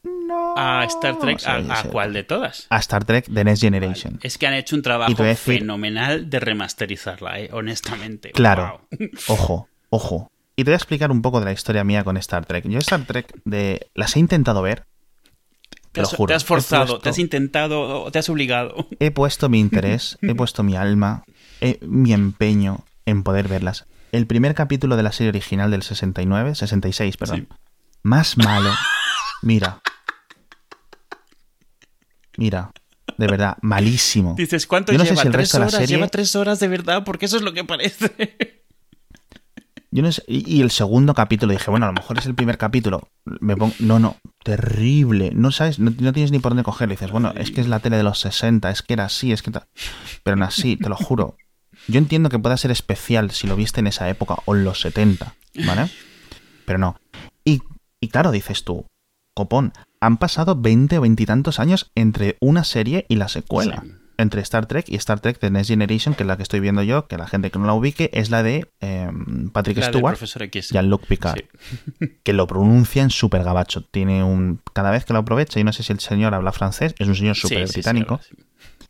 No. 0.03 0.55
A 0.57 0.83
Star 0.85 1.17
Trek, 1.19 1.39
¿a, 1.45 1.83
cuál 1.91 2.13
de 2.13 2.23
todas? 2.23 2.67
A 2.69 2.77
Star 2.77 3.03
Trek 3.05 3.25
The 3.33 3.43
Next 3.43 3.61
Generation. 3.61 4.19
Es 4.23 4.37
que 4.37 4.47
han 4.47 4.53
hecho 4.53 4.75
un 4.75 4.81
trabajo 4.81 5.11
decir- 5.13 5.59
fenomenal 5.59 6.29
de 6.29 6.39
remasterizarla, 6.39 7.39
eh, 7.39 7.49
honestamente. 7.53 8.31
Claro. 8.31 8.87
Wow. 8.91 9.09
Ojo, 9.27 9.67
ojo. 9.89 10.31
Y 10.55 10.63
te 10.63 10.69
voy 10.71 10.73
a 10.73 10.77
explicar 10.77 11.11
un 11.11 11.21
poco 11.21 11.39
de 11.39 11.45
la 11.45 11.51
historia 11.51 11.83
mía 11.83 12.03
con 12.03 12.15
Star 12.17 12.45
Trek. 12.45 12.67
Yo 12.67 12.79
Star 12.79 13.05
Trek 13.05 13.33
de 13.43 13.87
las 13.95 14.15
he 14.15 14.19
intentado 14.19 14.61
ver. 14.61 14.85
Te 15.93 16.01
lo 16.01 16.07
has, 16.07 16.13
juro. 16.15 16.27
te 16.27 16.33
has 16.33 16.43
forzado, 16.43 16.85
puesto- 16.85 16.99
te 16.99 17.09
has 17.09 17.19
intentado, 17.19 18.11
te 18.11 18.19
has 18.19 18.27
obligado. 18.29 18.87
He 18.99 19.11
puesto 19.11 19.47
mi 19.47 19.59
interés, 19.59 20.17
he 20.21 20.35
puesto 20.35 20.61
mi 20.63 20.75
alma, 20.75 21.23
he- 21.61 21.79
mi 21.81 22.11
empeño 22.13 22.83
en 23.05 23.23
poder 23.23 23.47
verlas. 23.47 23.85
El 24.11 24.27
primer 24.27 24.53
capítulo 24.53 24.95
de 24.97 25.03
la 25.03 25.11
serie 25.11 25.29
original 25.29 25.71
del 25.71 25.81
69, 25.83 26.55
66, 26.55 27.17
perdón. 27.17 27.47
Sí. 27.49 27.55
Más 28.03 28.37
malo. 28.37 28.69
Mira. 29.41 29.79
Mira. 32.37 32.71
De 33.17 33.27
verdad, 33.27 33.57
malísimo. 33.61 34.33
Dices, 34.35 34.65
¿cuánto 34.65 34.91
Yo 34.91 34.97
no 34.97 35.03
sé 35.03 35.11
lleva? 35.11 35.21
si 35.21 35.27
el 35.27 35.31
¿Tres 35.33 35.41
resto 35.43 35.57
de 35.57 35.59
la 35.61 35.67
horas? 35.67 35.79
serie- 35.79 35.95
Lleva 35.97 36.07
tres 36.07 36.35
horas 36.35 36.59
de 36.59 36.67
verdad, 36.67 37.03
porque 37.03 37.25
eso 37.27 37.37
es 37.37 37.43
lo 37.43 37.53
que 37.53 37.63
parece. 37.63 38.62
Yo 39.93 40.01
no 40.01 40.11
sé- 40.11 40.23
y, 40.27 40.61
el 40.61 40.71
segundo 40.71 41.13
capítulo 41.13 41.53
dije, 41.53 41.69
bueno, 41.69 41.85
a 41.85 41.89
lo 41.89 41.93
mejor 41.93 42.17
es 42.17 42.25
el 42.25 42.33
primer 42.33 42.57
capítulo. 42.57 43.09
Me 43.25 43.55
pongo, 43.55 43.75
no, 43.77 43.99
no, 43.99 44.17
terrible. 44.43 45.31
No 45.35 45.51
sabes, 45.51 45.77
no, 45.77 45.93
no 45.99 46.13
tienes 46.13 46.31
ni 46.31 46.39
por 46.39 46.49
dónde 46.51 46.63
coger. 46.63 46.89
Dices, 46.89 47.11
bueno, 47.11 47.31
es 47.35 47.51
que 47.51 47.61
es 47.61 47.67
la 47.67 47.79
tele 47.79 47.97
de 47.97 48.03
los 48.03 48.19
60, 48.19 48.71
es 48.71 48.81
que 48.81 48.93
era 48.93 49.05
así, 49.05 49.31
es 49.31 49.43
que. 49.43 49.51
ta-". 49.51 49.67
Pero 50.23 50.35
no 50.35 50.45
así, 50.45 50.77
te 50.77 50.89
lo 50.89 50.95
juro. 50.95 51.37
Yo 51.87 51.99
entiendo 51.99 52.29
que 52.29 52.39
pueda 52.39 52.57
ser 52.57 52.71
especial 52.71 53.29
si 53.29 53.45
lo 53.45 53.55
viste 53.55 53.81
en 53.81 53.87
esa 53.87 54.09
época 54.09 54.37
o 54.45 54.55
en 54.55 54.63
los 54.63 54.81
70, 54.81 55.35
¿vale? 55.65 55.91
Pero 56.65 56.79
no. 56.79 56.97
Y, 57.45 57.61
y 58.01 58.07
claro, 58.07 58.31
dices 58.31 58.63
tú, 58.63 58.87
copón, 59.35 59.73
han 60.01 60.17
pasado 60.17 60.55
20 60.59 60.97
o 60.97 61.01
20 61.01 61.21
y 61.21 61.25
tantos 61.27 61.59
años 61.59 61.91
entre 61.93 62.37
una 62.41 62.63
serie 62.63 63.05
y 63.09 63.17
la 63.17 63.27
secuela. 63.27 63.83
Sí. 63.83 63.91
Entre 64.17 64.41
Star 64.41 64.65
Trek 64.67 64.85
y 64.89 64.95
Star 64.95 65.19
Trek 65.19 65.39
The 65.39 65.49
Next 65.49 65.69
Generation, 65.69 66.13
que 66.13 66.23
es 66.23 66.27
la 66.27 66.37
que 66.37 66.43
estoy 66.43 66.59
viendo 66.59 66.83
yo, 66.83 67.07
que 67.07 67.17
la 67.17 67.27
gente 67.27 67.49
que 67.49 67.57
no 67.59 67.65
la 67.65 67.73
ubique, 67.73 68.09
es 68.13 68.29
la 68.29 68.43
de 68.43 68.71
eh, 68.81 69.09
Patrick 69.51 69.77
La 69.77 69.87
Stewart 69.87 70.17
X. 70.21 70.69
Jean-Luc 70.69 71.05
Picard, 71.07 71.39
Sí. 71.99 72.07
que 72.23 72.33
lo 72.33 72.45
pronuncia 72.47 73.01
en 73.01 73.09
súper 73.09 73.43
gabacho. 73.43 73.83
Tiene 73.83 74.23
un. 74.23 74.61
Cada 74.73 74.91
vez 74.91 75.05
que 75.05 75.13
lo 75.13 75.19
aprovecha, 75.19 75.59
yo 75.59 75.63
no 75.63 75.73
sé 75.73 75.83
si 75.83 75.93
el 75.93 75.99
señor 75.99 76.33
habla 76.33 76.51
francés, 76.51 76.93
es 76.99 77.07
un 77.07 77.15
señor 77.15 77.35
súper 77.35 77.67
sí, 77.67 77.73
británico. 77.75 78.19
sí. 78.27 78.35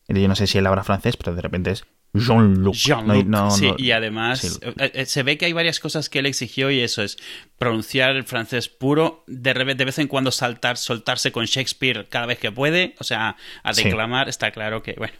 Yo 0.08 0.28
no 0.28 0.36
sé 0.36 0.48
si 0.48 0.58
él 0.58 0.66
habla 0.68 0.84
francés, 0.84 1.16
pero 1.18 1.34
de 1.36 1.42
repente 1.42 1.72
es 1.72 1.86
Jean-Luc. 2.14 2.76
No, 2.90 3.24
no, 3.24 3.52
sí, 3.52 3.68
no- 3.68 3.76
y 3.78 3.92
además 3.92 4.40
sí. 4.42 4.60
eh, 4.62 4.92
eh, 4.94 5.06
se 5.06 5.24
ve 5.24 5.38
que 5.38 5.46
hay 5.46 5.54
varias 5.54 5.80
cosas 5.80 6.10
que 6.10 6.20
él 6.20 6.26
exigió 6.28 6.70
y 6.70 6.82
eso 6.82 7.02
es 7.02 7.18
pronunciar 7.58 8.16
el 8.16 8.24
francés 8.26 8.70
puro, 8.70 9.24
de, 9.28 9.54
de 9.54 9.86
vez 9.86 9.98
en 10.00 10.08
cuando 10.08 10.30
saltar, 10.32 10.78
soltarse 10.78 11.32
con 11.32 11.46
Shakespeare 11.46 12.08
cada 12.10 12.26
vez 12.28 12.38
que 12.38 12.52
puede, 12.52 12.96
o 13.00 13.04
sea, 13.04 13.36
a 13.64 13.74
Sí. 13.74 13.86
declamar, 13.86 14.30
está 14.30 14.52
claro 14.52 14.84
que, 14.84 14.94
bueno. 14.98 15.14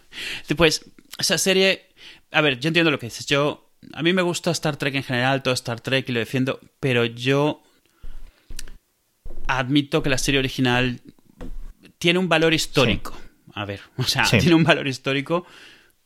Pues 0.56 0.84
esa 1.18 1.38
serie, 1.38 1.88
a 2.30 2.40
ver, 2.42 2.60
yo 2.60 2.68
entiendo 2.68 2.90
lo 2.92 2.98
que 2.98 3.06
dices, 3.06 3.26
yo, 3.26 3.72
a 3.92 4.02
mí 4.02 4.12
me 4.12 4.22
gusta 4.22 4.50
Star 4.52 4.76
Trek 4.76 4.94
en 4.94 5.02
general, 5.02 5.42
todo 5.42 5.54
Star 5.54 5.80
Trek 5.80 6.08
y 6.08 6.12
lo 6.12 6.20
defiendo, 6.20 6.60
pero 6.78 7.04
yo 7.06 7.62
admito 9.46 10.02
que 10.02 10.10
la 10.10 10.18
serie 10.18 10.38
original 10.38 11.00
tiene 11.98 12.18
un 12.18 12.28
valor 12.28 12.54
histórico. 12.54 13.16
A 13.54 13.64
ver, 13.64 13.80
o 13.96 14.02
sea, 14.04 14.24
Sí. 14.24 14.38
tiene 14.38 14.54
un 14.54 14.64
valor 14.64 14.86
histórico, 14.88 15.46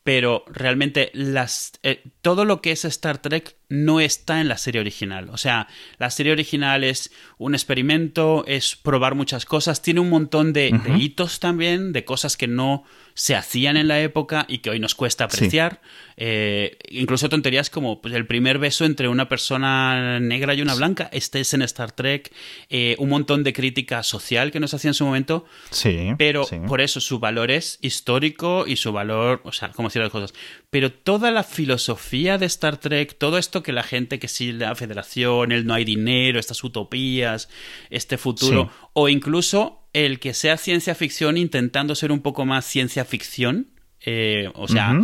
pero 0.04 0.44
realmente 0.48 1.10
las, 1.12 1.72
eh, 1.82 2.02
todo 2.22 2.44
lo 2.46 2.62
que 2.62 2.70
es 2.72 2.84
Star 2.86 3.18
Trek 3.18 3.56
no 3.68 4.00
está 4.00 4.40
en 4.40 4.48
la 4.48 4.56
serie 4.56 4.80
original. 4.80 5.28
O 5.30 5.36
sea, 5.36 5.68
la 5.98 6.08
serie 6.10 6.32
original 6.32 6.82
es 6.82 7.10
un 7.36 7.54
experimento, 7.54 8.44
es 8.46 8.74
probar 8.76 9.14
muchas 9.14 9.44
cosas, 9.44 9.82
tiene 9.82 10.00
un 10.00 10.08
montón 10.08 10.54
de, 10.54 10.70
de 10.82 10.96
hitos 10.98 11.40
también, 11.40 11.92
de 11.92 12.06
cosas 12.06 12.38
que 12.38 12.46
no 12.46 12.84
se 13.18 13.34
hacían 13.34 13.76
en 13.76 13.88
la 13.88 14.00
época 14.00 14.44
y 14.48 14.58
que 14.58 14.70
hoy 14.70 14.78
nos 14.78 14.94
cuesta 14.94 15.28
Sí. 15.28 15.36
apreciar. 15.38 15.80
Eh, 16.16 16.78
incluso 16.88 17.28
tonterías 17.28 17.68
como 17.68 18.00
pues, 18.00 18.14
el 18.14 18.26
primer 18.28 18.58
beso 18.60 18.84
entre 18.84 19.08
una 19.08 19.28
persona 19.28 20.20
negra 20.20 20.54
y 20.54 20.62
una 20.62 20.74
blanca, 20.76 21.08
este 21.12 21.40
es 21.40 21.52
en 21.52 21.62
Star 21.62 21.90
Trek, 21.90 22.32
eh, 22.70 22.94
un 22.98 23.08
montón 23.08 23.42
de 23.42 23.52
crítica 23.52 24.04
social 24.04 24.52
que 24.52 24.60
nos 24.60 24.72
hacía 24.72 24.90
en 24.90 24.94
su 24.94 25.04
momento. 25.04 25.44
Sí. 25.70 26.10
Pero 26.16 26.44
sí. 26.44 26.56
por 26.68 26.80
eso 26.80 27.00
su 27.00 27.18
valor 27.18 27.50
es 27.50 27.78
histórico 27.82 28.64
y 28.68 28.76
su 28.76 28.92
valor, 28.92 29.40
o 29.44 29.50
sea, 29.52 29.70
como 29.72 29.90
ciertas 29.90 30.12
cosas. 30.12 30.32
Pero 30.70 30.92
toda 30.92 31.32
la 31.32 31.42
filosofía 31.42 32.38
de 32.38 32.46
Star 32.46 32.76
Trek, 32.76 33.18
todo 33.18 33.36
esto 33.38 33.64
que 33.64 33.72
la 33.72 33.82
gente 33.82 34.20
que 34.20 34.28
sí, 34.28 34.52
la 34.52 34.76
federación, 34.76 35.50
el 35.50 35.66
no 35.66 35.74
hay 35.74 35.84
dinero, 35.84 36.38
estas 36.38 36.62
utopías, 36.62 37.48
este 37.90 38.16
futuro, 38.16 38.70
Sí. 38.72 38.86
o 38.92 39.08
incluso 39.08 39.77
el 39.92 40.20
que 40.20 40.34
sea 40.34 40.56
ciencia 40.56 40.94
ficción 40.94 41.36
intentando 41.36 41.94
ser 41.94 42.12
un 42.12 42.20
poco 42.20 42.44
más 42.44 42.64
ciencia 42.64 43.04
ficción, 43.04 43.70
eh, 44.00 44.50
o 44.54 44.68
sea, 44.68 45.00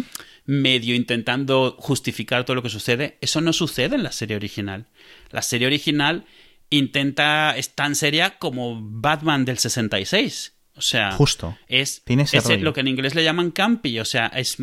medio 0.46 0.94
intentando 0.94 1.76
justificar 1.78 2.44
todo 2.44 2.54
lo 2.56 2.62
que 2.62 2.68
sucede, 2.68 3.18
eso 3.20 3.40
no 3.40 3.52
sucede 3.52 3.96
en 3.96 4.02
la 4.02 4.12
serie 4.12 4.36
original. 4.36 4.86
La 5.30 5.42
serie 5.42 5.66
original 5.66 6.26
intenta, 6.70 7.56
es 7.56 7.74
tan 7.74 7.94
seria 7.94 8.38
como 8.38 8.80
Batman 8.82 9.44
del 9.44 9.58
66. 9.58 10.52
O 10.76 10.82
sea, 10.82 11.12
Justo. 11.12 11.56
es, 11.68 12.02
lo 12.60 12.72
que 12.72 12.80
en 12.80 12.88
inglés 12.88 13.14
le 13.14 13.22
llaman 13.22 13.52
campi, 13.52 14.00
o 14.00 14.04
sea, 14.04 14.26
es, 14.26 14.56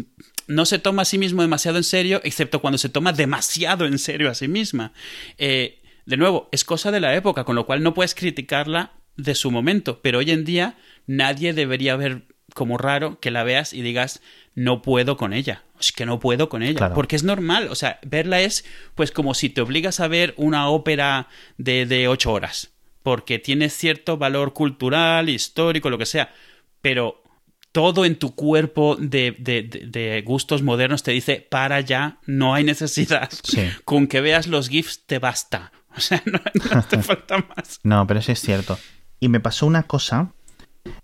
no 0.45 0.65
se 0.65 0.77
toma 0.77 1.03
a 1.03 1.05
sí 1.05 1.17
mismo 1.17 1.41
demasiado 1.41 1.77
en 1.77 1.85
serio, 1.85 2.19
excepto 2.25 2.59
cuando 2.59 2.77
se 2.77 2.89
toma 2.89 3.13
demasiado 3.13 3.85
en 3.85 3.97
serio 3.97 4.29
a 4.29 4.35
sí 4.35 4.49
misma. 4.49 4.91
Eh, 5.37 5.81
de 6.05 6.17
nuevo, 6.17 6.49
es 6.51 6.65
cosa 6.65 6.91
de 6.91 6.99
la 6.99 7.15
época, 7.15 7.45
con 7.45 7.55
lo 7.55 7.65
cual 7.65 7.81
no 7.81 7.93
puedes 7.93 8.13
criticarla 8.13 8.91
de 9.17 9.35
su 9.35 9.51
momento, 9.51 10.01
pero 10.01 10.19
hoy 10.19 10.31
en 10.31 10.45
día 10.45 10.77
nadie 11.07 11.53
debería 11.53 11.95
ver 11.95 12.23
como 12.53 12.77
raro 12.77 13.19
que 13.19 13.31
la 13.31 13.43
veas 13.43 13.73
y 13.73 13.81
digas, 13.81 14.21
no 14.55 14.81
puedo 14.81 15.17
con 15.17 15.33
ella. 15.33 15.63
Es 15.79 15.91
que 15.91 16.05
no 16.05 16.19
puedo 16.19 16.49
con 16.49 16.63
ella. 16.63 16.93
Porque 16.93 17.15
es 17.15 17.23
normal. 17.23 17.69
O 17.69 17.75
sea, 17.75 17.99
verla 18.03 18.41
es 18.41 18.65
pues 18.95 19.11
como 19.11 19.33
si 19.33 19.49
te 19.49 19.61
obligas 19.61 19.99
a 19.99 20.07
ver 20.07 20.33
una 20.37 20.69
ópera 20.69 21.27
de, 21.57 21.85
de 21.85 22.07
ocho 22.07 22.31
horas. 22.31 22.71
Porque 23.03 23.39
tiene 23.39 23.69
cierto 23.69 24.17
valor 24.17 24.53
cultural, 24.53 25.29
histórico, 25.29 25.89
lo 25.89 25.97
que 25.97 26.05
sea. 26.05 26.33
Pero 26.81 27.23
todo 27.71 28.05
en 28.05 28.17
tu 28.17 28.35
cuerpo 28.35 28.95
de, 28.99 29.35
de, 29.39 29.63
de, 29.63 30.21
gustos 30.23 30.61
modernos 30.61 31.03
te 31.03 31.11
dice, 31.11 31.45
para 31.49 31.79
ya, 31.81 32.19
no 32.25 32.53
hay 32.53 32.63
necesidad. 32.63 33.29
Con 33.85 34.07
que 34.07 34.21
veas 34.21 34.47
los 34.47 34.69
GIFs 34.69 35.05
te 35.05 35.19
basta. 35.19 35.71
O 35.93 35.99
sea, 35.99 36.23
no, 36.25 36.39
te 36.83 36.97
falta 37.03 37.45
más. 37.49 37.81
No, 37.83 38.07
pero 38.07 38.21
eso 38.21 38.31
es 38.31 38.39
cierto. 38.39 38.79
Y 39.21 39.29
me 39.29 39.39
pasó 39.39 39.67
una 39.67 39.83
cosa 39.83 40.33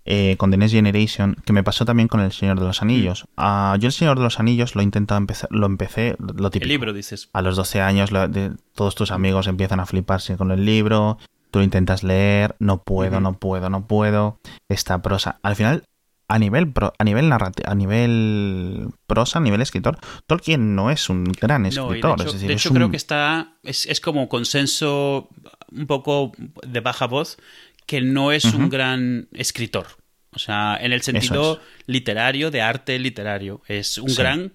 eh, 0.04 0.34
con 0.38 0.50
The 0.50 0.56
Next 0.56 0.74
Generation 0.74 1.36
que 1.44 1.52
me 1.52 1.62
pasó 1.62 1.84
también 1.84 2.08
con 2.08 2.20
El 2.20 2.32
Señor 2.32 2.58
de 2.58 2.66
los 2.66 2.82
Anillos. 2.82 3.26
Uh, 3.36 3.76
yo 3.78 3.86
El 3.86 3.92
Señor 3.92 4.18
de 4.18 4.24
los 4.24 4.40
Anillos 4.40 4.74
lo 4.74 4.80
he 4.80 4.84
intentado 4.84 5.18
empezar, 5.18 5.48
lo 5.52 5.66
empecé, 5.66 6.16
lo 6.18 6.50
típico. 6.50 6.64
El 6.64 6.68
libro, 6.68 6.92
dices. 6.92 7.30
A 7.32 7.42
los 7.42 7.56
12 7.56 7.80
años 7.80 8.10
de, 8.10 8.52
todos 8.74 8.96
tus 8.96 9.12
amigos 9.12 9.46
empiezan 9.46 9.78
a 9.78 9.86
fliparse 9.86 10.36
con 10.36 10.50
el 10.50 10.64
libro, 10.64 11.18
tú 11.52 11.60
lo 11.60 11.64
intentas 11.64 12.02
leer, 12.02 12.56
no 12.58 12.82
puedo, 12.82 13.20
no 13.20 13.34
puedo, 13.34 13.70
no 13.70 13.86
puedo. 13.86 14.40
Esta 14.68 15.00
prosa. 15.00 15.38
Al 15.42 15.54
final 15.54 15.84
a 16.28 16.38
nivel 16.38 16.72
a 16.98 17.04
nivel 17.04 17.32
a 17.32 17.74
nivel 17.74 18.90
prosa, 19.06 19.38
a 19.38 19.42
nivel 19.42 19.62
escritor, 19.62 19.98
Tolkien 20.26 20.74
no 20.74 20.90
es 20.90 21.08
un 21.08 21.24
gran 21.24 21.64
escritor. 21.64 22.22
de 22.22 22.52
hecho, 22.52 22.70
creo 22.70 22.90
que 22.90 22.98
está 22.98 23.54
es, 23.62 24.00
como 24.00 24.28
consenso 24.28 25.30
un 25.72 25.86
poco 25.86 26.32
de 26.66 26.80
baja 26.80 27.06
voz 27.06 27.38
que 27.88 28.02
no 28.02 28.32
es 28.32 28.44
un 28.44 28.68
gran 28.68 29.28
escritor. 29.32 29.86
O 30.32 30.38
sea, 30.38 30.76
en 30.78 30.92
el 30.92 31.00
sentido 31.00 31.58
literario, 31.86 32.50
de 32.50 32.60
arte 32.60 32.98
literario. 32.98 33.62
Es 33.66 33.96
un 33.96 34.14
gran 34.14 34.52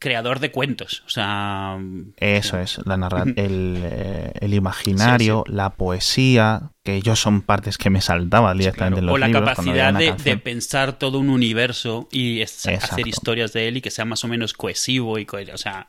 creador 0.00 0.40
de 0.40 0.50
cuentos. 0.50 1.04
O 1.06 1.08
sea. 1.08 1.78
Eso 2.16 2.58
es, 2.58 2.80
la 2.84 2.96
el, 3.36 3.82
eh, 3.84 4.32
el, 4.40 4.52
imaginario, 4.52 5.44
la 5.46 5.70
poesía, 5.70 6.72
que 6.82 6.96
ellos 6.96 7.20
son 7.20 7.42
partes 7.42 7.78
que 7.78 7.88
me 7.88 8.00
saltaban 8.00 8.58
directamente 8.58 8.98
en 8.98 9.06
los 9.06 9.14
O 9.14 9.18
la 9.18 9.30
capacidad 9.30 9.94
de, 9.94 10.36
pensar 10.36 10.98
todo 10.98 11.20
un 11.20 11.30
universo 11.30 12.08
y 12.10 12.42
hacer 12.42 13.06
historias 13.06 13.52
de 13.52 13.68
él 13.68 13.76
y 13.76 13.80
que 13.80 13.92
sea 13.92 14.04
más 14.04 14.24
o 14.24 14.28
menos 14.28 14.54
cohesivo 14.54 15.20
y 15.20 15.26
o 15.52 15.56
sea. 15.56 15.86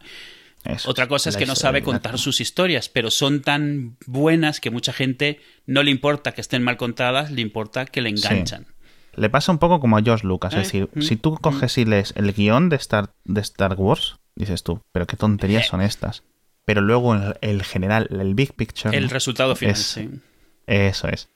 Otra 0.85 1.07
cosa 1.07 1.29
es 1.29 1.37
que 1.37 1.45
no 1.45 1.55
sabe 1.55 1.81
contar 1.81 2.17
sus 2.17 2.41
historias, 2.41 2.89
pero 2.89 3.11
son 3.11 3.41
tan 3.41 3.97
buenas 4.05 4.59
que 4.59 4.69
mucha 4.69 4.93
gente 4.93 5.39
no 5.65 5.83
le 5.83 5.91
importa 5.91 6.33
que 6.33 6.41
estén 6.41 6.63
mal 6.63 6.77
contadas, 6.77 7.31
le 7.31 7.41
importa 7.41 7.85
que 7.85 8.01
le 8.01 8.09
enganchan. 8.09 8.67
Le 9.15 9.29
pasa 9.29 9.51
un 9.51 9.57
poco 9.57 9.79
como 9.79 9.97
a 9.97 10.01
George 10.01 10.25
Lucas. 10.25 10.53
es 10.53 10.57
eh, 10.57 10.61
decir, 10.61 10.89
mm, 10.93 11.01
si 11.01 11.15
tú 11.15 11.37
coges 11.37 11.77
y 11.77 11.85
lees 11.85 12.13
el 12.15 12.33
guion 12.33 12.69
de 12.69 12.75
Star, 12.75 13.13
de 13.25 13.41
Star 13.41 13.73
Wars, 13.75 14.17
dices 14.35 14.63
tú, 14.63 14.81
pero 14.91 15.07
qué 15.07 15.17
tonterías 15.17 15.65
eh. 15.65 15.69
son 15.69 15.81
estas. 15.81 16.23
Pero 16.65 16.81
luego 16.81 17.15
el, 17.41 17.63
general, 17.63 18.07
el 18.11 18.35
big 18.35 18.53
picture. 18.53 18.95
El 18.95 19.09
resultado 19.09 19.55
final, 19.55 19.75
sí. 19.75 20.09
Eso 20.67 21.07
es. 21.07 21.29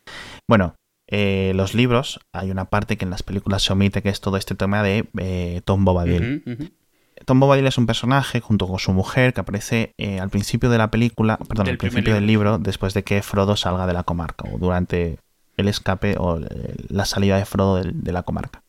Bueno, 0.48 0.76
eh, 1.08 1.54
los 1.56 1.74
libros, 1.74 2.20
hay 2.34 2.52
una 2.52 2.66
parte 2.66 2.98
que 2.98 3.06
en 3.06 3.12
las 3.12 3.24
películas 3.24 3.64
se 3.64 3.72
omite, 3.72 4.02
que 4.04 4.10
es 4.10 4.20
todo 4.20 4.36
este 4.36 4.56
tema 4.56 4.84
de 4.84 5.62
Tom 5.66 5.86
Bobadil. 5.86 6.44
Tom 7.32 7.40
Bobadil 7.40 7.66
es 7.66 7.78
un 7.78 7.86
personaje 7.86 8.42
junto 8.42 8.68
con 8.68 8.78
su 8.78 8.92
mujer 8.92 9.34
que 9.34 9.40
aparece 9.40 9.96
al 10.20 10.30
principio 10.30 10.70
de 10.70 10.78
la 10.78 10.92
película, 10.92 11.38
perdón, 11.38 11.70
al 11.70 11.78
principio 11.78 12.14
del 12.14 12.28
libro, 12.28 12.58
después 12.58 12.94
de 12.94 13.06
que 13.06 13.22
Frodo 13.22 13.56
salga 13.56 13.88
de 13.88 13.94
la 13.94 14.04
comarca 14.04 14.50
o 14.52 14.58
durante 14.58 15.18
el 15.56 15.70
escape 15.70 16.18
o 16.18 16.42
la 16.90 17.06
salida 17.06 17.38
de 17.38 17.46
Frodo 17.46 17.82
de, 17.82 18.12
la 18.12 18.24
comarca. 18.24 18.64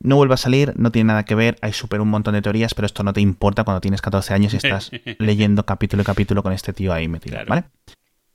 No 0.00 0.16
vuelve 0.16 0.34
a 0.34 0.36
salir, 0.36 0.74
no 0.76 0.92
tiene 0.92 1.08
nada 1.08 1.24
que 1.24 1.34
ver, 1.34 1.56
hay 1.62 1.72
súper 1.72 2.02
un 2.02 2.10
montón 2.10 2.34
de 2.34 2.42
teorías, 2.42 2.74
pero 2.74 2.84
esto 2.84 3.04
no 3.04 3.14
te 3.14 3.22
importa 3.22 3.64
cuando 3.64 3.80
tienes 3.80 4.02
14 4.02 4.34
años 4.34 4.52
y 4.52 4.58
estás 4.58 4.90
leyendo 5.18 5.64
capítulo 5.64 6.02
y 6.02 6.04
capítulo 6.04 6.42
con 6.42 6.52
este 6.52 6.74
tío 6.74 6.92
ahí 6.92 7.08
metido, 7.08 7.38
¿vale? 7.48 7.64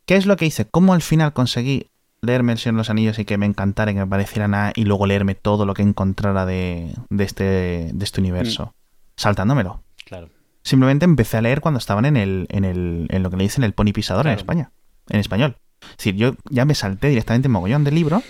¿Qué 0.08 0.16
es 0.16 0.26
lo 0.26 0.36
que 0.36 0.48
hice? 0.48 0.66
¿Cómo 0.66 0.96
al 0.96 1.04
final 1.04 1.34
conseguí 1.34 1.92
leerme 2.24 2.54
El 2.54 2.58
Señor 2.58 2.74
de 2.74 2.80
los 2.80 2.90
Anillos 2.90 3.20
y 3.20 3.26
que 3.26 3.38
me 3.38 3.46
encantara 3.46 3.92
y 3.92 3.94
que 3.94 4.00
me 4.00 4.08
pareciera 4.08 4.48
nada 4.48 4.72
y 4.74 4.86
luego 4.86 5.06
leerme 5.06 5.36
todo 5.36 5.68
lo 5.68 5.76
que 5.76 5.84
encontrara 5.84 6.48
de, 6.48 6.96
este, 7.20 7.92
de 7.94 8.04
este 8.04 8.20
universo? 8.20 8.74
Mm. 8.74 8.87
Saltándomelo. 9.18 9.84
Claro. 10.06 10.30
Simplemente 10.64 11.06
empecé 11.06 11.38
a 11.38 11.42
leer 11.42 11.62
cuando 11.62 11.80
estaban 11.80 12.06
en, 12.06 12.18
el, 12.18 12.48
en, 12.50 12.66
el, 12.66 13.08
en 13.10 13.24
lo 13.24 13.30
que 13.30 13.38
le 13.38 13.44
dicen 13.44 13.64
el 13.64 13.74
pony 13.74 13.92
pisador 13.94 14.28
en 14.28 14.34
España, 14.34 14.72
en 15.10 15.20
español. 15.20 15.58
Es 15.82 15.98
decir, 15.98 16.16
yo 16.16 16.36
ya 16.50 16.66
me 16.66 16.76
salté 16.76 17.10
directamente 17.10 17.48
en 17.48 17.52
mogollón 17.52 17.84
del 17.84 17.96
libro 17.96 18.22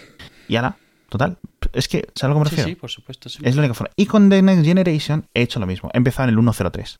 y 0.47 0.55
ahora, 0.55 0.77
total, 1.09 1.39
es 1.73 1.87
que, 1.87 2.07
¿sabes 2.15 2.35
lo 2.35 2.35
que 2.35 2.39
me 2.39 2.49
refiero? 2.49 2.69
Sí, 2.69 2.75
por 2.75 2.89
supuesto. 2.89 3.27
Es 3.27 3.55
la 3.55 3.61
única 3.61 3.73
forma. 3.73 3.91
Y 3.95 4.05
con 4.05 4.29
The 4.29 4.41
Next 4.41 4.65
Generation 4.65 5.27
he 5.33 5.41
hecho 5.41 5.59
lo 5.59 5.65
mismo. 5.65 5.89
He 5.93 5.97
empezado 5.97 6.29
en 6.29 6.35
el 6.35 6.41
103. 6.41 6.97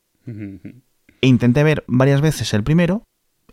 e 1.21 1.27
intenté 1.27 1.63
ver 1.63 1.83
varias 1.87 2.21
veces 2.21 2.53
el 2.53 2.63
primero. 2.63 3.03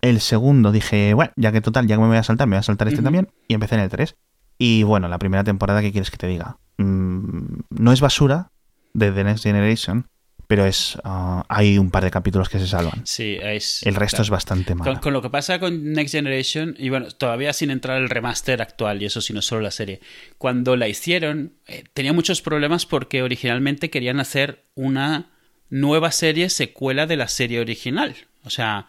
El 0.01 0.20
segundo 0.20 0.72
dije, 0.72 1.14
bueno, 1.14 1.32
ya 1.37 1.53
que 1.53 1.61
total, 1.61 1.87
ya 1.87 1.97
que 1.97 2.03
me 2.03 2.09
voy 2.09 2.16
a 2.16 2.22
saltar, 2.22 2.47
me 2.47 2.57
voy 2.57 2.61
a 2.61 2.62
saltar 2.62 2.89
este 2.89 3.03
también. 3.03 3.28
Y 3.49 3.55
empecé 3.55 3.76
en 3.76 3.82
el 3.82 3.89
3. 3.89 4.16
Y 4.59 4.82
bueno, 4.82 5.09
la 5.09 5.18
primera 5.18 5.45
temporada, 5.45 5.80
¿qué 5.80 5.93
quieres 5.93 6.11
que 6.11 6.16
te 6.16 6.26
diga? 6.26 6.59
Mm, 6.78 7.61
no 7.70 7.93
es 7.93 8.01
basura 8.01 8.51
de 8.93 9.12
The 9.12 9.24
Next 9.24 9.45
Generation, 9.45 10.09
pero 10.55 10.66
es 10.66 10.96
ah, 11.02 11.44
hay 11.48 11.78
un 11.78 11.90
par 11.90 12.05
de 12.05 12.12
capítulos 12.12 12.48
que 12.48 12.61
se 12.61 12.68
salvan. 12.68 13.05
Sí, 13.05 13.36
es, 13.42 13.82
el 13.82 13.96
resto 13.96 14.22
es 14.22 14.30
bastante 14.30 14.76
malo. 14.76 15.00
Con, 15.00 15.12
lo 15.12 15.20
que 15.20 15.28
pasa 15.28 15.59
con 15.59 15.92
Next 15.92 16.14
Generation, 16.14 16.76
y 16.78 16.90
bueno, 16.90 17.09
todavía 17.11 17.52
sin 17.52 17.72
entrar 17.72 18.00
el 18.00 18.09
remaster 18.09 18.62
actual, 18.62 19.02
y 19.02 19.07
eso 19.07 19.20
sino 19.20 19.42
solo 19.42 19.62
la 19.62 19.72
serie, 19.72 19.98
cuando 20.38 20.76
la 20.76 20.86
hicieron 20.86 21.55
eh, 21.66 21.82
tenía 21.92 22.12
muchos 22.12 22.40
problemas 22.40 22.86
porque 22.86 23.24
originalmente 23.24 23.90
querían 23.90 24.20
hacer 24.20 24.62
una 24.76 25.32
nueva 25.70 26.12
serie 26.12 26.48
secuela 26.50 27.09
de 27.09 27.16
la 27.16 27.26
serie 27.26 27.59
original. 27.59 28.14
O 28.45 28.51
sea, 28.51 28.86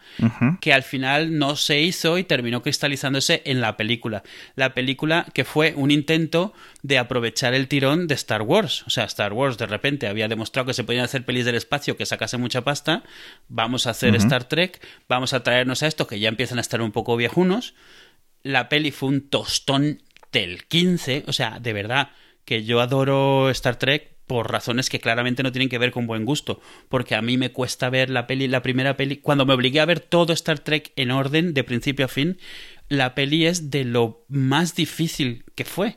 que 0.60 0.72
al 0.72 0.82
final 0.82 1.38
no 1.38 1.56
se 1.56 1.80
hizo 1.80 2.18
y 2.18 2.24
terminó 2.24 2.62
cristalizándose 2.62 3.42
en 3.46 3.60
la 3.60 3.76
película. 3.76 4.22
La 4.54 4.74
película 4.74 5.26
que 5.32 5.44
fue 5.44 5.72
un 5.76 5.90
intento 5.90 6.52
de 6.82 6.98
aprovechar 6.98 7.54
el 7.54 7.68
tirón 7.68 8.06
de 8.06 8.14
Star 8.14 8.42
Wars. 8.42 8.84
O 8.86 8.90
sea, 8.90 9.04
Star 9.04 9.32
Wars 9.32 9.56
de 9.56 9.66
repente 9.66 10.08
había 10.08 10.28
demostrado 10.28 10.66
que 10.66 10.74
se 10.74 10.84
podían 10.84 11.04
hacer 11.04 11.24
pelis 11.24 11.46
del 11.46 11.54
espacio 11.54 11.96
que 11.96 12.04
sacase 12.06 12.36
mucha 12.36 12.62
pasta. 12.62 13.02
Vamos 13.48 13.86
a 13.86 13.90
hacer 13.90 14.14
Star 14.16 14.44
Trek, 14.44 14.80
vamos 15.08 15.32
a 15.32 15.42
traernos 15.42 15.82
a 15.82 15.86
esto 15.86 16.06
que 16.06 16.20
ya 16.20 16.28
empiezan 16.28 16.58
a 16.58 16.60
estar 16.62 16.82
un 16.82 16.92
poco 16.92 17.16
viejunos. 17.16 17.74
La 18.42 18.68
peli 18.68 18.90
fue 18.90 19.08
un 19.08 19.28
tostón 19.28 20.02
del 20.32 20.64
15. 20.66 21.24
O 21.26 21.32
sea, 21.32 21.58
de 21.60 21.72
verdad 21.72 22.10
que 22.44 22.64
yo 22.64 22.80
adoro 22.80 23.50
Star 23.50 23.76
Trek, 23.76 24.15
por 24.26 24.50
razones 24.50 24.90
que 24.90 25.00
claramente 25.00 25.42
no 25.42 25.52
tienen 25.52 25.68
que 25.68 25.78
ver 25.78 25.92
con 25.92 26.06
buen 26.06 26.24
gusto, 26.24 26.60
porque 26.88 27.14
a 27.14 27.22
mí 27.22 27.36
me 27.36 27.52
cuesta 27.52 27.90
ver 27.90 28.10
la 28.10 28.26
peli, 28.26 28.48
la 28.48 28.62
primera 28.62 28.96
peli, 28.96 29.18
cuando 29.18 29.46
me 29.46 29.54
obligué 29.54 29.80
a 29.80 29.86
ver 29.86 30.00
todo 30.00 30.32
Star 30.32 30.58
Trek 30.58 30.92
en 30.96 31.10
orden 31.10 31.54
de 31.54 31.64
principio 31.64 32.06
a 32.06 32.08
fin, 32.08 32.38
la 32.88 33.14
peli 33.14 33.46
es 33.46 33.70
de 33.70 33.84
lo 33.84 34.24
más 34.28 34.74
difícil 34.74 35.44
que 35.54 35.64
fue. 35.64 35.96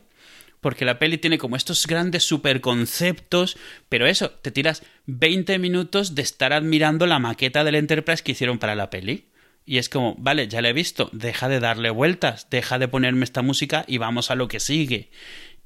Porque 0.60 0.84
la 0.84 0.98
peli 0.98 1.16
tiene 1.16 1.38
como 1.38 1.56
estos 1.56 1.86
grandes 1.86 2.24
superconceptos, 2.24 3.56
pero 3.88 4.06
eso, 4.06 4.30
te 4.30 4.50
tiras 4.50 4.82
20 5.06 5.58
minutos 5.58 6.14
de 6.14 6.20
estar 6.20 6.52
admirando 6.52 7.06
la 7.06 7.18
maqueta 7.18 7.64
del 7.64 7.76
Enterprise 7.76 8.22
que 8.22 8.32
hicieron 8.32 8.58
para 8.58 8.74
la 8.74 8.90
peli. 8.90 9.28
Y 9.64 9.78
es 9.78 9.88
como, 9.88 10.16
vale, 10.18 10.48
ya 10.48 10.60
la 10.60 10.68
he 10.68 10.74
visto, 10.74 11.08
deja 11.12 11.48
de 11.48 11.60
darle 11.60 11.88
vueltas, 11.88 12.48
deja 12.50 12.78
de 12.78 12.88
ponerme 12.88 13.24
esta 13.24 13.40
música 13.40 13.84
y 13.86 13.98
vamos 13.98 14.30
a 14.30 14.34
lo 14.34 14.48
que 14.48 14.60
sigue 14.60 15.10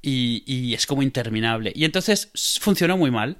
y, 0.05 0.73
es 0.73 0.85
como 0.85 1.01
interminable. 1.01 1.71
Y 1.75 1.85
entonces 1.85 2.31
funcionó 2.59 2.97
muy 2.97 3.11
mal. 3.11 3.37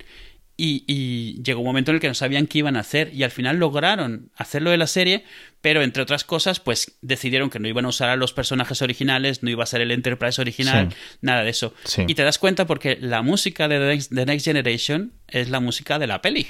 Y, 0.57 1.43
llegó 1.43 1.59
un 1.59 1.65
momento 1.65 1.91
en 1.91 1.95
el 1.95 2.01
que 2.01 2.07
no 2.07 2.13
sabían 2.13 2.47
qué 2.47 2.59
iban 2.59 2.77
a 2.77 2.79
hacer 2.79 3.13
y 3.13 3.23
al 3.23 3.31
final 3.31 3.57
lograron 3.57 4.31
hacerlo 4.37 4.71
de 4.71 4.77
la 4.77 4.87
serie, 4.87 5.25
pero 5.59 5.83
entre 5.83 6.01
otras 6.01 6.23
cosas, 6.23 6.61
pues 6.61 6.97
decidieron 7.01 7.49
que 7.49 7.59
no 7.59 7.67
iban 7.67 7.83
a 7.83 7.89
usar 7.89 8.07
a 8.07 8.15
los 8.15 8.31
personajes 8.31 8.81
originales, 8.81 9.43
no 9.43 9.49
iba 9.49 9.63
a 9.63 9.67
ser 9.67 9.81
el 9.81 9.91
Enterprise 9.91 10.39
original, 10.39 10.95
nada 11.19 11.43
de 11.43 11.49
eso. 11.49 11.73
Y 12.07 12.15
te 12.15 12.23
das 12.23 12.39
cuenta 12.39 12.65
porque 12.65 12.97
la 13.01 13.21
música 13.21 13.67
de 13.67 13.99
The 14.09 14.25
Next, 14.25 14.45
Generation 14.45 15.11
es 15.27 15.49
la 15.49 15.59
música 15.59 15.99
de 15.99 16.07
la 16.07 16.21
peli. 16.21 16.47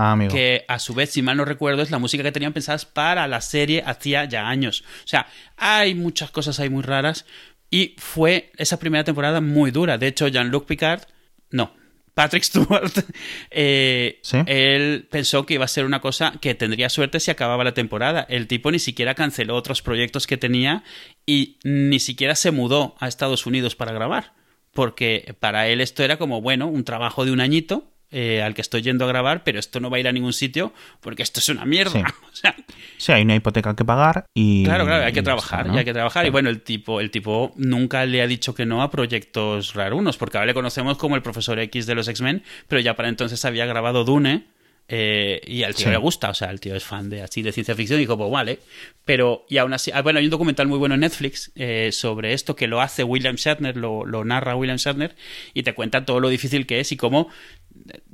Ah, 0.00 0.16
que 0.30 0.64
a 0.68 0.78
su 0.78 0.94
vez, 0.94 1.10
si 1.10 1.22
mal 1.22 1.36
no 1.36 1.44
recuerdo, 1.44 1.82
es 1.82 1.90
la 1.90 1.98
música 1.98 2.22
que 2.22 2.30
tenían 2.30 2.52
pensadas 2.52 2.84
para 2.84 3.26
la 3.26 3.40
serie 3.40 3.82
hacía 3.84 4.26
ya 4.26 4.48
años. 4.48 4.84
O 5.04 5.08
sea, 5.08 5.26
hay 5.56 5.96
muchas 5.96 6.30
cosas 6.30 6.60
ahí 6.60 6.70
muy 6.70 6.84
raras, 6.84 7.26
y 7.70 7.94
fue 7.98 8.52
esa 8.56 8.78
primera 8.78 9.04
temporada 9.04 9.40
muy 9.40 9.70
dura. 9.70 9.98
De 9.98 10.06
hecho, 10.06 10.28
Jean-Luc 10.28 10.66
Picard, 10.66 11.02
no, 11.50 11.72
Patrick 12.14 12.42
Stewart, 12.42 12.90
eh, 13.50 14.20
él 14.46 15.06
pensó 15.10 15.46
que 15.46 15.54
iba 15.54 15.64
a 15.64 15.68
ser 15.68 15.84
una 15.84 16.00
cosa 16.00 16.32
que 16.40 16.54
tendría 16.54 16.88
suerte 16.88 17.20
si 17.20 17.30
acababa 17.30 17.62
la 17.62 17.74
temporada. 17.74 18.26
El 18.28 18.48
tipo 18.48 18.70
ni 18.70 18.80
siquiera 18.80 19.14
canceló 19.14 19.54
otros 19.54 19.82
proyectos 19.82 20.26
que 20.26 20.36
tenía 20.36 20.82
y 21.26 21.58
ni 21.62 22.00
siquiera 22.00 22.34
se 22.34 22.50
mudó 22.50 22.96
a 22.98 23.06
Estados 23.06 23.46
Unidos 23.46 23.76
para 23.76 23.92
grabar. 23.92 24.32
Porque 24.72 25.36
para 25.38 25.68
él 25.68 25.80
esto 25.80 26.02
era 26.02 26.18
como, 26.18 26.40
bueno, 26.40 26.66
un 26.66 26.84
trabajo 26.84 27.24
de 27.24 27.32
un 27.32 27.40
añito 27.40 27.92
eh, 28.10 28.42
al 28.42 28.54
que 28.54 28.60
estoy 28.62 28.82
yendo 28.82 29.04
a 29.04 29.08
grabar, 29.08 29.44
pero 29.44 29.58
esto 29.58 29.80
no 29.80 29.90
va 29.90 29.98
a 29.98 30.00
ir 30.00 30.08
a 30.08 30.12
ningún 30.12 30.32
sitio 30.32 30.72
porque 31.00 31.22
esto 31.22 31.40
es 31.40 31.48
una 31.48 31.64
mierda. 31.64 31.92
Sí. 31.92 32.02
O 32.32 32.36
sea, 32.40 32.54
Sí, 32.98 33.12
hay 33.12 33.22
una 33.22 33.34
hipoteca 33.34 33.74
que 33.74 33.84
pagar 33.84 34.26
y... 34.32 34.64
Claro, 34.64 34.84
claro, 34.84 35.04
hay 35.04 35.12
que 35.12 35.22
trabajar, 35.22 35.60
está, 35.60 35.68
¿no? 35.70 35.76
y 35.76 35.78
hay 35.80 35.84
que 35.84 35.92
trabajar. 35.92 36.24
Y 36.26 36.30
bueno, 36.30 36.50
el 36.50 36.62
tipo, 36.62 37.00
el 37.00 37.10
tipo 37.10 37.52
nunca 37.56 38.04
le 38.06 38.22
ha 38.22 38.26
dicho 38.28 38.54
que 38.54 38.64
no 38.66 38.82
a 38.82 38.90
proyectos 38.90 39.74
rarunos, 39.74 40.16
porque 40.16 40.36
ahora 40.38 40.46
le 40.46 40.54
conocemos 40.54 40.96
como 40.98 41.16
el 41.16 41.22
profesor 41.22 41.58
X 41.58 41.86
de 41.86 41.94
los 41.96 42.06
X-Men, 42.08 42.42
pero 42.68 42.80
ya 42.80 42.94
para 42.94 43.08
entonces 43.08 43.44
había 43.44 43.66
grabado 43.66 44.04
Dune. 44.04 44.46
eh, 44.90 45.42
y 45.46 45.64
al 45.64 45.74
tío 45.74 45.84
Sí. 45.86 45.90
le 45.90 45.98
gusta, 45.98 46.30
o 46.30 46.34
sea, 46.34 46.48
el 46.50 46.60
tío 46.60 46.74
es 46.74 46.82
fan 46.82 47.10
de 47.10 47.20
así 47.22 47.42
de 47.42 47.52
ciencia 47.52 47.74
ficción 47.74 47.98
y 47.98 48.04
dijo, 48.04 48.16
pues 48.16 48.30
vale. 48.30 48.60
Pero, 49.04 49.44
y 49.50 49.58
aún 49.58 49.74
así, 49.74 49.90
ah, 49.92 50.00
bueno, 50.00 50.18
hay 50.18 50.24
un 50.24 50.30
documental 50.30 50.66
muy 50.66 50.78
bueno 50.78 50.94
en 50.94 51.00
Netflix 51.02 51.52
eh, 51.56 51.90
sobre 51.92 52.32
esto 52.32 52.56
que 52.56 52.66
lo 52.68 52.80
hace 52.80 53.04
William 53.04 53.34
Shatner, 53.36 53.76
lo, 53.76 54.06
lo 54.06 54.24
narra 54.24 54.56
William 54.56 54.78
Shatner, 54.78 55.14
y 55.52 55.62
te 55.62 55.74
cuenta 55.74 56.06
todo 56.06 56.20
lo 56.20 56.30
difícil 56.30 56.66
que 56.66 56.80
es 56.80 56.90
y 56.90 56.96
cómo 56.96 57.28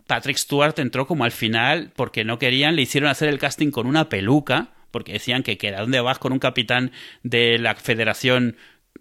Patrick 0.07 0.37
Stewart 0.37 0.79
entró 0.79 1.07
como 1.07 1.25
al 1.25 1.33
final 1.33 1.93
porque 1.97 2.25
no 2.25 2.39
querían, 2.39 2.77
le 2.77 2.83
hicieron 2.83 3.11
hacer 3.11 3.29
el 3.29 3.39
casting 3.39 3.71
con 3.71 3.87
una 3.87 4.09
peluca, 4.09 4.75
porque 4.91 5.13
decían 5.13 5.43
que, 5.43 5.59
que 5.59 5.75
¿a 5.75 5.81
dónde 5.81 6.01
vas 6.01 6.19
con 6.19 6.33
un 6.33 6.39
capitán 6.39 6.93
de 7.23 7.59
la 7.59 7.75
Federación 7.75 8.57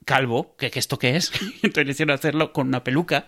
Calvo? 0.06 0.56
¿Que, 0.58 0.72
que 0.72 0.80
esto 0.80 0.98
qué 0.98 1.16
es? 1.16 1.32
Entonces 1.64 1.92
hicieron 1.92 2.16
hacerlo 2.16 2.54
con 2.54 2.68
una 2.68 2.84
peluca, 2.84 3.28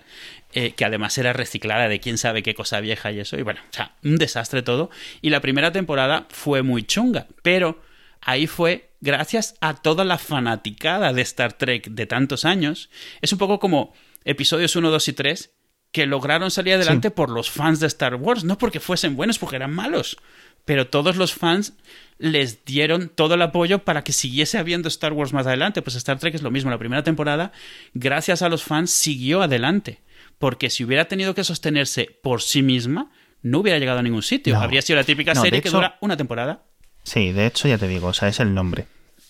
eh, 0.54 0.72
que 0.72 0.86
además 0.86 1.18
era 1.18 1.34
reciclada 1.34 1.88
de 1.88 2.00
quién 2.00 2.18
sabe 2.18 2.44
qué 2.44 2.56
cosa 2.56 2.80
vieja 2.80 3.12
y 3.12 3.20
eso. 3.20 3.38
Y 3.38 3.44
bueno, 3.44 3.60
o 3.70 3.74
sea, 3.74 3.96
un 4.04 4.18
desastre 4.18 4.62
todo. 4.62 4.90
Y 5.22 5.30
la 5.30 5.42
primera 5.42 5.72
temporada 5.72 6.28
fue 6.30 6.64
muy 6.64 6.84
chunga, 6.84 7.28
pero 7.44 7.82
ahí 8.22 8.48
fue 8.48 8.90
gracias 9.02 9.56
a 9.62 9.76
toda 9.76 10.04
la 10.04 10.18
fanaticada 10.18 11.14
de 11.14 11.22
Star 11.22 11.54
Trek 11.54 11.90
de 11.90 12.06
tantos 12.08 12.46
años. 12.46 12.90
Es 13.22 13.32
un 13.32 13.38
poco 13.38 13.60
como 13.60 13.94
episodios 14.24 14.76
1, 14.76 14.90
2 14.90 15.08
y 15.08 15.14
3 15.14 15.55
que 15.96 16.06
lograron 16.06 16.52
salir 16.52 16.74
adelante 16.74 17.10
por 17.10 17.30
los 17.30 17.50
fans 17.50 17.80
de 17.80 17.88
Star 17.88 18.16
Wars, 18.16 18.44
no 18.44 18.58
porque 18.58 18.82
fuesen 18.82 19.16
buenos, 19.16 19.40
porque 19.40 19.56
eran 19.56 19.74
malos. 19.74 20.18
Pero 20.66 20.90
todos 20.90 21.16
los 21.16 21.34
fans 21.34 21.72
les 22.18 22.66
dieron 22.66 23.08
todo 23.08 23.36
el 23.36 23.42
apoyo 23.42 23.86
para 23.86 24.04
que 24.04 24.12
siguiese 24.12 24.58
habiendo 24.58 24.90
Star 24.90 25.14
Wars 25.14 25.32
más 25.32 25.48
adelante. 25.48 25.82
Pues 25.82 25.96
Star 25.96 26.20
Trek 26.20 26.36
es 26.36 26.42
lo 26.42 26.52
mismo. 26.52 26.70
La 26.70 26.78
primera 26.78 27.06
temporada, 27.06 27.54
gracias 27.94 28.42
a 28.42 28.50
los 28.50 28.62
fans, 28.62 28.92
siguió 28.92 29.42
adelante. 29.42 30.02
Porque 30.38 30.70
si 30.70 30.84
hubiera 30.84 31.06
tenido 31.06 31.34
que 31.34 31.46
sostenerse 31.46 32.20
por 32.22 32.42
sí 32.42 32.62
misma, 32.62 33.10
no 33.42 33.60
hubiera 33.60 33.80
llegado 33.80 34.00
a 34.00 34.04
ningún 34.04 34.22
sitio. 34.22 34.56
No. 34.56 34.60
Habría 34.60 34.82
sido 34.82 34.98
la 34.98 35.06
típica 35.06 35.34
No, 35.34 35.44
serie 35.44 35.62
que 35.62 35.70
dura 35.70 35.98
una 36.02 36.18
temporada. 36.18 36.66
Sí, 37.04 37.32
de 37.32 37.46
hecho 37.46 37.70
ya 37.70 37.78
te 37.78 37.88
digo, 37.88 38.08
o 38.08 38.14
sea, 38.14 38.28
es 38.28 38.42
el 38.42 38.54
nombre. 38.54 38.86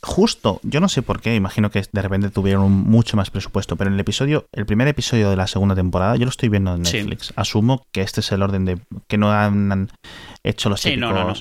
Justo, 0.08 0.60
yo 0.62 0.80
no 0.80 0.88
sé 0.88 1.02
por 1.02 1.20
qué, 1.20 1.34
imagino 1.36 1.72
que 1.72 1.84
de 1.92 2.02
repente 2.02 2.30
tuvieron 2.30 2.72
mucho 2.72 3.18
más 3.18 3.32
presupuesto, 3.32 3.76
pero 3.76 3.88
en 3.90 3.96
el 3.96 4.00
episodio, 4.00 4.46
el 4.52 4.68
primer 4.68 4.88
episodio 4.88 5.32
de 5.32 5.36
la 5.36 5.48
segunda 5.48 5.74
temporada, 5.74 6.16
yo 6.16 6.26
lo 6.26 6.30
estoy 6.30 6.48
viendo 6.50 6.76
en 6.76 6.86
Sí. 6.86 6.98
Netflix. 6.98 7.34
Asumo 7.36 7.88
que 7.92 8.02
este 8.02 8.20
es 8.22 8.32
el 8.32 8.44
orden 8.44 8.66
de 8.66 8.78
que 9.08 9.18
no 9.18 9.32
han, 9.32 9.72
han 9.72 9.90
hecho 10.44 10.70
los 10.70 10.80
Sí, 10.82 10.96
no, 10.96 11.12
no, 11.12 11.30
no. 11.30 11.34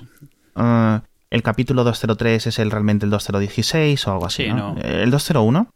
ah, 0.56 1.02
el 1.30 1.42
capítulo 1.42 1.84
203 1.84 2.46
es 2.46 2.58
el 2.58 2.70
realmente 2.70 3.04
el 3.04 3.10
2016 3.10 4.06
o 4.06 4.12
algo 4.12 4.26
así, 4.26 4.44
Sí, 4.44 4.52
¿no? 4.52 4.76
El 4.82 5.10
201 5.10 5.68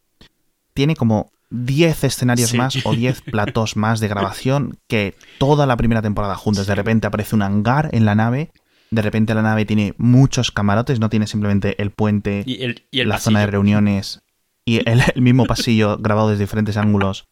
tiene 0.73 0.97
como 0.97 1.31
10 1.51 2.05
escenarios 2.05 2.51
Sí. 2.51 2.57
más 2.57 2.87
o 2.87 2.95
10 2.95 3.21
platos 3.31 3.77
más 3.77 4.01
de 4.01 4.09
grabación 4.09 4.79
que 4.89 5.15
toda 5.39 5.67
la 5.67 5.77
primera 5.77 6.01
temporada 6.01 6.37
juntos. 6.37 6.67
De 6.67 6.75
repente 6.75 7.07
aparece 7.07 7.35
un 7.37 7.43
hangar 7.43 7.91
en 7.93 8.07
la 8.07 8.15
nave. 8.15 8.51
De 8.91 9.03
repente 9.03 9.35
la 9.35 9.43
nave 9.43 9.65
tiene 9.67 9.95
muchos 9.99 10.51
camarotes, 10.51 10.99
no 11.01 11.09
tiene 11.11 11.27
simplemente 11.27 11.81
el 11.83 11.91
puente, 11.91 12.43
Y 12.47 12.63
el, 12.63 12.85
y 12.91 13.01
el 13.01 13.09
la 13.09 13.19
zona 13.19 13.41
de 13.41 13.47
reuniones 13.49 14.21
y 14.65 14.79
el, 14.89 15.03
el 15.15 15.23
mismo 15.23 15.45
pasillo 15.47 15.97
grabado 16.01 16.31
desde 16.31 16.45
diferentes 16.45 16.77
ángulos 16.77 17.27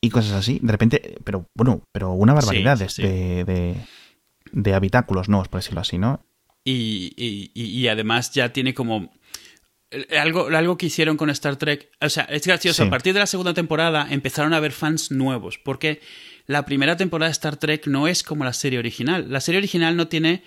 y 0.00 0.10
cosas 0.10 0.32
así. 0.32 0.58
De 0.62 0.72
repente, 0.72 1.18
pero 1.24 1.46
bueno, 1.56 1.82
pero 1.92 2.12
una 2.12 2.34
barbaridad 2.34 2.76
Sí, 2.76 2.82
de- 2.84 2.88
sí. 2.88 3.02
De, 3.02 3.76
de, 4.52 4.74
habitáculos 4.74 5.28
nuevos, 5.28 5.48
por 5.48 5.60
decirlo 5.60 5.80
así, 5.80 5.98
¿no? 5.98 6.24
y, 6.64 7.12
y- 7.16 7.50
y- 7.54 7.88
además 7.88 8.32
ya 8.32 8.52
tiene 8.52 8.74
como 8.74 9.10
eh, 9.90 10.18
algo, 10.18 10.48
algo 10.48 10.76
que 10.76 10.86
hicieron 10.86 11.16
con 11.16 11.30
Star 11.30 11.56
Trek. 11.56 11.90
O 12.00 12.08
sea, 12.08 12.24
es 12.24 12.46
gracioso. 12.46 12.84
A 12.84 12.90
partir 12.90 13.12
de 13.14 13.18
la 13.20 13.26
segunda 13.26 13.54
temporada 13.54 14.06
empezaron 14.10 14.52
a 14.54 14.58
haber 14.58 14.72
fans 14.72 15.10
nuevos. 15.10 15.58
Porque 15.58 16.00
la 16.50 16.64
primera 16.64 16.96
temporada 16.96 17.28
de 17.28 17.32
Star 17.32 17.56
Trek 17.56 17.86
no 17.86 18.08
es 18.08 18.24
como 18.24 18.44
la 18.44 18.52
serie 18.52 18.80
original. 18.80 19.26
La 19.28 19.40
serie 19.40 19.58
original 19.58 19.96
no 19.96 20.08
tiene 20.08 20.42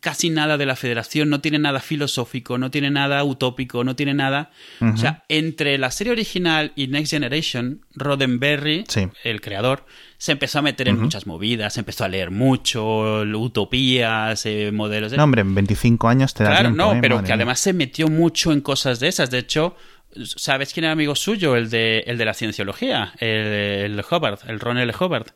casi 0.00 0.30
nada 0.30 0.58
de 0.58 0.66
la 0.66 0.74
federación, 0.74 1.30
no 1.30 1.40
tiene 1.40 1.60
nada 1.60 1.78
filosófico, 1.78 2.58
no 2.58 2.72
tiene 2.72 2.90
nada 2.90 3.22
utópico, 3.22 3.84
no 3.84 3.94
tiene 3.94 4.14
nada. 4.14 4.50
O 4.80 4.96
sea, 4.96 5.22
entre 5.28 5.78
la 5.78 5.92
serie 5.92 6.12
original 6.12 6.72
y 6.74 6.88
Next 6.88 7.12
Generation, 7.12 7.82
Roddenberry, 7.94 8.84
Sí. 8.88 9.06
el 9.22 9.40
creador, 9.40 9.86
se 10.18 10.32
empezó 10.32 10.58
a 10.58 10.62
meter 10.62 10.88
en 10.88 10.98
muchas 10.98 11.28
movidas, 11.28 11.78
empezó 11.78 12.02
a 12.02 12.08
leer 12.08 12.32
mucho, 12.32 13.20
utopías, 13.38 14.44
eh, 14.46 14.70
modelos 14.72 15.12
de... 15.12 15.18
No, 15.18 15.22
hombre, 15.24 15.42
en 15.42 15.54
25 15.54 16.08
años 16.08 16.34
te 16.34 16.42
da 16.42 16.50
Claro, 16.50 16.68
tiempo, 16.70 16.82
no, 16.82 16.92
¿eh? 16.94 16.98
pero 17.00 17.22
que 17.22 17.32
además 17.32 17.60
se 17.60 17.72
metió 17.72 18.08
mucho 18.08 18.52
en 18.52 18.60
cosas 18.62 18.98
de 18.98 19.06
esas. 19.06 19.30
De 19.30 19.38
hecho, 19.38 19.76
¿sabes 20.24 20.72
quién 20.72 20.84
era 20.84 20.92
amigo 20.92 21.14
suyo? 21.14 21.56
El 21.56 21.70
de, 21.70 22.00
el 22.06 22.18
de 22.18 22.24
la 22.24 22.34
cienciología, 22.34 23.12
el, 23.18 23.28
el 23.28 24.04
Hubbard, 24.10 24.38
el 24.48 24.60
Ron 24.60 24.78
L. 24.78 24.92
Hubbard, 24.98 25.26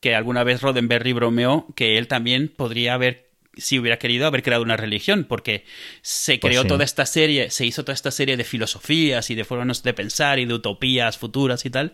que 0.00 0.14
alguna 0.14 0.44
vez 0.44 0.62
Roddenberry 0.62 1.12
bromeó 1.12 1.66
que 1.76 1.98
él 1.98 2.06
también 2.08 2.48
podría 2.54 2.94
haber 2.94 3.28
si 3.56 3.78
hubiera 3.78 3.98
querido 3.98 4.26
haber 4.26 4.42
creado 4.44 4.62
una 4.62 4.76
religión, 4.76 5.26
porque 5.28 5.64
se 6.02 6.38
Pues 6.38 6.50
creó 6.52 6.62
sí. 6.62 6.68
toda 6.68 6.84
esta 6.84 7.04
serie, 7.04 7.50
se 7.50 7.66
hizo 7.66 7.82
toda 7.82 7.94
esta 7.94 8.10
serie 8.12 8.36
de 8.36 8.44
filosofías 8.44 9.28
y 9.28 9.34
de 9.34 9.44
formas 9.44 9.82
de 9.82 9.92
pensar 9.92 10.38
y 10.38 10.44
de 10.46 10.54
utopías 10.54 11.18
futuras 11.18 11.66
y 11.66 11.70
tal, 11.70 11.92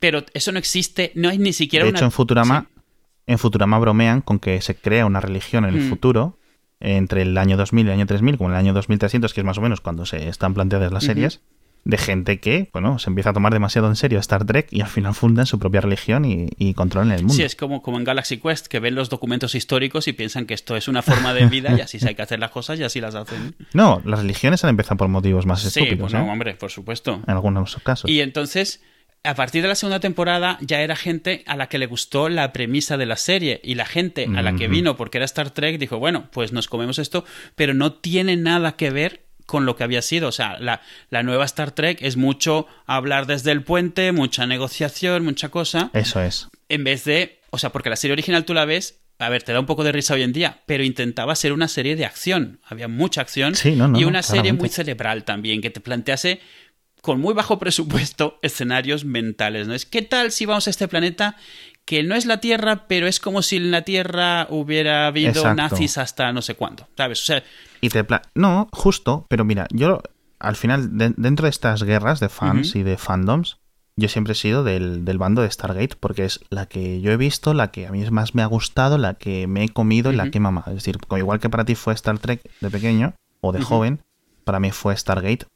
pero 0.00 0.24
eso 0.34 0.50
no 0.52 0.58
existe, 0.58 1.12
no 1.14 1.28
hay 1.28 1.38
ni 1.38 1.52
siquiera 1.52 1.84
De 1.84 1.90
una... 1.90 1.98
hecho, 2.00 2.04
en 2.06 2.10
Futurama, 2.10 2.66
Sí. 2.74 2.80
en 3.28 3.38
Futurama 3.38 3.78
bromean 3.78 4.20
con 4.22 4.40
que 4.40 4.60
se 4.60 4.74
crea 4.74 5.06
una 5.06 5.20
religión 5.20 5.64
en 5.64 5.74
el 5.74 5.80
Mm. 5.82 5.88
futuro 5.88 6.38
entre 6.80 7.22
el 7.22 7.38
año 7.38 7.56
2000 7.56 7.86
y 7.86 7.88
el 7.90 7.94
año 7.94 8.06
3000, 8.06 8.36
como 8.36 8.50
el 8.50 8.56
año 8.56 8.72
2300, 8.74 9.32
que 9.32 9.40
es 9.40 9.44
más 9.46 9.56
o 9.58 9.60
menos 9.62 9.80
cuando 9.80 10.04
se 10.04 10.28
están 10.28 10.52
planteadas 10.52 10.92
las 10.92 11.04
series, 11.04 11.40
de 11.84 11.98
gente 11.98 12.38
que, 12.38 12.68
bueno, 12.72 12.98
se 12.98 13.10
empieza 13.10 13.30
a 13.30 13.32
tomar 13.32 13.52
demasiado 13.52 13.88
en 13.88 13.96
serio 13.96 14.18
Star 14.20 14.44
Trek 14.44 14.68
y 14.70 14.82
al 14.82 14.86
final 14.86 15.14
fundan 15.14 15.46
su 15.46 15.58
propia 15.58 15.80
religión 15.80 16.24
y, 16.24 16.48
y 16.56 16.74
controlan 16.74 17.10
el 17.12 17.20
mundo. 17.22 17.34
Sí, 17.34 17.42
es 17.42 17.56
como, 17.56 17.82
como 17.82 17.98
en 17.98 18.04
Galaxy 18.04 18.38
Quest, 18.38 18.66
que 18.66 18.78
ven 18.78 18.94
los 18.94 19.08
documentos 19.10 19.54
históricos 19.54 20.06
y 20.06 20.12
piensan 20.12 20.46
que 20.46 20.54
esto 20.54 20.76
es 20.76 20.86
una 20.86 21.02
forma 21.02 21.34
de 21.34 21.46
vida 21.46 21.74
y 21.76 21.80
así 21.80 21.98
se 21.98 22.08
hay 22.08 22.14
que 22.14 22.22
hacer 22.22 22.38
las 22.38 22.50
cosas 22.50 22.78
y 22.78 22.84
así 22.84 23.00
las 23.00 23.14
hacen. 23.14 23.56
No, 23.74 24.02
las 24.04 24.20
religiones 24.20 24.62
han 24.64 24.70
empezado 24.70 24.96
por 24.96 25.08
motivos 25.08 25.46
más 25.46 25.62
Sí, 25.62 25.68
estúpidos, 25.80 26.12
bueno, 26.12 26.26
¿eh? 26.26 26.30
hombre, 26.30 26.54
por 26.54 26.70
supuesto. 26.70 27.20
En 27.26 27.32
algunos 27.34 27.76
casos. 27.82 28.08
Y 28.10 28.20
entonces, 28.20 28.82
a 29.24 29.34
partir 29.34 29.62
de 29.62 29.68
la 29.68 29.74
segunda 29.74 29.98
temporada, 30.00 30.58
ya 30.60 30.80
era 30.82 30.94
gente 30.94 31.42
a 31.46 31.56
la 31.56 31.68
que 31.68 31.78
le 31.78 31.86
gustó 31.86 32.28
la 32.28 32.52
premisa 32.52 32.96
de 32.96 33.06
la 33.06 33.16
serie. 33.16 33.60
Y 33.64 33.74
la 33.76 33.86
gente 33.86 34.28
a 34.36 34.42
la 34.42 34.54
que 34.54 34.68
vino 34.68 34.96
porque 34.96 35.18
era 35.18 35.24
Star 35.24 35.50
Trek 35.50 35.78
dijo, 35.78 35.98
bueno, 35.98 36.28
pues 36.32 36.52
nos 36.52 36.68
comemos 36.68 36.98
esto, 36.98 37.24
pero 37.54 37.72
no 37.74 37.92
tiene 37.94 38.36
nada 38.36 38.72
que 38.76 38.90
ver 38.90 39.22
con 39.52 39.66
lo 39.66 39.76
que 39.76 39.84
había 39.84 40.00
sido. 40.00 40.28
O 40.28 40.32
sea, 40.32 40.58
la, 40.60 40.80
la 41.10 41.22
nueva 41.22 41.44
Star 41.44 41.72
Trek 41.72 41.98
es 42.00 42.16
mucho 42.16 42.66
hablar 42.86 43.26
desde 43.26 43.52
el 43.52 43.62
puente, 43.62 44.10
mucha 44.10 44.46
negociación, 44.46 45.26
mucha 45.26 45.50
cosa 45.50 45.90
Eso 45.92 46.22
es. 46.22 46.48
en 46.70 46.84
vez 46.84 47.04
de, 47.04 47.42
o 47.50 47.58
sea, 47.58 47.70
porque 47.70 47.90
la 47.90 47.96
serie 47.96 48.14
original 48.14 48.46
tú 48.46 48.54
la 48.54 48.64
ves, 48.64 49.02
a 49.18 49.28
ver, 49.28 49.42
te 49.42 49.52
da 49.52 49.60
un 49.60 49.66
poco 49.66 49.84
de 49.84 49.92
risa 49.92 50.14
hoy 50.14 50.22
en 50.22 50.32
día, 50.32 50.62
pero 50.64 50.84
intentaba 50.84 51.34
ser 51.34 51.52
una 51.52 51.68
serie 51.68 51.96
de 51.96 52.06
acción, 52.06 52.60
había 52.64 52.88
mucha 52.88 53.20
acción 53.20 53.54
Sí, 53.54 53.72
no, 53.76 53.88
no, 53.88 53.98
y 53.98 54.02
no, 54.04 54.08
una 54.08 54.22
serie 54.22 54.54
muy 54.54 54.70
cerebral 54.70 55.24
también, 55.24 55.60
que 55.60 55.68
te 55.68 55.80
plantease 55.82 56.40
con 57.02 57.20
muy 57.20 57.34
bajo 57.34 57.58
presupuesto 57.58 58.38
escenarios 58.40 59.04
mentales, 59.04 59.68
¿no? 59.68 59.74
Es 59.74 59.84
qué 59.84 60.00
tal 60.00 60.32
si 60.32 60.46
vamos 60.46 60.66
a 60.66 60.70
este 60.70 60.88
planeta 60.88 61.36
que 61.84 62.02
no 62.02 62.14
es 62.14 62.24
la 62.24 62.38
Tierra, 62.40 62.86
pero 62.88 63.06
es 63.06 63.20
como 63.20 63.42
si 63.42 63.56
en 63.56 63.70
la 63.70 63.82
Tierra 63.82 64.46
hubiera 64.48 65.08
habido 65.08 65.28
Exacto. 65.28 65.56
nazis 65.56 65.98
hasta 65.98 66.32
no 66.32 66.40
sé 66.40 66.54
cuándo, 66.54 66.88
¿sabes? 66.96 67.20
O 67.20 67.24
sea, 67.24 67.44
Y 67.82 67.90
te 67.90 68.02
pla- 68.04 68.22
No, 68.34 68.68
justo, 68.72 69.26
pero 69.28 69.44
mira, 69.44 69.66
yo 69.70 70.00
al 70.38 70.56
final, 70.56 70.96
de- 70.96 71.12
dentro 71.18 71.44
de 71.44 71.50
estas 71.50 71.82
guerras 71.82 72.18
de 72.20 72.28
fans 72.30 72.74
y 72.76 72.82
de 72.82 72.96
fandoms, 72.96 73.58
yo 73.96 74.08
siempre 74.08 74.32
he 74.32 74.36
sido 74.36 74.64
del, 74.64 75.04
del 75.04 75.18
bando 75.18 75.42
de 75.42 75.50
Stargate 75.50 75.96
porque 76.00 76.24
es 76.24 76.40
la 76.48 76.64
que 76.66 77.00
yo 77.02 77.12
he 77.12 77.16
visto, 77.18 77.52
la 77.54 77.70
que 77.70 77.86
a 77.86 77.90
mí 77.92 78.02
más 78.10 78.34
me 78.34 78.42
ha 78.42 78.46
gustado, 78.46 78.96
la 78.98 79.14
que 79.14 79.46
me 79.46 79.64
he 79.64 79.68
comido 79.68 80.10
y 80.10 80.16
la 80.16 80.30
que 80.30 80.40
mamado. 80.40 80.70
Es 80.70 80.76
decir, 80.76 80.96
como 80.98 81.18
igual 81.18 81.40
que 81.40 81.50
para 81.50 81.64
ti 81.66 81.74
fue 81.74 81.92
Star 81.92 82.18
Trek 82.18 82.40
de 82.60 82.70
pequeño 82.70 83.14
o 83.42 83.52
de 83.52 83.58
joven, 83.66 84.00
para 84.44 84.58
mí 84.60 84.70
fue 84.70 84.96
Stargate. 84.96 85.46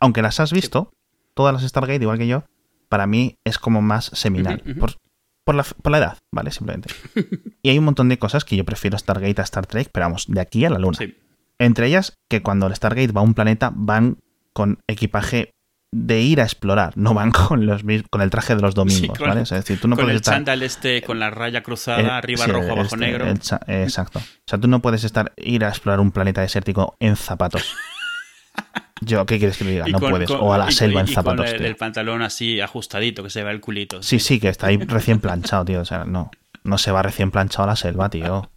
Aunque 0.00 0.20
las 0.22 0.40
has 0.40 0.52
visto, 0.52 0.90
todas 1.34 1.54
las 1.54 1.62
Stargate, 1.62 2.02
igual 2.02 2.18
que 2.18 2.26
yo, 2.26 2.42
para 2.88 3.06
mí 3.06 3.36
es 3.44 3.58
como 3.58 3.80
más 3.82 4.06
seminal. 4.14 4.62
Por, 4.80 4.96
por 5.44 5.54
la, 5.54 5.62
por 5.62 5.92
la 5.92 5.98
edad, 5.98 6.18
¿vale? 6.34 6.50
Simplemente. 6.50 6.92
y 7.62 7.70
hay 7.70 7.78
un 7.78 7.84
montón 7.84 8.08
de 8.08 8.18
cosas 8.18 8.44
que 8.44 8.56
yo 8.56 8.64
prefiero 8.64 8.98
Stargate 8.98 9.40
a 9.40 9.44
Star 9.44 9.66
Trek, 9.66 9.90
pero 9.92 10.06
vamos, 10.06 10.24
de 10.28 10.40
aquí 10.40 10.64
a 10.64 10.70
la 10.70 10.78
luna. 10.78 10.98
sí. 10.98 11.14
Entre 11.58 11.86
ellas, 11.86 12.14
que 12.30 12.42
cuando 12.42 12.66
el 12.66 12.74
Stargate 12.74 13.12
va 13.12 13.20
a 13.20 13.24
un 13.24 13.34
planeta, 13.34 13.72
van 13.74 14.18
con 14.52 14.78
equipaje 14.88 15.50
de 15.94 16.20
ir 16.20 16.40
a 16.40 16.44
explorar, 16.44 16.92
no 16.96 17.14
van 17.14 17.30
con 17.30 17.64
los 17.64 17.82
con 18.10 18.20
el 18.20 18.28
traje 18.30 18.54
de 18.56 18.60
los 18.60 18.74
domingos, 18.74 19.16
con- 19.18 19.28
¿vale? 19.28 19.42
Es 19.42 19.50
decir, 19.50 19.80
tú 19.80 19.88
no 19.88 19.96
con 19.96 20.04
puedes 20.04 20.16
el 20.16 20.20
estar... 20.20 20.34
chándal 20.34 20.62
este, 20.62 21.00
con 21.02 21.18
la 21.18 21.30
raya 21.30 21.62
cruzada, 21.62 22.00
eh, 22.02 22.10
arriba 22.10 22.44
sí, 22.44 22.50
rojo, 22.50 22.66
abajo 22.66 22.82
este, 22.82 22.96
negro. 22.96 23.26
el 23.26 23.38
exacto. 23.82 24.18
O 24.18 24.22
sea, 24.46 24.58
tú 24.58 24.68
no 24.68 24.80
puedes 24.82 25.04
estar 25.04 25.32
ir 25.36 25.64
a 25.64 25.68
explorar 25.68 26.00
un 26.00 26.10
planeta 26.10 26.40
desértico 26.42 26.96
en 27.00 27.16
zapatos. 27.16 27.74
Yo, 29.02 29.26
¿qué 29.26 29.38
quieres 29.38 29.58
que 29.58 29.64
le 29.64 29.70
diga? 29.72 29.86
No 29.88 30.00
con- 30.00 30.10
puedes. 30.10 30.28
con- 30.28 30.40
o 30.40 30.52
a 30.54 30.58
la 30.58 30.68
y- 30.70 30.72
selva 30.72 31.00
y- 31.00 31.04
en 31.04 31.08
y 31.10 31.14
zapatos, 31.14 31.52
con 31.52 31.64
el, 31.64 31.76
pantalón 31.76 32.22
así 32.22 32.60
ajustadito, 32.60 33.22
que 33.22 33.30
se 33.30 33.44
ve 33.44 33.50
el 33.50 33.60
culito. 33.60 34.02
Sí, 34.02 34.18
sí, 34.18 34.40
que 34.40 34.48
está 34.48 34.68
ahí 34.68 34.78
recién 34.78 35.20
planchado, 35.20 35.64
tío. 35.64 35.80
O 35.80 35.84
sea, 35.84 36.04
no. 36.04 36.30
no 36.64 36.78
se 36.78 36.90
va 36.92 37.02
recién 37.02 37.30
planchado 37.30 37.64
a 37.64 37.66
la 37.68 37.76
selva, 37.76 38.08
tío. 38.08 38.50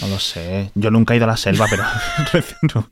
No 0.00 0.08
lo 0.08 0.18
sé. 0.18 0.70
Yo 0.74 0.90
nunca 0.90 1.14
he 1.14 1.18
ido 1.18 1.24
a 1.24 1.28
la 1.28 1.36
selva, 1.36 1.66
pero 1.68 1.84
no, 2.74 2.90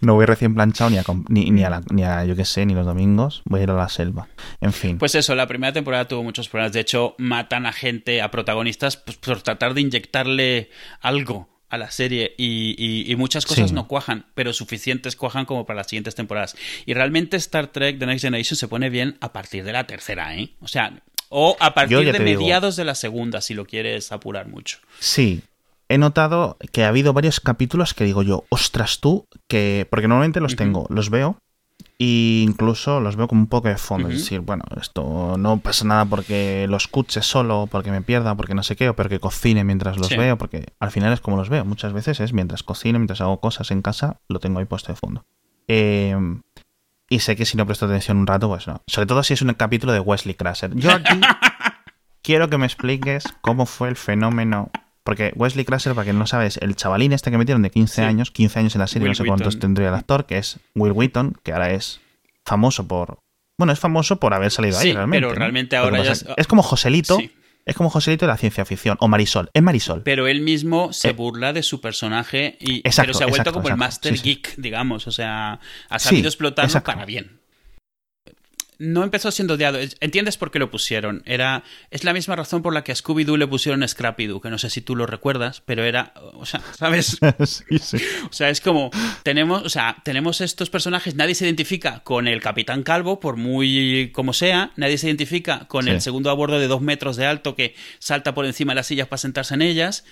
no 0.00 0.14
voy 0.14 0.24
recién 0.26 0.54
planchado 0.54 0.90
ni 0.90 0.98
a, 0.98 1.04
ni, 1.28 1.50
ni, 1.50 1.64
a 1.64 1.70
la, 1.70 1.82
ni 1.90 2.04
a, 2.04 2.24
yo 2.24 2.36
qué 2.36 2.44
sé, 2.44 2.64
ni 2.66 2.74
los 2.74 2.86
domingos. 2.86 3.42
Voy 3.44 3.60
a 3.60 3.62
ir 3.64 3.70
a 3.70 3.74
la 3.74 3.88
selva. 3.88 4.28
En 4.60 4.72
fin. 4.72 4.98
Pues 4.98 5.14
eso, 5.14 5.34
la 5.34 5.46
primera 5.46 5.72
temporada 5.72 6.06
tuvo 6.06 6.22
muchos 6.22 6.48
problemas. 6.48 6.72
De 6.72 6.80
hecho, 6.80 7.14
matan 7.18 7.66
a 7.66 7.72
gente, 7.72 8.22
a 8.22 8.30
protagonistas, 8.30 8.96
pues, 8.96 9.16
por 9.16 9.42
tratar 9.42 9.74
de 9.74 9.80
inyectarle 9.82 10.70
algo 11.00 11.48
a 11.68 11.78
la 11.78 11.90
serie 11.90 12.34
y, 12.38 13.10
y, 13.10 13.16
muchas 13.16 13.44
cosas 13.44 13.70
Sí. 13.70 13.74
no 13.74 13.88
cuajan, 13.88 14.26
pero 14.34 14.52
suficientes 14.52 15.16
cuajan 15.16 15.46
como 15.46 15.66
para 15.66 15.78
las 15.78 15.88
siguientes 15.88 16.14
temporadas. 16.14 16.54
Y 16.86 16.94
realmente 16.94 17.36
Star 17.38 17.66
Trek 17.66 17.98
The 17.98 18.06
Next 18.06 18.22
Generation 18.22 18.56
se 18.56 18.68
pone 18.68 18.88
bien 18.88 19.18
a 19.20 19.32
partir 19.32 19.64
de 19.64 19.72
la 19.72 19.84
tercera, 19.84 20.36
¿eh? 20.36 20.50
O 20.60 20.68
sea, 20.68 21.02
o 21.28 21.56
a 21.58 21.74
partir 21.74 21.98
de 21.98 22.12
digo. 22.12 22.40
mediados 22.40 22.76
de 22.76 22.84
la 22.84 22.94
segunda, 22.94 23.40
si 23.40 23.54
lo 23.54 23.66
quieres 23.66 24.12
apurar 24.12 24.46
mucho. 24.46 24.78
Sí. 25.00 25.42
He 25.88 25.98
notado 25.98 26.56
que 26.72 26.84
ha 26.84 26.88
habido 26.88 27.12
varios 27.12 27.40
capítulos 27.40 27.94
que 27.94 28.04
digo 28.04 28.22
yo, 28.22 28.44
ostras 28.48 29.00
tú, 29.00 29.26
que. 29.48 29.86
Porque 29.90 30.08
normalmente 30.08 30.40
los 30.40 30.56
tengo, 30.56 30.86
los 30.90 31.10
veo. 31.10 31.38
E 31.98 32.42
incluso 32.46 33.00
los 33.00 33.16
veo 33.16 33.26
como 33.28 33.40
un 33.42 33.46
poco 33.46 33.68
de 33.68 33.76
fondo. 33.78 34.08
Es 34.08 34.18
decir, 34.18 34.40
bueno, 34.40 34.64
esto 34.80 35.36
no 35.38 35.58
pasa 35.60 35.84
nada 35.86 36.04
porque 36.04 36.66
lo 36.68 36.76
escuche 36.76 37.22
solo, 37.22 37.68
porque 37.70 37.90
me 37.90 38.02
pierda, 38.02 38.34
porque 38.34 38.54
no 38.54 38.62
sé 38.62 38.76
qué, 38.76 38.88
o 38.90 38.96
porque 38.96 39.18
cocine 39.20 39.64
mientras 39.64 39.96
los 39.96 40.08
Sí. 40.08 40.16
veo, 40.16 40.36
porque 40.36 40.66
al 40.80 40.90
final 40.90 41.12
es 41.12 41.20
como 41.20 41.36
los 41.38 41.48
veo. 41.48 41.64
Muchas 41.64 41.92
veces 41.94 42.20
es 42.20 42.32
mientras 42.34 42.62
cocino, 42.62 42.98
mientras 42.98 43.20
hago 43.22 43.40
cosas 43.40 43.70
en 43.70 43.80
casa, 43.80 44.20
lo 44.28 44.40
tengo 44.40 44.58
ahí 44.58 44.64
puesto 44.66 44.92
de 44.92 44.96
fondo. 44.96 45.24
Eh, 45.68 46.14
y 47.08 47.20
sé 47.20 47.36
que 47.36 47.46
si 47.46 47.56
no 47.56 47.64
presto 47.66 47.86
atención 47.86 48.18
un 48.18 48.26
rato, 48.26 48.48
pues 48.48 48.66
no. 48.66 48.82
Sobre 48.86 49.06
todo 49.06 49.22
si 49.22 49.32
es 49.34 49.40
un 49.42 49.54
capítulo 49.54 49.92
de 49.92 50.00
Wesley 50.00 50.34
Crusher. 50.34 50.74
Yo 50.74 50.90
aquí 50.92 51.18
quiero 52.22 52.50
que 52.50 52.58
me 52.58 52.66
expliques 52.66 53.24
cómo 53.40 53.64
fue 53.64 53.88
el 53.88 53.96
fenómeno. 53.96 54.70
Porque 55.06 55.32
Wesley 55.36 55.64
Crusher, 55.64 55.94
para 55.94 56.04
quien 56.04 56.18
no 56.18 56.26
sabe, 56.26 56.44
es 56.46 56.58
el 56.58 56.76
chavalín 56.76 57.12
este 57.12 57.30
que 57.30 57.38
metieron 57.38 57.62
de 57.62 57.70
15 57.70 57.94
Sí. 57.94 58.00
años, 58.02 58.30
15 58.30 58.58
años 58.58 58.74
en 58.74 58.80
la 58.82 58.86
serie, 58.88 59.04
Will 59.04 59.12
no 59.12 59.14
sé 59.14 59.24
cuántos 59.24 59.58
tendría 59.58 59.88
el 59.88 59.94
actor, 59.94 60.26
que 60.26 60.36
es 60.36 60.58
Will 60.74 60.92
Wheaton, 60.92 61.36
que 61.42 61.52
ahora 61.52 61.70
es 61.72 62.00
famoso 62.44 62.86
por. 62.86 63.20
Bueno, 63.58 63.72
es 63.72 63.78
famoso 63.78 64.20
por 64.20 64.34
haber 64.34 64.50
salido 64.50 64.78
ahí 64.78 64.92
realmente. 64.92 65.18
pero 65.22 65.32
¿no? 65.32 65.38
realmente 65.38 65.76
ahora 65.76 66.02
ya 66.02 66.12
es, 66.12 66.26
es- 66.36 66.46
como 66.46 66.62
Joselito. 66.62 67.16
Sí. 67.16 67.32
Es 67.64 67.74
como 67.74 67.90
Joselito 67.90 68.26
de 68.26 68.30
la 68.32 68.36
ciencia 68.36 68.64
ficción. 68.64 68.96
O 69.00 69.08
Marisol. 69.08 69.50
Es 69.52 69.60
Marisol. 69.62 70.02
Pero 70.04 70.28
él 70.28 70.40
mismo 70.40 70.92
se 70.92 71.08
Eh, 71.08 71.12
burla 71.14 71.52
de 71.52 71.64
su 71.64 71.80
personaje 71.80 72.56
y 72.60 72.76
exacto, 72.78 73.08
pero 73.08 73.18
se 73.18 73.24
ha 73.24 73.26
vuelto 73.26 73.42
exacto, 73.50 73.52
como 73.60 73.68
el. 73.70 73.76
Master 73.76 74.16
Sí. 74.16 74.22
Geek, 74.22 74.54
digamos. 74.56 75.08
O 75.08 75.10
sea, 75.10 75.58
ha 75.88 75.98
sabido 75.98 76.28
explotarlo 76.28 76.82
para 76.84 77.04
bien. 77.04 77.35
No 78.78 79.02
empezó 79.02 79.30
siendo 79.30 79.54
odiado. 79.54 79.78
¿Entiendes 80.00 80.36
por 80.36 80.50
qué 80.50 80.58
lo 80.58 80.70
pusieron? 80.70 81.22
Era, 81.24 81.62
es 81.90 82.04
la 82.04 82.12
misma 82.12 82.36
razón 82.36 82.60
por 82.62 82.74
la 82.74 82.84
que 82.84 82.92
a 82.92 82.94
Scooby-Doo 82.94 83.36
le 83.38 83.46
pusieron 83.46 83.82
Scrappy-Doo, 83.82 84.40
que 84.42 84.50
no 84.50 84.58
sé 84.58 84.68
si 84.68 84.82
tú 84.82 84.94
lo 84.96 85.06
recuerdas, 85.06 85.62
pero 85.64 85.84
era, 85.84 86.12
o 86.34 86.44
sea, 86.44 86.60
¿sabes? 86.78 87.18
sí, 87.44 87.78
sí. 87.78 87.96
O 88.28 88.32
sea, 88.32 88.50
es 88.50 88.60
como 88.60 88.90
tenemos, 89.22 89.62
o 89.64 89.68
sea, 89.70 89.96
tenemos 90.04 90.40
estos 90.40 90.68
personajes, 90.68 91.14
nadie 91.14 91.34
se 91.34 91.46
identifica 91.46 92.00
con 92.04 92.28
el 92.28 92.40
Capitán 92.42 92.82
Calvo, 92.82 93.18
por 93.20 93.36
muy 93.36 94.10
como 94.14 94.32
sea, 94.32 94.72
nadie 94.76 94.98
se 94.98 95.06
identifica 95.06 95.66
con 95.68 95.84
Sí. 95.86 95.90
el 95.90 96.00
segundo 96.00 96.30
a 96.30 96.34
bordo 96.34 96.58
de 96.58 96.66
dos 96.68 96.80
metros 96.82 97.16
de 97.16 97.26
alto 97.26 97.54
que 97.54 97.74
salta 97.98 98.34
por 98.34 98.44
encima 98.44 98.72
de 98.72 98.76
las 98.76 98.86
sillas 98.88 99.08
para 99.08 99.18
sentarse 99.18 99.54
en 99.54 99.62
ellas. 99.62 100.04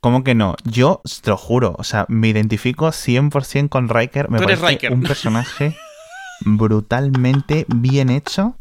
¿Cómo 0.00 0.24
que 0.24 0.34
no? 0.34 0.56
Yo 0.64 1.00
te 1.22 1.30
lo 1.30 1.36
juro, 1.36 1.74
o 1.78 1.84
sea, 1.84 2.06
me 2.08 2.28
identifico 2.28 2.88
100% 2.88 3.68
con 3.68 3.88
Riker. 3.88 4.28
Me 4.30 4.38
Tú 4.38 4.44
eres 4.44 4.58
parece 4.58 4.74
Riker. 4.78 4.92
un 4.92 5.02
personaje 5.04 5.76
brutalmente 6.44 7.64
bien 7.68 8.10
hecho. 8.10 8.56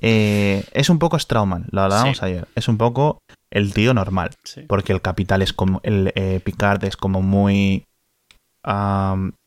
Eh, 0.00 0.64
es 0.72 0.90
un 0.90 0.98
poco 0.98 1.18
Strauman, 1.18 1.66
lo 1.70 1.82
hablábamos 1.82 2.18
Sí. 2.18 2.24
ayer. 2.24 2.46
Es 2.54 2.68
un 2.68 2.78
poco 2.78 3.18
el 3.50 3.72
tío 3.74 3.94
normal. 3.94 4.30
Sí. 4.44 4.62
Porque 4.68 4.92
el 4.92 5.00
capital 5.02 5.42
es 5.42 5.52
como. 5.52 5.80
El 5.82 6.12
eh, 6.14 6.40
Picard 6.44 6.84
es 6.84 6.96
como 6.96 7.22
muy. 7.22 7.84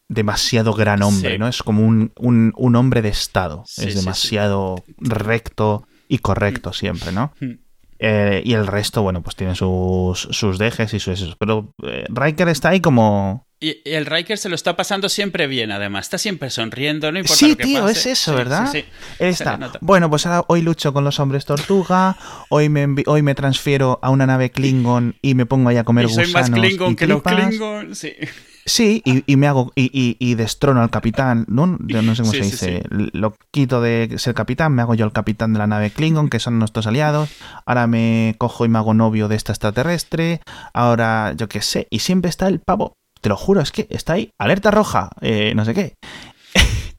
demasiado 0.10 0.74
gran 0.74 1.04
hombre, 1.04 1.34
Sí. 1.34 1.38
¿no? 1.38 1.48
Es 1.48 1.64
como 1.64 1.86
un, 1.86 2.12
un- 2.20 2.54
un 2.58 2.76
hombre 2.76 3.02
de 3.02 3.10
Estado. 3.10 3.64
Es 3.78 3.96
demasiado 3.96 4.84
recto 4.98 5.88
y 6.10 6.18
correcto 6.18 6.74
siempre, 6.74 7.12
¿no? 7.14 7.32
Hmm. 7.40 7.52
Eh, 8.00 8.42
y 8.44 8.54
el 8.54 8.66
resto, 8.68 9.04
bueno, 9.04 9.22
pues 9.22 9.36
tienen 9.36 9.56
sus, 9.56 10.20
sus 10.32 10.58
dejes 10.58 10.94
y 10.94 11.00
sus 11.00 11.22
esos. 11.22 11.36
Pero 11.38 11.72
Riker 12.10 12.50
está 12.50 12.70
ahí 12.70 12.82
como. 12.82 13.46
Y 13.64 13.80
el 13.86 14.08
Riker 14.08 14.38
se 14.40 14.50
lo 14.50 14.56
está 14.56 14.76
pasando 14.76 15.08
siempre 15.08 15.46
bien, 15.46 15.72
además. 15.72 16.06
Está 16.08 16.18
siempre 16.18 16.50
sonriendo, 16.50 17.12
no 17.12 17.20
importa 17.20 17.36
Sí, 17.38 17.52
lo 17.52 17.58
que 17.58 17.64
tío, 17.64 17.82
pase. 17.84 17.92
es 17.92 18.06
eso, 18.08 18.32
Sí, 18.32 18.38
¿verdad? 18.38 18.72
sí, 18.72 18.80
sí. 18.82 18.86
Se 19.20 19.30
está. 19.30 19.60
Bueno, 19.82 20.10
pues 20.10 20.26
ahora 20.26 20.44
hoy 20.48 20.64
lucho 20.64 20.92
con 20.94 21.04
los 21.04 21.20
hombres 21.20 21.46
tortuga. 21.46 22.18
Hoy 22.50 22.70
me, 22.70 22.88
hoy 23.06 23.22
me 23.22 23.36
transfiero 23.36 24.00
a 24.02 24.10
una 24.10 24.26
nave 24.26 24.50
Klingon 24.50 25.16
y 25.22 25.36
me 25.36 25.46
pongo 25.46 25.70
ahí 25.70 25.78
a 25.78 25.84
comer 25.84 26.06
Y 26.06 26.10
soy 26.10 26.24
más 26.34 26.50
gusanos 26.50 26.60
Klingon 26.60 26.92
y 26.92 26.96
que 26.96 27.06
los. 27.08 27.22
Klingon. 27.22 27.96
Sí. 27.96 28.14
Sí, 28.66 29.02
y, 29.06 29.24
y 29.32 29.36
me 29.38 29.48
hago. 29.48 29.72
Y, 29.76 29.90
y- 29.94 30.18
y 30.20 30.36
destrono 30.36 30.82
al 30.82 30.90
capitán. 30.90 31.46
No, 31.48 31.78
Yo 31.86 32.02
no 32.02 32.16
sé 32.16 32.22
cómo 32.24 32.32
Sí, 32.34 32.40
se 32.44 32.44
sí, 32.46 32.52
dice. 32.52 32.84
Lo 33.14 33.36
quito 33.52 33.80
de 33.82 34.16
ser 34.18 34.34
capitán, 34.34 34.74
me 34.74 34.82
hago 34.82 34.94
yo 34.96 35.06
el 35.06 35.12
capitán 35.12 35.54
de 35.54 35.60
la 35.60 35.68
nave 35.68 35.90
Klingon, 35.92 36.30
que 36.30 36.40
son 36.40 36.58
nuestros 36.60 36.88
aliados. 36.88 37.30
Ahora 37.66 37.86
me 37.88 38.36
cojo 38.38 38.66
y 38.66 38.70
me 38.70 38.78
hago 38.80 38.94
novio 38.96 39.28
de 39.28 39.36
esta 39.36 39.52
extraterrestre. 39.52 40.42
Ahora, 40.74 41.34
yo 41.36 41.48
qué 41.50 41.62
sé. 41.62 41.88
Y 41.90 42.00
siempre 42.00 42.30
está 42.30 42.48
el 42.48 42.60
pavo. 42.60 42.94
Te 43.22 43.30
lo 43.30 43.38
juro, 43.38 43.62
es 43.62 43.72
que 43.72 43.88
está 43.90 44.14
ahí. 44.14 44.32
Alerta 44.40 44.72
roja. 44.72 45.10
eh, 45.22 45.54
no 45.56 45.64
sé 45.64 45.74
qué. 45.74 45.94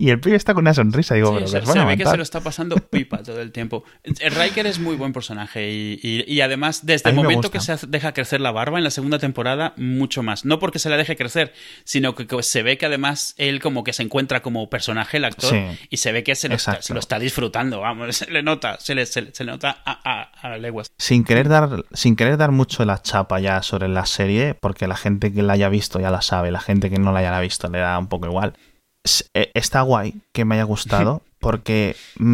Y 0.05 0.11
el 0.11 0.19
pibe 0.19 0.35
está 0.37 0.53
con 0.55 0.65
una 0.65 0.75
sonrisa. 0.75 1.15
Digo, 1.15 1.29
Sí, 1.39 1.45
pero 1.53 1.67
se, 1.67 1.85
ve 1.85 1.97
que 1.97 2.05
se 2.07 2.17
lo 2.17 2.23
está 2.23 2.41
pasando 2.41 2.75
pipa 2.91 3.19
todo 3.23 3.41
el 3.41 3.53
tiempo. 3.53 3.85
El 4.03 4.33
Riker 4.35 4.67
es 4.67 4.79
muy 4.81 4.97
buen 4.97 5.13
personaje 5.13 5.71
y, 5.71 6.01
y- 6.03 6.25
y 6.27 6.41
además 6.41 6.85
desde 6.85 7.11
el 7.11 7.17
momento 7.17 7.51
que 7.51 7.61
se 7.61 7.77
deja 7.87 8.13
crecer 8.13 8.41
la 8.41 8.51
barba 8.51 8.79
en 8.79 8.85
la 8.85 8.91
segunda 8.91 9.19
temporada, 9.21 9.75
mucho 9.77 10.23
más. 10.23 10.45
No 10.45 10.59
porque 10.59 10.79
se 10.81 10.91
la 10.91 10.97
deje 10.97 11.15
crecer, 11.17 11.53
sino 11.85 12.15
que, 12.15 12.27
que 12.27 12.43
se 12.43 12.63
ve 12.65 12.79
que 12.79 12.87
además 12.87 13.35
él 13.39 13.61
como 13.61 13.85
que 13.85 13.93
se 13.93 14.03
encuentra 14.03 14.43
como 14.43 14.69
personaje 14.69 15.19
el 15.19 15.25
actor 15.25 15.51
Sí. 15.51 15.87
y 15.91 15.97
se 15.99 16.11
ve 16.13 16.25
que 16.25 16.35
se 16.35 16.49
lo, 16.49 16.57
está, 16.57 16.83
se 16.83 16.95
lo 16.95 17.01
está 17.01 17.19
disfrutando, 17.19 17.81
vamos, 17.81 18.17
se 18.17 18.31
le 18.31 18.43
nota, 18.43 18.79
se 18.81 18.95
le, 18.95 19.07
se 19.07 19.23
le- 19.23 19.33
nota 19.45 19.83
a, 19.85 20.01
a- 20.43 20.55
a 20.55 20.59
leguas. 20.59 20.91
sin 20.99 21.25
querer 21.25 21.49
dar 21.49 21.85
sin 21.93 22.17
querer 22.17 22.37
dar 22.39 22.51
mucho 22.53 22.85
la 22.85 23.01
chapa 23.03 23.39
ya 23.41 23.63
sobre 23.63 23.89
la 23.89 24.07
serie 24.07 24.55
porque 24.55 24.87
la 24.89 24.97
gente 24.97 25.33
que 25.33 25.43
la 25.43 25.53
haya 25.53 25.69
visto 25.69 26.01
ya 26.01 26.11
la 26.11 26.23
sabe 26.23 26.51
la 26.51 26.61
gente 26.61 26.91
que 26.91 26.99
no 26.99 27.13
la 27.13 27.21
haya 27.21 27.39
visto 27.41 27.69
le 27.69 27.79
da 27.79 27.99
un 27.99 28.09
poco 28.09 28.27
igual 28.27 28.55
está 29.05 29.83
guay 29.83 30.15
que 30.33 30.45
me 30.45 30.55
haya 30.57 30.65
gustado 30.65 31.23
porque 31.41 31.97
mm, 32.19 32.25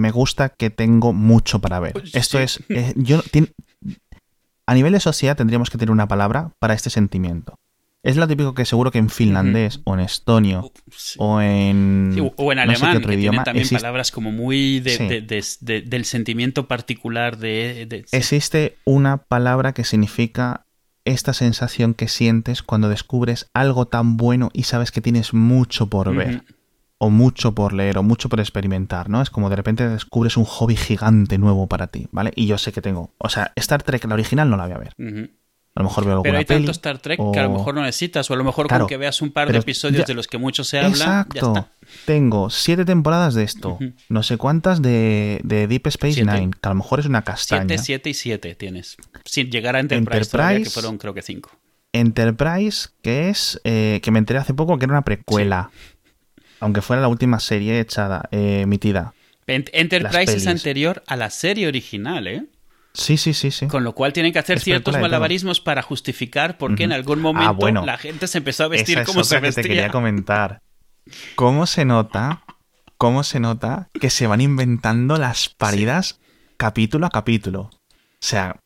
me 0.00 0.10
gusta 0.10 0.50
que 0.50 0.70
tengo 0.70 1.12
mucho 1.12 1.58
para 1.60 1.80
ver 1.80 1.92
Pues 1.94 2.14
esto 2.14 2.38
es 2.38 2.60
eh, 2.68 2.92
yo 2.96 3.22
a 4.66 4.74
nivel 4.74 4.92
de 4.92 5.00
sociedad 5.00 5.36
tendríamos 5.36 5.70
que 5.70 5.78
tener 5.78 5.90
una 5.92 6.08
palabra 6.08 6.50
para 6.58 6.74
este 6.74 6.90
sentimiento 6.90 7.58
es 8.02 8.16
lo 8.16 8.28
típico 8.28 8.54
que 8.54 8.64
seguro 8.64 8.92
que 8.92 8.98
en 8.98 9.10
finlandés 9.10 9.80
o 9.84 9.94
en 9.94 10.00
estonio 10.00 10.70
Sí. 10.94 11.16
o 11.18 11.40
en 11.40 12.12
Sí, 12.14 12.20
o 12.36 12.52
en 12.52 12.58
no 12.58 12.62
sé 12.62 12.66
qué 12.66 12.86
alemán, 12.86 12.90
otro 12.90 13.00
que 13.00 13.06
tiene 13.08 13.22
idioma 13.22 13.42
también 13.44 13.64
existe- 13.64 13.78
palabras 13.80 14.12
como 14.12 14.30
muy 14.30 14.78
de- 14.78 14.96
Sí. 14.96 15.08
de- 15.08 15.20
de- 15.22 15.44
de- 15.60 15.82
del 15.82 16.04
sentimiento 16.04 16.68
particular 16.68 17.36
de... 17.36 18.04
Existe 18.12 18.76
una 18.84 19.16
palabra 19.16 19.72
que 19.72 19.82
significa 19.82 20.65
esta 21.06 21.32
sensación 21.32 21.94
que 21.94 22.08
sientes 22.08 22.62
cuando 22.62 22.90
descubres 22.90 23.48
algo 23.54 23.86
tan 23.86 24.16
bueno 24.18 24.50
y 24.52 24.64
sabes 24.64 24.90
que 24.90 25.00
tienes 25.00 25.32
mucho 25.32 25.86
por 25.86 26.14
ver, 26.14 26.42
o 26.98 27.08
mucho 27.10 27.54
por 27.54 27.72
leer, 27.72 27.96
o 27.96 28.02
mucho 28.02 28.28
por 28.28 28.40
experimentar, 28.40 29.08
¿no? 29.08 29.22
Es 29.22 29.30
como 29.30 29.48
de 29.48 29.56
repente 29.56 29.88
descubres 29.88 30.36
un 30.36 30.44
hobby 30.44 30.76
gigante 30.76 31.38
nuevo 31.38 31.68
para 31.68 31.86
ti, 31.86 32.08
¿vale? 32.10 32.32
Y 32.34 32.46
yo 32.46 32.58
sé 32.58 32.72
que 32.72 32.82
tengo. 32.82 33.12
O 33.18 33.28
sea, 33.28 33.52
Star 33.56 33.82
Trek, 33.82 34.04
la 34.04 34.14
original, 34.14 34.50
no 34.50 34.56
la 34.56 34.64
voy 34.64 34.72
a 34.74 34.78
ver. 34.78 34.94
A 35.76 35.80
lo 35.82 35.84
mejor 35.88 36.04
veo 36.04 36.12
alguna 36.14 36.28
Pero 36.30 36.38
hay 36.38 36.44
peli, 36.46 36.60
tanto 36.60 36.72
Star 36.72 36.98
Trek 36.98 37.20
o- 37.20 37.32
que 37.32 37.38
a 37.38 37.42
lo 37.44 37.50
mejor 37.50 37.74
no 37.74 37.82
necesitas, 37.82 38.28
o 38.30 38.34
a 38.34 38.36
lo 38.38 38.44
mejor 38.44 38.66
Claro, 38.66 38.84
con 38.84 38.88
que 38.88 38.96
veas 38.96 39.20
un 39.22 39.30
par 39.30 39.52
de 39.52 39.58
episodios 39.58 40.00
ya- 40.00 40.06
de 40.06 40.14
los 40.14 40.26
que 40.26 40.38
mucho 40.38 40.64
se 40.64 40.78
habla, 40.78 40.88
Exacto. 40.88 41.34
ya 41.34 41.60
está. 41.60 41.70
Tengo 42.06 42.48
siete 42.50 42.84
temporadas 42.86 43.34
de 43.34 43.44
esto, 43.44 43.78
no 44.08 44.22
sé 44.22 44.38
cuántas 44.38 44.80
de, 44.82 45.38
de 45.44 45.66
Deep 45.68 45.86
Space 45.88 46.14
Siete. 46.14 46.32
Nine, 46.32 46.50
que 46.60 46.66
a 46.66 46.70
lo 46.70 46.76
mejor 46.76 47.00
es 47.00 47.06
una 47.06 47.22
castaña. 47.22 47.66
7, 47.68 47.78
7 47.78 48.10
y 48.10 48.14
7 48.14 48.54
tienes. 48.54 48.96
Sin 49.26 49.50
llegar 49.50 49.76
a 49.76 49.80
Enterprise, 49.80 50.30
todavía, 50.30 50.48
que 50.50 50.56
Enterprise. 50.62 50.70
fueron 50.80 50.98
creo 50.98 51.12
que 51.14 51.22
5. 51.22 51.50
Enterprise, 51.92 52.88
que 53.02 53.28
es 53.28 53.60
eh, 53.64 54.00
que 54.02 54.10
me 54.10 54.18
enteré 54.18 54.38
hace 54.38 54.54
poco 54.54 54.78
que 54.78 54.84
era 54.84 54.94
una 54.94 55.02
precuela. 55.02 55.70
Aunque 56.60 56.80
fuera 56.80 57.02
la 57.02 57.08
última 57.08 57.38
serie 57.40 57.80
echada, 57.80 58.28
eh, 58.30 58.60
emitida. 58.62 59.12
Enterprise 59.46 60.36
es 60.36 60.46
anterior 60.46 61.02
a 61.06 61.16
la 61.16 61.30
serie 61.30 61.68
original, 61.68 62.26
¿eh? 62.26 62.44
Sí, 62.96 63.16
sí, 63.18 63.34
sí, 63.34 63.50
sí. 63.50 63.66
Con 63.68 63.84
lo 63.84 63.92
cual 63.94 64.12
tienen 64.14 64.32
que 64.32 64.38
hacer 64.38 64.58
ciertos 64.58 64.96
malabarismos 64.98 65.60
para 65.60 65.82
justificar 65.82 66.56
por 66.56 66.74
qué 66.74 66.84
en 66.84 66.92
algún 66.92 67.20
momento 67.20 67.48
Ah, 67.50 67.52
bueno. 67.52 67.84
la 67.84 67.98
gente 67.98 68.26
se 68.26 68.38
empezó 68.38 68.64
a 68.64 68.68
vestir 68.68 68.94
Esa 68.96 69.02
es 69.02 69.06
como 69.06 69.22
se 69.22 69.36
otra 69.36 69.48
que 69.48 69.52
te 69.52 69.60
vestía. 69.60 69.74
quería 69.76 69.90
comentar. 69.90 70.62
¿Cómo 71.34 71.66
se 71.66 71.84
nota? 71.84 72.42
¿Cómo 72.96 73.22
se 73.22 73.38
nota 73.38 73.90
que 74.00 74.08
se 74.08 74.26
van 74.26 74.40
inventando 74.40 75.18
las 75.18 75.50
paridas 75.50 76.18
capítulo 76.56 77.06
a 77.06 77.10
capítulo? 77.10 77.60
O 77.64 77.70
sea, 78.20 78.56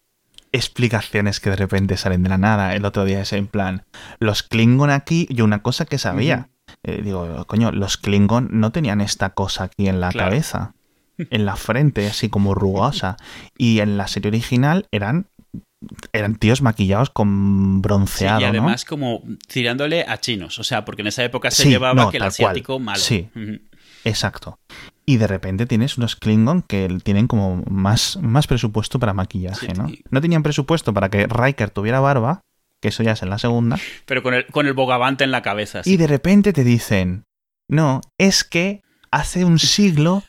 explicaciones 0.52 1.40
que 1.40 1.50
de 1.50 1.56
repente 1.56 1.96
salen 1.96 2.22
de 2.22 2.28
la 2.28 2.38
nada. 2.38 2.74
El 2.74 2.84
otro 2.84 3.04
día 3.04 3.20
es 3.22 3.32
en 3.32 3.46
plan, 3.48 3.84
los 4.18 4.42
Klingon 4.42 4.90
aquí, 4.90 5.26
yo 5.30 5.44
una 5.44 5.62
cosa 5.62 5.84
que 5.86 5.98
sabía. 5.98 6.50
Eh, 6.84 7.00
digo, 7.02 7.44
coño, 7.46 7.72
los 7.72 7.96
Klingon 7.96 8.48
no 8.52 8.70
tenían 8.70 9.00
esta 9.00 9.30
cosa 9.30 9.64
aquí 9.64 9.88
en 9.88 10.00
la 10.00 10.10
Claro. 10.10 10.30
cabeza. 10.30 10.74
En 11.30 11.44
la 11.44 11.56
frente, 11.56 12.06
así 12.06 12.28
como 12.28 12.54
rugosa. 12.54 13.16
Y 13.56 13.80
en 13.80 13.96
la 13.96 14.08
serie 14.08 14.28
original 14.28 14.86
eran 14.90 15.26
eran 16.12 16.36
tíos 16.36 16.62
maquillados 16.62 17.10
con 17.10 17.80
bronceado. 17.80 18.40
Sí, 18.40 18.44
y 18.44 18.48
además 18.48 18.84
como 18.84 19.22
tirándole 19.46 20.04
a 20.06 20.18
chinos, 20.20 20.58
o 20.58 20.64
sea, 20.64 20.84
porque 20.84 21.02
en 21.02 21.08
esa 21.08 21.24
época 21.24 21.50
se 21.50 21.68
llevaba 21.68 22.10
que 22.10 22.18
el 22.18 22.22
asiático 22.24 22.78
malo. 22.78 23.00
Sí, 23.00 23.30
exacto. 24.04 24.58
Y 25.06 25.16
de 25.16 25.26
repente 25.26 25.66
tienes 25.66 25.96
unos 25.98 26.16
Klingon 26.16 26.62
que 26.62 26.98
tienen 27.02 27.26
como 27.26 27.64
más, 27.68 28.18
más 28.20 28.46
presupuesto 28.46 28.98
para 28.98 29.14
maquillaje, 29.14 29.72
¿no? 29.74 29.90
No 30.10 30.20
tenían 30.20 30.42
presupuesto 30.42 30.92
para 30.92 31.08
que 31.08 31.26
Riker 31.26 31.70
tuviera 31.70 32.00
barba, 32.00 32.42
que 32.80 32.88
eso 32.88 33.02
ya 33.02 33.12
es 33.12 33.22
en 33.22 33.30
la 33.30 33.38
segunda. 33.38 33.78
Pero 34.06 34.22
con 34.22 34.34
el, 34.34 34.46
con 34.46 34.66
el 34.66 34.74
bogavante 34.74 35.24
en 35.24 35.30
la 35.30 35.42
cabeza. 35.42 35.80
Y 35.84 35.96
de 35.96 36.06
repente 36.06 36.52
te 36.52 36.62
dicen, 36.62 37.24
no, 37.68 38.02
es 38.18 38.44
que 38.44 38.82
hace 39.10 39.44
un 39.44 39.58
siglo 39.58 40.22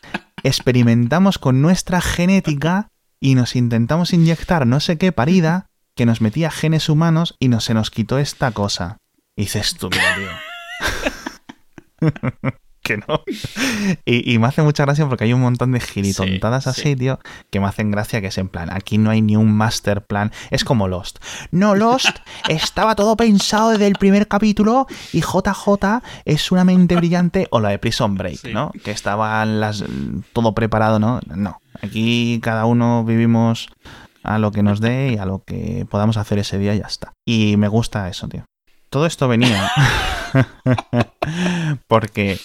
experimentamos 0.43 1.37
con 1.37 1.61
nuestra 1.61 2.01
genética 2.01 2.89
y 3.19 3.35
nos 3.35 3.55
intentamos 3.55 4.13
inyectar 4.13 4.65
no 4.65 4.79
sé 4.79 4.97
qué 4.97 5.11
parida 5.11 5.69
que 5.95 6.05
nos 6.05 6.21
metía 6.21 6.49
genes 6.51 6.89
humanos 6.89 7.35
y 7.39 7.47
no 7.47 7.59
se 7.59 7.73
nos 7.73 7.91
quitó 7.91 8.17
esta 8.17 8.51
cosa. 8.51 8.97
Y 9.35 9.43
dices 9.43 9.75
tú, 9.75 9.89
tío. 9.89 10.01
que 12.81 12.97
no. 12.97 13.21
Y, 14.05 14.37
me 14.39 14.47
hace 14.47 14.61
mucha 14.61 14.83
gracia 14.85 15.07
porque 15.07 15.25
hay 15.25 15.33
un 15.33 15.41
montón 15.41 15.71
de 15.71 15.79
gilitontadas 15.79 16.67
así, 16.67 16.95
tío, 16.95 17.19
que 17.49 17.59
me 17.59 17.67
hacen 17.67 17.91
gracia 17.91 18.21
que 18.21 18.27
es 18.27 18.37
en 18.37 18.49
plan, 18.49 18.69
aquí 18.71 18.97
no 18.97 19.09
hay 19.09 19.21
ni 19.21 19.35
un 19.35 19.51
master 19.51 20.03
plan. 20.03 20.31
Es 20.49 20.63
como 20.63 20.87
Lost. 20.87 21.19
No, 21.51 21.75
Lost 21.75 22.17
estaba 22.49 22.95
todo 22.95 23.15
pensado 23.15 23.71
desde 23.71 23.87
el 23.87 23.95
primer 23.95 24.27
capítulo 24.27 24.87
y 25.13 25.21
JJ 25.21 26.01
es 26.25 26.51
una 26.51 26.63
mente 26.63 26.95
brillante 26.95 27.47
o 27.51 27.59
la 27.59 27.69
de 27.69 27.79
Prison 27.79 28.15
Break, 28.15 28.45
¿no? 28.45 28.71
Que 28.83 28.91
estaba 28.91 29.45
las, 29.45 29.83
todo 30.33 30.53
preparado, 30.53 30.99
¿no? 30.99 31.19
No. 31.27 31.61
Aquí 31.81 32.39
cada 32.41 32.65
uno 32.65 33.03
vivimos 33.03 33.69
a 34.23 34.39
lo 34.39 34.51
que 34.51 34.63
nos 34.63 34.81
dé 34.81 35.13
y 35.13 35.17
a 35.17 35.25
lo 35.25 35.43
que 35.43 35.85
podamos 35.89 36.17
hacer 36.17 36.39
ese 36.39 36.57
día 36.57 36.75
y 36.75 36.79
ya 36.79 36.87
está. 36.87 37.13
Y 37.25 37.57
me 37.57 37.67
gusta 37.67 38.07
eso, 38.09 38.27
tío. 38.27 38.45
Todo 38.89 39.05
esto 39.05 39.27
venía 39.27 39.71
porque 41.87 42.39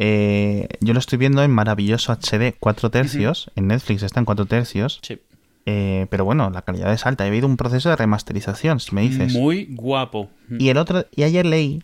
eh, 0.00 0.68
yo 0.80 0.94
lo 0.94 1.00
estoy 1.00 1.18
viendo 1.18 1.42
en 1.42 1.50
maravilloso 1.50 2.12
HD 2.12 2.54
4 2.58 2.90
tercios. 2.90 3.50
En 3.56 3.66
Netflix 3.66 4.04
está 4.04 4.20
en 4.20 4.26
4 4.26 4.46
tercios. 4.46 5.00
Sí. 5.02 5.18
Eh, 5.66 6.06
pero 6.08 6.24
bueno, 6.24 6.50
la 6.50 6.62
calidad 6.62 6.92
es 6.92 7.04
alta. 7.04 7.24
He 7.24 7.28
habido 7.28 7.48
un 7.48 7.56
proceso 7.56 7.90
de 7.90 7.96
remasterización, 7.96 8.78
si 8.78 8.94
me 8.94 9.02
dices. 9.02 9.34
Muy 9.34 9.66
guapo. 9.74 10.30
Y 10.56 10.68
el 10.68 10.78
otro, 10.78 11.04
y 11.14 11.24
ayer 11.24 11.44
leí 11.44 11.82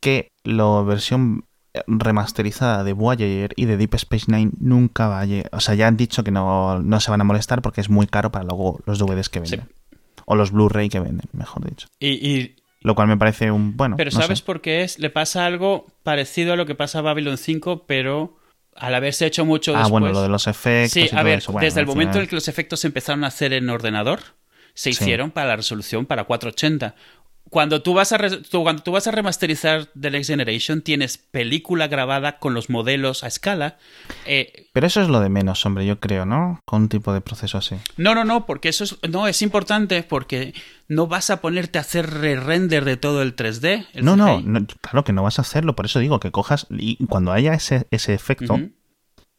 que 0.00 0.30
la 0.44 0.80
versión 0.82 1.44
remasterizada 1.88 2.84
de 2.84 2.92
Voyager 2.92 3.52
y 3.56 3.66
de 3.66 3.76
Deep 3.76 3.94
Space 3.96 4.26
Nine 4.28 4.52
nunca 4.60 5.08
va 5.08 5.20
a 5.20 5.26
llegar. 5.26 5.50
O 5.52 5.60
sea, 5.60 5.74
ya 5.74 5.88
han 5.88 5.96
dicho 5.96 6.22
que 6.22 6.30
no, 6.30 6.80
se 7.00 7.10
van 7.10 7.20
a 7.20 7.24
molestar 7.24 7.62
porque 7.62 7.80
es 7.80 7.90
muy 7.90 8.06
caro 8.06 8.30
para 8.30 8.44
luego 8.44 8.80
los 8.86 9.00
DVDs 9.00 9.28
que 9.28 9.40
venden. 9.40 9.68
O 10.24 10.36
los 10.36 10.52
Blu-ray 10.52 10.88
que 10.88 11.00
venden, 11.00 11.28
mejor 11.32 11.68
dicho. 11.68 11.88
y, 11.98 12.54
lo 12.86 12.94
cual 12.94 13.08
me 13.08 13.16
parece 13.16 13.50
un 13.50 13.76
bueno. 13.76 13.96
Pero 13.96 14.12
¿sabes 14.12 14.42
por 14.42 14.60
qué 14.60 14.84
es? 14.84 15.00
Le 15.00 15.10
pasa 15.10 15.44
algo 15.44 15.86
parecido 16.04 16.52
a 16.52 16.56
lo 16.56 16.66
que 16.66 16.76
pasa 16.76 17.00
a 17.00 17.02
Babylon 17.02 17.36
5, 17.36 17.82
pero 17.84 18.38
al 18.76 18.94
haberse 18.94 19.26
hecho 19.26 19.44
mucho 19.44 19.72
después. 19.72 19.88
Ah, 19.88 19.90
bueno, 19.90 20.12
lo 20.12 20.22
de 20.22 20.28
los 20.28 20.46
efectos. 20.46 20.92
Sí, 20.92 21.08
a 21.12 21.24
ver, 21.24 21.42
desde 21.60 21.80
el 21.80 21.86
momento 21.86 22.18
en 22.18 22.22
el 22.22 22.28
que 22.28 22.36
los 22.36 22.46
efectos 22.46 22.78
se 22.78 22.86
empezaron 22.86 23.24
a 23.24 23.26
hacer 23.26 23.52
en 23.54 23.68
ordenador, 23.70 24.20
se 24.74 24.90
hicieron 24.90 25.32
para 25.32 25.48
la 25.48 25.56
resolución 25.56 26.06
para 26.06 26.24
480 26.24 26.94
cuando 27.50 27.82
tú 27.82 27.94
vas 27.94 28.12
a 28.12 28.18
cuando 28.50 28.82
tú 28.82 28.92
vas 28.92 29.06
a 29.06 29.10
remasterizar 29.10 29.86
The 29.98 30.10
Next 30.10 30.28
Generation 30.28 30.82
tienes 30.82 31.18
película 31.18 31.88
grabada 31.88 32.38
con 32.38 32.54
los 32.54 32.70
modelos 32.70 33.24
a 33.24 33.28
escala 33.28 33.76
eh, 34.26 34.68
pero 34.72 34.86
eso 34.86 35.00
es 35.00 35.08
lo 35.08 35.20
de 35.20 35.28
menos 35.28 35.64
hombre 35.64 35.86
yo 35.86 36.00
creo 36.00 36.26
no 36.26 36.60
con 36.64 36.82
un 36.82 36.88
tipo 36.88 37.12
de 37.12 37.20
proceso 37.20 37.58
así. 37.58 37.76
No 37.96 38.14
no 38.14 38.24
no 38.24 38.46
porque 38.46 38.68
eso 38.68 38.84
es 38.84 38.96
no 39.08 39.28
es 39.28 39.42
importante 39.42 40.02
porque 40.02 40.54
no 40.88 41.06
vas 41.06 41.30
a 41.30 41.40
ponerte 41.40 41.78
a 41.78 41.82
hacer 41.82 42.10
re-render 42.10 42.84
de 42.84 42.96
todo 42.96 43.22
el 43.22 43.36
3D 43.36 43.86
no, 44.02 44.16
no, 44.16 44.66
claro 44.80 45.04
que 45.04 45.12
no 45.12 45.22
vas 45.22 45.38
a 45.38 45.42
hacerlo 45.42 45.76
por 45.76 45.86
eso 45.86 45.98
digo 45.98 46.20
que 46.20 46.30
cojas 46.30 46.66
y 46.70 47.04
cuando 47.06 47.32
haya 47.32 47.54
ese, 47.54 47.86
ese 47.90 48.14
efecto 48.14 48.58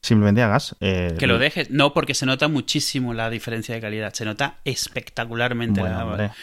simplemente 0.01 0.41
hagas. 0.41 0.75
Eh, 0.79 1.15
que 1.17 1.27
lo 1.27 1.37
dejes. 1.37 1.69
No, 1.69 1.93
porque 1.93 2.13
se 2.13 2.25
nota 2.25 2.47
muchísimo 2.47 3.13
la 3.13 3.29
diferencia 3.29 3.75
de 3.75 3.81
calidad. 3.81 4.13
Se 4.13 4.25
nota 4.25 4.59
espectacularmente 4.63 5.81
la, 5.81 6.33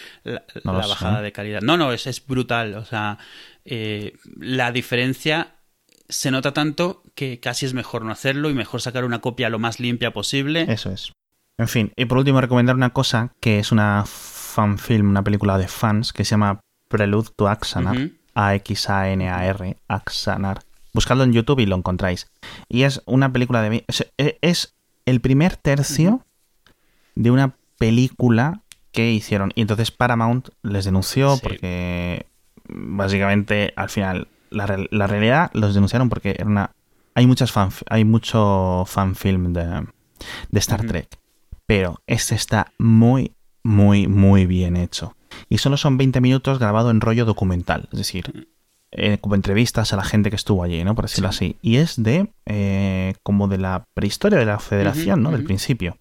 bajada 0.64 1.22
de 1.22 1.32
calidad. 1.32 1.60
No, 1.62 1.76
no, 1.76 1.92
es, 1.92 2.06
es 2.06 2.24
brutal. 2.24 2.74
O 2.74 2.84
sea, 2.84 3.18
eh, 3.64 4.14
la 4.36 4.72
diferencia 4.72 5.54
se 6.08 6.30
nota 6.30 6.52
tanto 6.52 7.02
que 7.14 7.40
casi 7.40 7.66
es 7.66 7.74
mejor 7.74 8.04
no 8.04 8.12
hacerlo 8.12 8.50
y 8.50 8.54
mejor 8.54 8.80
sacar 8.80 9.04
una 9.04 9.20
copia 9.20 9.48
lo 9.48 9.58
más 9.58 9.80
limpia 9.80 10.12
posible. 10.12 10.66
Eso 10.68 10.90
es. 10.90 11.12
En 11.56 11.68
fin, 11.68 11.92
y 11.96 12.04
por 12.06 12.18
último 12.18 12.40
recomendar 12.40 12.74
una 12.74 12.90
cosa 12.90 13.32
que 13.40 13.60
es 13.60 13.70
una 13.70 14.04
fanfilm, 14.06 15.08
una 15.08 15.22
película 15.22 15.56
de 15.56 15.68
fans 15.68 16.12
que 16.12 16.24
se 16.24 16.32
llama 16.32 16.60
Prelude 16.88 17.30
to 17.36 17.48
Axanar. 17.48 18.10
A-X-A-N-A-R, 18.36 19.76
Axanar 19.86 20.64
Buscadlo 20.94 21.24
en 21.24 21.32
YouTube 21.32 21.58
y 21.58 21.66
lo 21.66 21.76
encontráis. 21.76 22.30
Y 22.68 22.82
es 22.82 23.02
una 23.04 23.32
película 23.32 23.60
de... 23.60 23.84
E, 24.16 24.38
es 24.40 24.74
el 25.04 25.20
primer 25.20 25.56
tercio 25.56 26.24
de 27.16 27.30
una 27.30 27.56
película 27.78 28.62
que 28.92 29.10
hicieron. 29.10 29.52
Y 29.54 29.60
entonces 29.60 29.90
Paramount 29.90 30.48
les 30.62 30.84
denunció 30.84 31.36
porque 31.42 32.26
básicamente 32.68 33.74
al 33.76 33.90
final 33.90 34.28
la, 34.50 34.66
realidad 34.66 35.50
los 35.52 35.74
denunciaron 35.74 36.08
porque 36.08 36.30
era 36.30 36.46
una... 36.46 36.70
Hay, 37.16 37.26
muchas 37.26 37.52
fan, 37.52 37.70
hay 37.90 38.04
mucho 38.04 38.84
fanfilm 38.86 39.52
de, 39.52 39.86
de 40.50 40.58
Star 40.58 40.86
Trek. 40.86 41.08
Pero 41.66 42.00
este 42.06 42.34
está 42.34 42.72
muy, 42.78 43.34
muy, 43.62 44.06
muy 44.06 44.46
bien 44.46 44.76
hecho. 44.76 45.16
Y 45.48 45.58
solo 45.58 45.76
son 45.76 45.96
20 45.96 46.20
minutos 46.20 46.58
grabado 46.58 46.90
en 46.90 47.00
rollo 47.00 47.24
documental. 47.24 47.88
Es 47.92 47.98
decir, 47.98 48.48
eh, 48.96 49.18
como 49.20 49.34
entrevistas 49.34 49.92
a 49.92 49.96
la 49.96 50.04
gente 50.04 50.30
que 50.30 50.36
estuvo 50.36 50.62
allí, 50.62 50.84
¿no? 50.84 50.94
Por 50.94 51.06
decirlo 51.06 51.28
así. 51.28 51.56
Y 51.62 51.76
es 51.76 52.00
de 52.00 52.28
eh, 52.46 53.14
como 53.24 53.48
de 53.48 53.58
la 53.58 53.82
prehistoria 53.92 54.38
de 54.38 54.44
la 54.44 54.60
federación, 54.60 55.20
¿no? 55.20 55.32
Del 55.32 55.42
principio. 55.42 55.98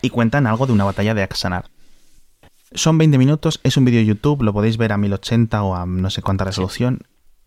Y 0.00 0.10
cuentan 0.10 0.46
algo 0.46 0.66
de 0.66 0.72
una 0.72 0.84
batalla 0.84 1.12
de 1.14 1.24
Axanar. 1.24 1.66
Son 2.72 2.98
20 2.98 3.18
minutos, 3.18 3.58
es 3.64 3.76
un 3.76 3.84
vídeo 3.84 3.98
de 3.98 4.06
YouTube, 4.06 4.42
lo 4.42 4.52
podéis 4.52 4.76
ver 4.76 4.92
a 4.92 4.96
1080 4.96 5.62
o 5.64 5.74
a 5.74 5.86
no 5.86 6.08
sé 6.08 6.22
cuánta 6.22 6.44
resolución. 6.44 7.00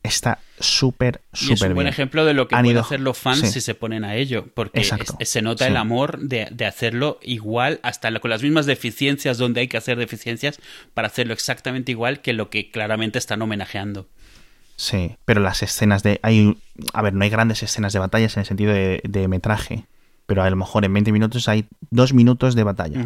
Está 0.03 0.39
súper, 0.59 1.21
súper 1.31 1.47
bien. 1.47 1.55
Es 1.55 1.61
un 1.69 1.75
buen 1.75 1.87
ejemplo 1.87 2.25
de 2.25 2.33
lo 2.33 2.47
que 2.47 2.55
pueden 2.55 2.77
hacer 2.77 2.99
los 2.99 3.17
fans 3.17 3.51
si 3.51 3.61
se 3.61 3.73
ponen 3.73 4.03
a 4.03 4.15
ello. 4.15 4.47
Porque 4.53 4.83
se 5.21 5.41
nota 5.41 5.65
el 5.67 5.77
amor 5.77 6.19
de, 6.19 6.47
de, 6.51 6.65
hacerlo 6.65 7.19
igual, 7.21 7.79
hasta 7.83 8.17
con 8.19 8.29
las 8.29 8.43
mismas 8.43 8.65
deficiencias 8.65 9.37
donde 9.37 9.61
hay 9.61 9.67
que 9.69 9.77
hacer 9.77 9.97
deficiencias, 9.97 10.59
para 10.93 11.07
hacerlo 11.07 11.33
exactamente 11.33 11.91
igual 11.91 12.21
que 12.21 12.33
lo 12.33 12.49
que 12.49 12.69
claramente 12.69 13.17
están 13.17 13.41
homenajeando. 13.41 14.07
Sí, 14.77 15.17
pero 15.25 15.41
las 15.41 15.63
escenas 15.63 16.03
de... 16.03 16.19
Hay, 16.21 16.57
a 16.93 17.01
ver, 17.01 17.13
no 17.13 17.23
hay 17.23 17.29
grandes 17.29 17.63
escenas 17.63 17.93
de 17.93 17.99
batallas 17.99 18.37
en 18.37 18.41
el 18.41 18.45
sentido 18.45 18.71
de, 18.73 19.27
metraje, 19.27 19.85
pero 20.27 20.43
a 20.43 20.49
lo 20.49 20.55
mejor 20.55 20.85
en 20.85 20.93
20 20.93 21.11
minutos 21.11 21.49
hay 21.49 21.67
dos 21.89 22.13
minutos 22.13 22.55
de 22.55 22.63
batalla. 22.63 23.03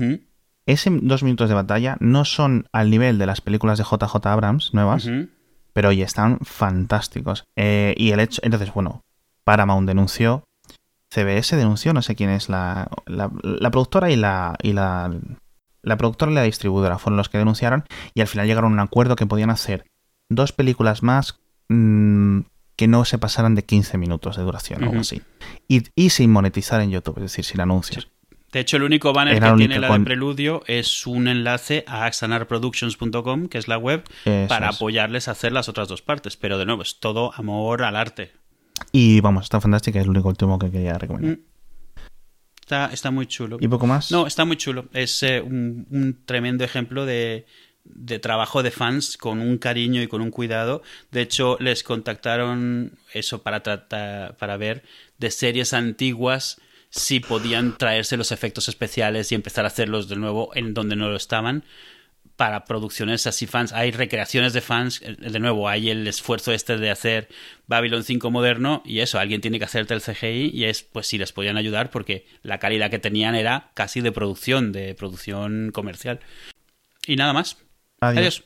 Ese 0.65 0.89
dos 1.01 1.24
minutos 1.24 1.49
de 1.49 1.55
batalla 1.55 1.97
no 2.01 2.26
son 2.26 2.67
al 2.74 2.89
nivel 2.89 3.17
de 3.17 3.26
las 3.26 3.41
películas 3.41 3.78
de 3.78 3.86
JJ 3.86 4.28
Abrams 4.28 4.74
nuevas, 4.74 5.09
pero 5.72 5.89
oye, 5.89 6.03
están 6.03 6.39
fantásticos. 6.41 7.45
Eh, 7.55 7.95
y 7.97 8.11
el 8.11 8.19
hecho... 8.19 8.41
Entonces, 8.43 8.74
bueno, 8.74 9.01
Paramount 9.45 9.88
denunció, 9.88 10.43
CBS 11.09 11.55
denunció, 11.55 11.93
no 11.93 12.01
sé 12.01 12.15
quién 12.15 12.32
es 12.32 12.49
la, 12.49 12.89
la, 13.05 13.32
la 13.41 13.72
productora 13.72 14.11
y 14.11 14.17
la... 14.17 14.57
Y 14.61 14.74
la 14.74 15.09
la 15.84 15.97
productora 15.97 16.32
y 16.32 16.36
la 16.36 16.43
distribuidora 16.43 16.99
fueron 16.99 17.17
los 17.17 17.30
que 17.30 17.39
denunciaron 17.39 17.86
y 18.13 18.22
al 18.22 18.28
final 18.28 18.45
llegaron 18.45 18.72
a 18.72 18.74
un 18.74 18.80
acuerdo 18.80 19.15
que 19.15 19.26
podían 19.26 19.49
hacer 19.49 19.86
dos 20.30 20.51
películas 20.51 21.01
más 21.01 21.39
Mm, 21.72 22.41
que 22.76 22.88
no 22.88 23.05
se 23.05 23.17
pasaran 23.17 23.55
de 23.55 23.63
15 23.63 23.97
minutos 23.97 24.36
de 24.36 24.43
duración 24.43 24.84
o 24.84 24.88
algo 24.88 25.01
así. 25.01 25.22
Y, 25.67 26.09
sin 26.09 26.32
monetizar 26.32 26.82
en 26.82 26.91
YouTube, 26.91 27.17
es 27.17 27.24
decir, 27.24 27.45
sin 27.45 27.61
anuncios. 27.61 28.09
De 28.51 28.59
hecho, 28.59 28.76
el 28.76 28.84
único 28.84 29.13
banner 29.13 29.41
que 29.41 29.53
tiene 29.53 29.80
la 29.80 29.97
de 29.97 29.99
Preludio 30.01 30.63
es 30.67 31.07
un 31.07 31.30
enlace 31.30 31.86
a 31.88 32.05
axanarproductions.com, 32.05 33.47
que 33.47 33.57
es 33.57 33.69
la 33.69 33.78
web, 33.78 34.03
para 34.49 34.69
apoyarles 34.69 35.30
a 35.30 35.32
hacer 35.32 35.53
las 35.53 35.69
otras 35.69 35.88
dos 35.88 36.01
partes. 36.01 36.36
Pero 36.36 36.57
de 36.57 36.65
nuevo, 36.65 36.82
es 36.82 36.99
todo 36.99 37.32
amor 37.36 37.84
al 37.84 37.95
arte. 37.95 38.34
Y 38.91 39.22
vamos, 39.22 39.43
está 39.43 39.61
fantástica, 39.61 39.99
es 39.99 40.05
el 40.05 40.09
único 40.09 40.28
último 40.28 40.59
que 40.59 40.69
quería 40.69 40.97
recomendar. 40.97 41.38
Mm. 41.38 41.41
Está, 42.59 42.88
está 42.88 43.11
muy 43.11 43.28
chulo. 43.28 43.57
¿Y 43.61 43.67
poco 43.69 43.88
más? 43.88 44.11
No, 44.11 44.28
está 44.28 44.43
muy 44.43 44.57
chulo. 44.57 44.86
Es 44.91 45.24
eh, 45.24 45.41
un 45.41 46.24
tremendo 46.26 46.65
ejemplo 46.65 47.05
de, 47.05 47.45
de 47.84 48.19
trabajo 48.19 48.63
de 48.63 48.71
fans 48.71 49.17
con 49.17 49.41
un 49.41 49.57
cariño 49.57 50.01
y 50.01 50.07
con 50.07 50.21
un 50.21 50.32
cuidado. 50.32 50.82
De 51.11 51.21
hecho, 51.21 51.57
les 51.59 51.84
contactaron 51.84 52.97
eso 53.13 53.41
para 53.43 53.63
tratar, 53.63 54.38
para 54.38 54.57
ver 54.57 54.84
de 55.17 55.32
series 55.32 55.73
antiguas 55.73 56.61
si 56.89 57.19
podían 57.19 57.77
traerse 57.77 58.17
los 58.17 58.32
efectos 58.32 58.67
especiales 58.67 59.32
y 59.32 59.36
empezar 59.36 59.65
a 59.65 59.69
hacerlos 59.69 60.09
de 60.09 60.17
nuevo 60.17 60.51
en 60.55 60.73
donde 60.73 60.95
no 60.95 61.09
lo 61.09 61.15
estaban 61.15 61.63
para 62.36 62.65
producciones 62.65 63.27
así 63.27 63.45
fans. 63.45 63.71
Hay 63.71 63.91
recreaciones 63.91 64.53
de 64.53 64.61
fans, 64.61 64.99
eh, 65.03 65.15
de 65.15 65.39
nuevo, 65.39 65.69
hay 65.69 65.89
el 65.89 66.07
esfuerzo 66.07 66.51
este 66.51 66.77
de 66.77 66.89
hacer 66.89 67.27
Babylon 67.67 68.03
5 68.03 68.32
moderno 68.32 68.82
y 68.84 68.99
eso, 68.99 69.19
alguien 69.19 69.41
tiene 69.41 69.59
que 69.59 69.65
hacerte 69.65 69.93
el 69.93 70.01
CGI 70.01 70.49
y 70.51 70.65
es, 70.65 70.82
pues 70.82 71.05
si 71.05 71.19
les 71.19 71.34
podían 71.34 71.57
ayudar 71.57 71.91
porque 71.91 72.25
la 72.41 72.57
calidad 72.57 72.89
que 72.89 72.97
tenían 72.97 73.36
era 73.36 73.69
casi 73.75 74.01
de 74.01 74.11
producción, 74.11 74.71
de 74.71 74.95
producción 74.95 75.71
comercial. 75.71 76.19
Y 77.05 77.15
nada 77.15 77.34
más. 77.34 77.57
Adiós. 78.02 78.43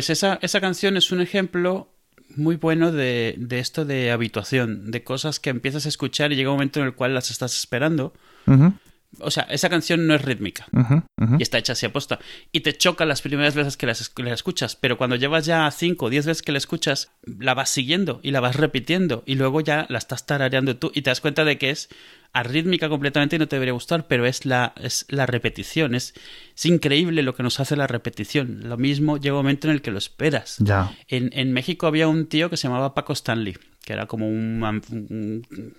Pues 0.00 0.08
esa, 0.08 0.38
esa 0.40 0.62
canción 0.62 0.96
es 0.96 1.12
un 1.12 1.20
ejemplo 1.20 1.92
muy 2.34 2.56
bueno 2.56 2.90
de, 2.90 3.34
de, 3.36 3.58
esto 3.58 3.84
de 3.84 4.10
habituación, 4.10 4.90
de 4.90 5.04
cosas 5.04 5.40
que 5.40 5.50
empiezas 5.50 5.84
a 5.84 5.90
escuchar 5.90 6.32
y 6.32 6.36
llega 6.36 6.48
un 6.48 6.54
momento 6.54 6.80
en 6.80 6.86
el 6.86 6.94
cual 6.94 7.12
las 7.12 7.30
estás 7.30 7.54
esperando. 7.54 8.14
O 9.18 9.30
sea, 9.30 9.44
esa 9.44 9.68
canción 9.68 10.06
no 10.06 10.14
es 10.14 10.22
rítmica 10.22 10.66
y 11.38 11.42
está 11.42 11.58
hecha 11.58 11.72
así 11.72 11.84
a 11.84 11.92
posta. 11.92 12.20
Y 12.52 12.60
te 12.60 12.76
choca 12.76 13.04
las 13.04 13.22
primeras 13.22 13.54
veces 13.54 13.76
que 13.76 13.86
la 13.86 14.32
escuchas, 14.32 14.76
pero 14.76 14.96
cuando 14.96 15.16
llevas 15.16 15.46
ya 15.46 15.68
cinco 15.70 16.06
o 16.06 16.10
diez 16.10 16.26
veces 16.26 16.42
que 16.42 16.52
la 16.52 16.58
escuchas, 16.58 17.10
la 17.24 17.54
vas 17.54 17.70
siguiendo 17.70 18.20
y 18.22 18.30
la 18.30 18.40
vas 18.40 18.56
repitiendo 18.56 19.24
y 19.26 19.34
luego 19.34 19.60
ya 19.60 19.86
la 19.88 19.98
estás 19.98 20.26
tarareando 20.26 20.76
tú 20.76 20.92
y 20.94 21.02
te 21.02 21.10
das 21.10 21.20
cuenta 21.20 21.44
de 21.44 21.58
que 21.58 21.70
es 21.70 21.88
arrítmica 22.32 22.88
completamente 22.88 23.36
y 23.36 23.38
no 23.40 23.48
te 23.48 23.56
debería 23.56 23.72
gustar, 23.72 24.06
pero 24.06 24.24
es 24.26 24.46
la, 24.46 24.72
es 24.80 25.06
la 25.08 25.26
repetición. 25.26 25.94
Es, 25.96 26.14
es, 26.54 26.66
increíble 26.66 27.22
lo 27.22 27.34
que 27.34 27.42
nos 27.42 27.58
hace 27.58 27.74
la 27.74 27.88
repetición. 27.88 28.68
Lo 28.68 28.76
mismo 28.76 29.16
llega 29.16 29.34
un 29.34 29.40
momento 29.40 29.66
en 29.66 29.74
el 29.74 29.82
que 29.82 29.90
lo 29.90 29.98
esperas. 29.98 30.56
Ya. 30.60 30.96
En, 31.08 31.30
en 31.32 31.52
México 31.52 31.88
había 31.88 32.06
un 32.06 32.26
tío 32.26 32.48
que 32.48 32.56
se 32.56 32.68
llamaba 32.68 32.94
Paco 32.94 33.12
Stanley, 33.12 33.56
que 33.84 33.92
era 33.92 34.06
como 34.06 34.28
un, 34.28 34.62
un 34.62 35.74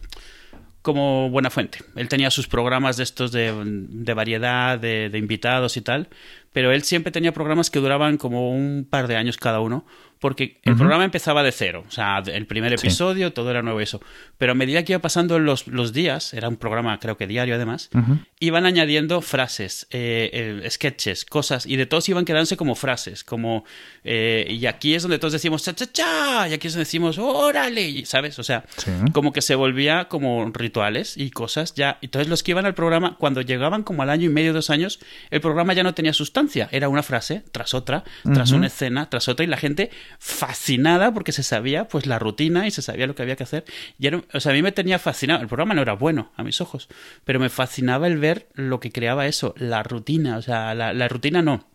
como 0.81 1.29
buena 1.29 1.49
fuente. 1.49 1.79
Él 1.95 2.07
tenía 2.07 2.31
sus 2.31 2.47
programas 2.47 2.97
de 2.97 3.03
estos 3.03 3.31
de, 3.31 4.13
variedad, 4.15 4.79
de, 4.79 5.09
de, 5.09 5.17
invitados 5.17 5.77
y 5.77 5.81
tal, 5.81 6.09
pero 6.53 6.71
él 6.71 6.83
siempre 6.83 7.11
tenía 7.11 7.33
programas 7.33 7.69
que 7.69 7.79
duraban 7.79 8.17
como 8.17 8.51
un 8.51 8.87
par 8.89 9.07
de 9.07 9.15
años 9.15 9.37
cada 9.37 9.59
uno, 9.59 9.85
porque 10.21 10.59
el 10.63 10.73
uh 10.73 10.75
-huh. 10.75 10.77
programa 10.77 11.03
empezaba 11.03 11.41
de 11.41 11.51
cero, 11.51 11.83
o 11.87 11.91
sea, 11.91 12.21
el 12.25 12.45
primer 12.45 12.71
episodio, 12.71 13.27
sí. 13.29 13.33
todo 13.33 13.49
era 13.49 13.63
nuevo 13.63 13.81
eso. 13.81 13.99
Pero 14.37 14.51
a 14.51 14.55
medida 14.55 14.83
que 14.85 14.93
iba 14.93 15.01
pasando 15.01 15.39
los, 15.39 15.67
los 15.67 15.93
días, 15.93 16.35
era 16.35 16.47
un 16.47 16.57
programa 16.57 16.99
creo 16.99 17.17
que 17.17 17.25
diario 17.25 17.55
además, 17.55 17.89
uh 17.93 17.97
-huh. 17.97 18.25
iban 18.39 18.67
añadiendo 18.67 19.21
frases, 19.21 19.87
eh, 19.89 20.61
eh, 20.63 20.69
sketches, 20.69 21.25
cosas, 21.25 21.65
y 21.65 21.75
de 21.75 21.87
todos 21.87 22.07
iban 22.07 22.23
quedándose 22.23 22.55
como 22.55 22.75
frases, 22.75 23.23
como, 23.23 23.65
eh, 24.03 24.45
y 24.47 24.67
aquí 24.67 24.93
es 24.93 25.01
donde 25.01 25.17
todos 25.17 25.33
decimos, 25.33 25.63
cha, 25.63 25.73
cha, 25.73 25.91
cha, 25.91 26.47
y 26.47 26.53
aquí 26.53 26.67
es 26.67 26.73
donde 26.73 26.85
decimos, 26.85 27.17
órale, 27.17 28.05
¿sabes? 28.05 28.37
O 28.37 28.43
sea, 28.43 28.63
sí. 28.77 28.91
como 29.13 29.33
que 29.33 29.41
se 29.41 29.55
volvía 29.55 30.05
como 30.07 30.51
rituales 30.53 31.17
y 31.17 31.31
cosas 31.31 31.73
ya. 31.73 31.97
Entonces 32.03 32.29
los 32.29 32.43
que 32.43 32.51
iban 32.51 32.67
al 32.67 32.75
programa, 32.75 33.17
cuando 33.17 33.41
llegaban 33.41 33.81
como 33.81 34.03
al 34.03 34.11
año 34.11 34.27
y 34.27 34.29
medio, 34.29 34.53
dos 34.53 34.69
años, 34.69 34.99
el 35.31 35.41
programa 35.41 35.73
ya 35.73 35.81
no 35.81 35.95
tenía 35.95 36.13
sustancia, 36.13 36.69
era 36.71 36.89
una 36.89 37.01
frase 37.01 37.43
tras 37.51 37.73
otra, 37.73 38.03
tras 38.21 38.51
uh 38.51 38.53
-huh. 38.53 38.57
una 38.57 38.67
escena, 38.67 39.09
tras 39.09 39.27
otra, 39.27 39.43
y 39.43 39.47
la 39.47 39.57
gente 39.57 39.89
fascinada 40.19 41.13
porque 41.13 41.31
se 41.31 41.43
sabía 41.43 41.87
pues 41.87 42.05
la 42.05 42.19
rutina 42.19 42.67
y 42.67 42.71
se 42.71 42.81
sabía 42.81 43.07
lo 43.07 43.15
que 43.15 43.21
había 43.21 43.35
que 43.35 43.43
hacer. 43.43 43.65
Y 43.99 44.07
era, 44.07 44.21
o 44.33 44.39
sea, 44.39 44.51
a 44.51 44.55
mí 44.55 44.61
me 44.61 44.71
tenía 44.71 44.99
fascinado. 44.99 45.41
El 45.41 45.47
programa 45.47 45.73
no 45.73 45.81
era 45.81 45.93
bueno 45.93 46.31
a 46.35 46.43
mis 46.43 46.61
ojos, 46.61 46.89
pero 47.23 47.39
me 47.39 47.49
fascinaba 47.49 48.07
el 48.07 48.17
ver 48.17 48.49
lo 48.53 48.79
que 48.79 48.91
creaba 48.91 49.27
eso, 49.27 49.53
la 49.57 49.83
rutina. 49.83 50.37
O 50.37 50.41
sea, 50.41 50.73
la, 50.73 50.93
la 50.93 51.07
rutina 51.07 51.41
no, 51.41 51.67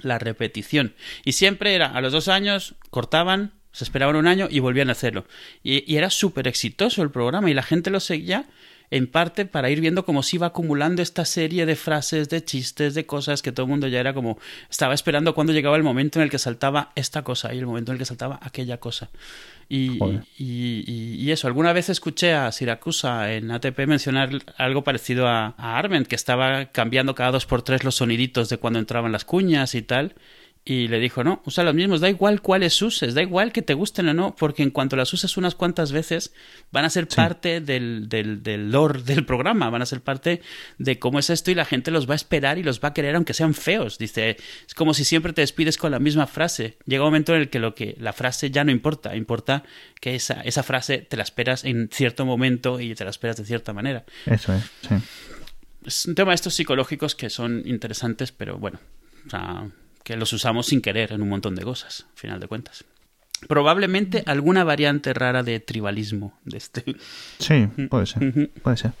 la 0.00 0.18
repetición. 0.18 0.94
Y 1.24 1.32
siempre 1.32 1.74
era 1.74 1.86
a 1.86 2.00
los 2.00 2.12
dos 2.12 2.28
años, 2.28 2.74
cortaban, 2.90 3.52
se 3.72 3.84
esperaban 3.84 4.16
un 4.16 4.26
año 4.26 4.48
y 4.50 4.60
volvían 4.60 4.88
a 4.88 4.92
hacerlo. 4.92 5.26
Y, 5.62 5.90
y 5.92 5.96
era 5.96 6.10
súper 6.10 6.48
exitoso 6.48 7.02
el 7.02 7.10
programa 7.10 7.50
y 7.50 7.54
la 7.54 7.62
gente 7.62 7.90
lo 7.90 8.00
seguía 8.00 8.46
en 8.94 9.08
parte 9.08 9.44
para 9.44 9.70
ir 9.70 9.80
viendo 9.80 10.04
cómo 10.04 10.22
se 10.22 10.36
iba 10.36 10.46
acumulando 10.46 11.02
esta 11.02 11.24
serie 11.24 11.66
de 11.66 11.74
frases, 11.74 12.28
de 12.28 12.44
chistes, 12.44 12.94
de 12.94 13.06
cosas 13.06 13.42
que 13.42 13.50
todo 13.50 13.66
el 13.66 13.70
mundo 13.70 13.88
ya 13.88 13.98
era 13.98 14.14
como 14.14 14.38
estaba 14.70 14.94
esperando 14.94 15.34
cuando 15.34 15.52
llegaba 15.52 15.76
el 15.76 15.82
momento 15.82 16.20
en 16.20 16.22
el 16.22 16.30
que 16.30 16.38
saltaba 16.38 16.92
esta 16.94 17.22
cosa 17.22 17.52
y 17.52 17.58
el 17.58 17.66
momento 17.66 17.90
en 17.90 17.94
el 17.94 17.98
que 17.98 18.04
saltaba 18.04 18.38
aquella 18.40 18.78
cosa. 18.78 19.10
Y, 19.68 19.98
y, 20.38 20.84
y, 20.86 21.16
y 21.18 21.32
eso, 21.32 21.48
alguna 21.48 21.72
vez 21.72 21.88
escuché 21.88 22.34
a 22.34 22.52
Siracusa 22.52 23.32
en 23.32 23.50
ATP 23.50 23.80
mencionar 23.88 24.30
algo 24.58 24.84
parecido 24.84 25.26
a, 25.26 25.54
a 25.58 25.76
Arment, 25.76 26.06
que 26.06 26.14
estaba 26.14 26.66
cambiando 26.66 27.16
cada 27.16 27.32
dos 27.32 27.46
por 27.46 27.62
tres 27.62 27.82
los 27.82 27.96
soniditos 27.96 28.48
de 28.48 28.58
cuando 28.58 28.78
entraban 28.78 29.10
las 29.10 29.24
cuñas 29.24 29.74
y 29.74 29.82
tal. 29.82 30.14
Y 30.66 30.88
le 30.88 30.98
dijo, 30.98 31.22
no, 31.22 31.42
usa 31.44 31.62
los 31.62 31.74
mismos, 31.74 32.00
da 32.00 32.08
igual 32.08 32.40
cuáles 32.40 32.80
uses, 32.80 33.12
da 33.12 33.20
igual 33.20 33.52
que 33.52 33.60
te 33.60 33.74
gusten 33.74 34.08
o 34.08 34.14
no, 34.14 34.34
porque 34.34 34.62
en 34.62 34.70
cuanto 34.70 34.96
las 34.96 35.12
uses 35.12 35.36
unas 35.36 35.54
cuantas 35.54 35.92
veces, 35.92 36.32
van 36.72 36.86
a 36.86 36.90
ser 36.90 37.06
sí. 37.06 37.16
parte 37.16 37.60
del, 37.60 38.08
del, 38.08 38.42
del 38.42 38.70
lore 38.70 39.02
del 39.04 39.26
programa, 39.26 39.68
van 39.68 39.82
a 39.82 39.86
ser 39.86 40.00
parte 40.00 40.40
de 40.78 40.98
cómo 40.98 41.18
es 41.18 41.28
esto 41.28 41.50
y 41.50 41.54
la 41.54 41.66
gente 41.66 41.90
los 41.90 42.08
va 42.08 42.14
a 42.14 42.16
esperar 42.16 42.56
y 42.56 42.62
los 42.62 42.80
va 42.80 42.88
a 42.88 42.94
querer 42.94 43.14
aunque 43.14 43.34
sean 43.34 43.52
feos. 43.52 43.98
Dice, 43.98 44.38
es 44.66 44.74
como 44.74 44.94
si 44.94 45.04
siempre 45.04 45.34
te 45.34 45.42
despides 45.42 45.76
con 45.76 45.90
la 45.90 45.98
misma 45.98 46.26
frase. 46.26 46.78
Llega 46.86 47.02
un 47.02 47.08
momento 47.08 47.34
en 47.34 47.42
el 47.42 47.50
que, 47.50 47.58
lo 47.58 47.74
que 47.74 47.94
la 48.00 48.14
frase 48.14 48.50
ya 48.50 48.64
no 48.64 48.70
importa, 48.70 49.14
importa 49.16 49.64
que 50.00 50.14
esa, 50.14 50.40
esa 50.40 50.62
frase 50.62 50.96
te 50.96 51.18
la 51.18 51.24
esperas 51.24 51.64
en 51.64 51.90
cierto 51.92 52.24
momento 52.24 52.80
y 52.80 52.94
te 52.94 53.04
la 53.04 53.10
esperas 53.10 53.36
de 53.36 53.44
cierta 53.44 53.74
manera. 53.74 54.04
Eso 54.24 54.54
es, 54.54 54.62
sí. 54.88 54.94
Es 55.84 56.06
un 56.06 56.14
tema 56.14 56.30
de 56.30 56.36
estos 56.36 56.54
psicológicos 56.54 57.14
que 57.14 57.28
son 57.28 57.62
interesantes, 57.66 58.32
pero 58.32 58.56
bueno, 58.56 58.80
o 59.26 59.30
sea 59.30 59.68
que 60.04 60.16
los 60.16 60.32
usamos 60.32 60.66
sin 60.66 60.80
querer 60.80 61.12
en 61.12 61.22
un 61.22 61.28
montón 61.28 61.56
de 61.56 61.62
cosas, 61.62 62.06
al 62.12 62.18
final 62.18 62.40
de 62.40 62.46
cuentas. 62.46 62.84
Probablemente 63.48 64.22
alguna 64.26 64.64
variante 64.64 65.12
rara 65.12 65.42
de 65.42 65.58
tribalismo 65.60 66.38
de 66.44 66.58
este. 66.58 66.84
Sí, 67.38 67.66
puede 67.90 68.06
ser. 68.06 68.50
Puede 68.62 68.76
ser. 68.76 68.92